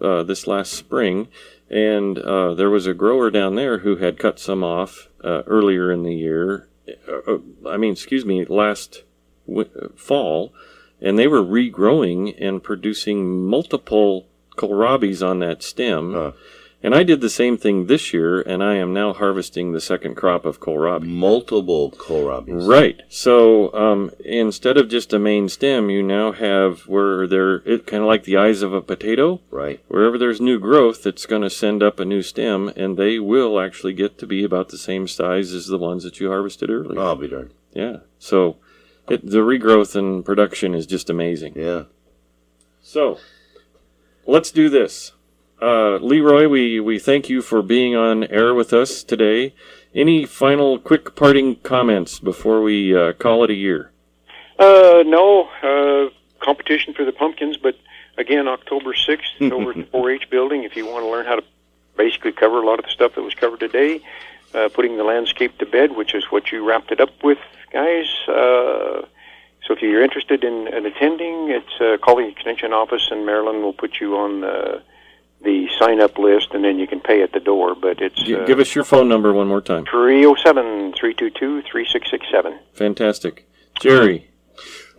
uh, 0.00 0.22
this 0.22 0.46
last 0.46 0.72
spring, 0.72 1.28
and 1.68 2.18
uh, 2.18 2.54
there 2.54 2.70
was 2.70 2.86
a 2.86 2.94
grower 2.94 3.30
down 3.30 3.54
there 3.54 3.78
who 3.78 3.96
had 3.96 4.18
cut 4.18 4.38
some 4.38 4.64
off 4.64 5.08
uh, 5.22 5.42
earlier 5.46 5.92
in 5.92 6.04
the 6.04 6.14
year. 6.14 6.69
Uh, 7.08 7.32
uh, 7.34 7.38
I 7.68 7.76
mean, 7.76 7.92
excuse 7.92 8.24
me, 8.24 8.44
last 8.44 9.04
w- 9.46 9.92
fall, 9.96 10.52
and 11.00 11.18
they 11.18 11.26
were 11.26 11.42
regrowing 11.42 12.34
and 12.38 12.62
producing 12.62 13.44
multiple 13.44 14.26
kohlrabis 14.56 15.26
on 15.26 15.38
that 15.40 15.62
stem. 15.62 16.34
And 16.82 16.94
I 16.94 17.02
did 17.02 17.20
the 17.20 17.28
same 17.28 17.58
thing 17.58 17.86
this 17.86 18.14
year, 18.14 18.40
and 18.40 18.62
I 18.62 18.76
am 18.76 18.94
now 18.94 19.12
harvesting 19.12 19.72
the 19.72 19.82
second 19.82 20.14
crop 20.14 20.46
of 20.46 20.60
kohlrabi. 20.60 21.06
Multiple 21.06 21.90
kohlrabis. 21.90 22.66
Right. 22.66 23.02
So 23.10 23.72
um, 23.74 24.12
instead 24.24 24.78
of 24.78 24.88
just 24.88 25.12
a 25.12 25.18
main 25.18 25.50
stem, 25.50 25.90
you 25.90 26.02
now 26.02 26.32
have 26.32 26.88
where 26.88 27.26
they're 27.26 27.56
it 27.68 27.86
kind 27.86 28.02
of 28.02 28.06
like 28.06 28.24
the 28.24 28.38
eyes 28.38 28.62
of 28.62 28.72
a 28.72 28.80
potato. 28.80 29.42
Right. 29.50 29.80
Wherever 29.88 30.16
there's 30.16 30.40
new 30.40 30.58
growth, 30.58 31.06
it's 31.06 31.26
going 31.26 31.42
to 31.42 31.50
send 31.50 31.82
up 31.82 32.00
a 32.00 32.06
new 32.06 32.22
stem, 32.22 32.72
and 32.74 32.96
they 32.96 33.18
will 33.18 33.60
actually 33.60 33.92
get 33.92 34.16
to 34.18 34.26
be 34.26 34.42
about 34.42 34.70
the 34.70 34.78
same 34.78 35.06
size 35.06 35.52
as 35.52 35.66
the 35.66 35.78
ones 35.78 36.02
that 36.04 36.18
you 36.18 36.28
harvested 36.30 36.70
earlier. 36.70 36.98
I'll 36.98 37.14
be 37.14 37.28
darned. 37.28 37.52
Yeah. 37.74 37.98
So 38.18 38.56
it, 39.06 39.28
the 39.28 39.38
regrowth 39.38 39.94
and 39.96 40.24
production 40.24 40.74
is 40.74 40.86
just 40.86 41.10
amazing. 41.10 41.52
Yeah. 41.56 41.84
So 42.80 43.18
let's 44.26 44.50
do 44.50 44.70
this. 44.70 45.12
Uh, 45.60 45.98
LeRoy, 45.98 46.48
we, 46.48 46.80
we 46.80 46.98
thank 46.98 47.28
you 47.28 47.42
for 47.42 47.60
being 47.60 47.94
on 47.94 48.24
air 48.24 48.54
with 48.54 48.72
us 48.72 49.02
today. 49.02 49.54
Any 49.94 50.24
final 50.24 50.78
quick 50.78 51.14
parting 51.14 51.56
comments 51.56 52.18
before 52.18 52.62
we 52.62 52.96
uh, 52.96 53.12
call 53.12 53.44
it 53.44 53.50
a 53.50 53.54
year? 53.54 53.90
Uh, 54.58 55.02
no 55.04 55.50
uh, 55.62 56.08
competition 56.42 56.94
for 56.94 57.04
the 57.04 57.12
pumpkins, 57.12 57.58
but 57.58 57.76
again, 58.16 58.48
October 58.48 58.94
6th 58.94 59.52
over 59.52 59.72
at 59.72 59.76
the 59.76 59.82
4-H 59.98 60.30
building. 60.30 60.64
If 60.64 60.76
you 60.76 60.86
want 60.86 61.04
to 61.04 61.10
learn 61.10 61.26
how 61.26 61.36
to 61.36 61.44
basically 61.94 62.32
cover 62.32 62.62
a 62.62 62.66
lot 62.66 62.78
of 62.78 62.86
the 62.86 62.90
stuff 62.90 63.14
that 63.16 63.22
was 63.22 63.34
covered 63.34 63.60
today, 63.60 64.00
uh, 64.54 64.70
putting 64.72 64.96
the 64.96 65.04
landscape 65.04 65.58
to 65.58 65.66
bed, 65.66 65.94
which 65.94 66.14
is 66.14 66.24
what 66.30 66.50
you 66.50 66.66
wrapped 66.66 66.90
it 66.90 67.02
up 67.02 67.22
with, 67.22 67.38
guys. 67.70 68.06
Uh, 68.26 69.02
so 69.66 69.74
if 69.74 69.82
you're 69.82 70.02
interested 70.02 70.42
in, 70.42 70.68
in 70.68 70.86
attending, 70.86 71.50
it's 71.50 71.80
uh, 71.82 71.98
call 72.02 72.16
the 72.16 72.26
extension 72.26 72.72
office, 72.72 73.08
and 73.10 73.26
Marilyn 73.26 73.60
will 73.60 73.74
put 73.74 74.00
you 74.00 74.16
on 74.16 74.40
the 74.40 74.82
the 75.42 75.68
sign 75.78 76.00
up 76.00 76.18
list, 76.18 76.48
and 76.52 76.62
then 76.64 76.78
you 76.78 76.86
can 76.86 77.00
pay 77.00 77.22
at 77.22 77.32
the 77.32 77.40
door. 77.40 77.74
But 77.74 78.00
it's 78.00 78.22
G- 78.22 78.34
uh, 78.36 78.44
Give 78.44 78.58
us 78.60 78.74
your 78.74 78.84
phone 78.84 79.08
number 79.08 79.32
one 79.32 79.48
more 79.48 79.60
time. 79.60 79.84
307 79.86 80.92
322 80.92 81.62
3667. 81.62 82.58
Fantastic. 82.74 83.46
Jerry, 83.80 84.28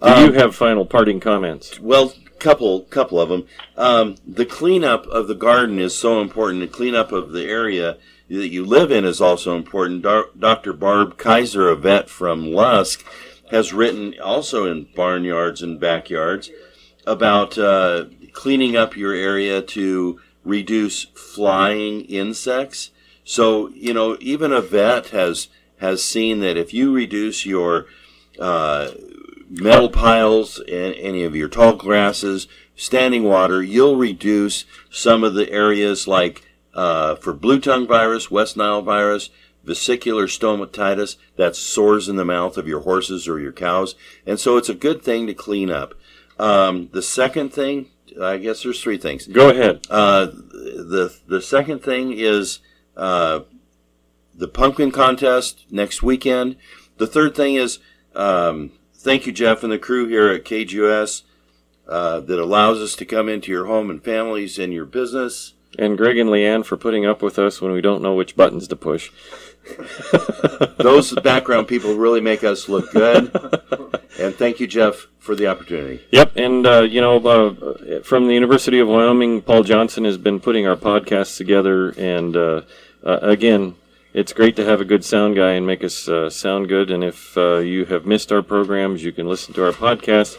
do 0.01 0.07
Um, 0.07 0.25
you 0.25 0.31
have 0.33 0.55
final 0.55 0.85
parting 0.85 1.19
comments? 1.19 1.79
Well, 1.79 2.13
couple 2.39 2.81
couple 2.81 3.19
of 3.21 3.29
them. 3.29 3.45
Um, 3.77 4.15
the 4.27 4.45
cleanup 4.45 5.05
of 5.07 5.27
the 5.27 5.35
garden 5.35 5.77
is 5.79 5.95
so 5.95 6.21
important. 6.21 6.61
The 6.61 6.67
cleanup 6.67 7.11
of 7.11 7.31
the 7.33 7.45
area 7.45 7.97
that 8.29 8.47
you 8.49 8.65
live 8.65 8.91
in 8.91 9.05
is 9.05 9.21
also 9.21 9.55
important. 9.55 10.01
Dar- 10.01 10.29
Dr. 10.39 10.73
Barb 10.73 11.17
Kaiser, 11.17 11.69
a 11.69 11.75
vet 11.75 12.09
from 12.09 12.51
Lusk, 12.51 13.05
has 13.51 13.73
written 13.73 14.15
also 14.23 14.65
in 14.65 14.87
barnyards 14.95 15.61
and 15.61 15.79
backyards 15.79 16.49
about 17.05 17.57
uh, 17.59 18.05
cleaning 18.31 18.75
up 18.75 18.95
your 18.97 19.13
area 19.13 19.61
to 19.61 20.19
reduce 20.43 21.05
flying 21.05 22.01
insects. 22.01 22.91
So 23.23 23.69
you 23.69 23.93
know, 23.93 24.17
even 24.19 24.51
a 24.51 24.61
vet 24.61 25.07
has 25.07 25.49
has 25.77 26.03
seen 26.03 26.39
that 26.41 26.57
if 26.57 26.73
you 26.73 26.93
reduce 26.93 27.45
your 27.45 27.87
uh, 28.39 28.91
metal 29.49 29.89
piles 29.89 30.59
and 30.59 30.95
any 30.95 31.23
of 31.23 31.35
your 31.35 31.49
tall 31.49 31.75
grasses, 31.75 32.47
standing 32.75 33.23
water, 33.23 33.61
you'll 33.61 33.95
reduce 33.95 34.65
some 34.89 35.23
of 35.23 35.33
the 35.33 35.51
areas 35.51 36.07
like 36.07 36.43
uh, 36.73 37.15
for 37.15 37.33
blue 37.33 37.59
tongue 37.59 37.87
virus, 37.87 38.31
West 38.31 38.55
Nile 38.55 38.81
virus, 38.81 39.29
vesicular 39.63 40.27
stomatitis, 40.27 41.17
that's 41.35 41.59
sores 41.59 42.09
in 42.09 42.15
the 42.15 42.25
mouth 42.25 42.57
of 42.57 42.67
your 42.67 42.81
horses 42.81 43.27
or 43.27 43.39
your 43.39 43.51
cows. 43.51 43.95
And 44.25 44.39
so 44.39 44.57
it's 44.57 44.69
a 44.69 44.73
good 44.73 45.03
thing 45.03 45.27
to 45.27 45.33
clean 45.33 45.69
up. 45.69 45.93
Um, 46.39 46.89
the 46.91 47.03
second 47.03 47.53
thing, 47.53 47.89
I 48.19 48.37
guess 48.37 48.63
there's 48.63 48.81
three 48.81 48.97
things. 48.97 49.27
Go 49.27 49.49
ahead. 49.49 49.85
Uh, 49.89 50.25
the 50.25 51.15
the 51.27 51.41
second 51.41 51.83
thing 51.83 52.13
is 52.13 52.59
uh, 52.97 53.41
the 54.33 54.47
pumpkin 54.47 54.91
contest 54.91 55.65
next 55.69 56.01
weekend. 56.01 56.55
The 56.97 57.07
third 57.07 57.35
thing 57.35 57.55
is 57.55 57.79
um, 58.15 58.71
thank 58.95 59.25
you, 59.25 59.31
Jeff, 59.31 59.63
and 59.63 59.71
the 59.71 59.79
crew 59.79 60.07
here 60.07 60.29
at 60.29 60.45
KGOS 60.45 61.23
uh, 61.87 62.19
that 62.21 62.39
allows 62.39 62.79
us 62.79 62.95
to 62.95 63.05
come 63.05 63.29
into 63.29 63.51
your 63.51 63.65
home 63.65 63.89
and 63.89 64.03
families 64.03 64.59
and 64.59 64.73
your 64.73 64.85
business. 64.85 65.53
And 65.79 65.97
Greg 65.97 66.17
and 66.17 66.29
Leanne 66.29 66.65
for 66.65 66.75
putting 66.77 67.05
up 67.05 67.21
with 67.21 67.39
us 67.39 67.61
when 67.61 67.71
we 67.71 67.81
don't 67.81 68.01
know 68.01 68.13
which 68.13 68.35
buttons 68.35 68.67
to 68.67 68.75
push. 68.75 69.09
Those 70.77 71.13
background 71.13 71.67
people 71.67 71.95
really 71.95 72.21
make 72.21 72.43
us 72.43 72.67
look 72.67 72.91
good. 72.91 73.31
And 74.19 74.35
thank 74.35 74.59
you, 74.59 74.67
Jeff, 74.67 75.07
for 75.19 75.35
the 75.35 75.47
opportunity. 75.47 76.03
Yep, 76.11 76.33
and 76.35 76.67
uh, 76.67 76.81
you 76.81 77.01
know, 77.01 77.17
uh, 77.17 78.01
from 78.03 78.27
the 78.27 78.33
University 78.33 78.79
of 78.79 78.87
Wyoming, 78.87 79.41
Paul 79.41 79.63
Johnson 79.63 80.03
has 80.05 80.17
been 80.17 80.39
putting 80.39 80.67
our 80.67 80.75
podcasts 80.75 81.37
together, 81.37 81.89
and 81.91 82.35
uh, 82.35 82.61
uh, 83.03 83.19
again, 83.21 83.75
it's 84.13 84.33
great 84.33 84.55
to 84.57 84.65
have 84.65 84.81
a 84.81 84.85
good 84.85 85.05
sound 85.05 85.35
guy 85.35 85.51
and 85.51 85.65
make 85.65 85.83
us 85.83 86.07
uh, 86.09 86.29
sound 86.29 86.67
good. 86.67 86.91
And 86.91 87.03
if 87.03 87.37
uh, 87.37 87.57
you 87.57 87.85
have 87.85 88.05
missed 88.05 88.31
our 88.31 88.41
programs, 88.41 89.03
you 89.03 89.11
can 89.11 89.27
listen 89.27 89.53
to 89.53 89.65
our 89.65 89.71
podcast. 89.71 90.37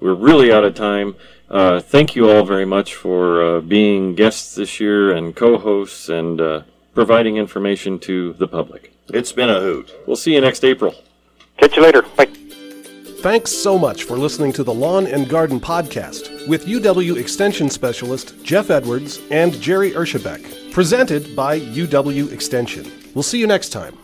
We're 0.00 0.14
really 0.14 0.52
out 0.52 0.64
of 0.64 0.74
time. 0.74 1.14
Thank 1.48 2.16
you 2.16 2.30
all 2.30 2.44
very 2.44 2.64
much 2.64 2.94
for 2.94 3.60
being 3.60 4.14
guests 4.14 4.54
this 4.54 4.80
year 4.80 5.12
and 5.12 5.36
co-hosts 5.36 6.08
and 6.08 6.64
providing 6.94 7.36
information 7.36 7.98
to 8.00 8.32
the 8.34 8.48
public. 8.48 8.92
It's 9.08 9.32
been 9.32 9.50
a 9.50 9.60
hoot. 9.60 9.92
We'll 10.06 10.16
see 10.16 10.34
you 10.34 10.40
next 10.40 10.64
April. 10.64 10.94
Catch 11.58 11.76
you 11.76 11.82
later. 11.82 12.02
Bye. 12.02 12.26
Thanks 13.22 13.52
so 13.52 13.78
much 13.78 14.02
for 14.04 14.18
listening 14.18 14.52
to 14.54 14.64
the 14.64 14.74
Lawn 14.74 15.06
and 15.06 15.28
Garden 15.28 15.60
Podcast 15.60 16.48
with 16.48 16.66
UW 16.66 17.16
Extension 17.16 17.70
Specialist 17.70 18.34
Jeff 18.42 18.68
Edwards 18.68 19.20
and 19.30 19.52
Jerry 19.60 19.92
Erschebeck, 19.92 20.72
presented 20.72 21.36
by 21.36 21.60
UW 21.60 22.32
Extension. 22.32 22.90
We'll 23.14 23.22
see 23.22 23.38
you 23.38 23.46
next 23.46 23.68
time. 23.68 23.96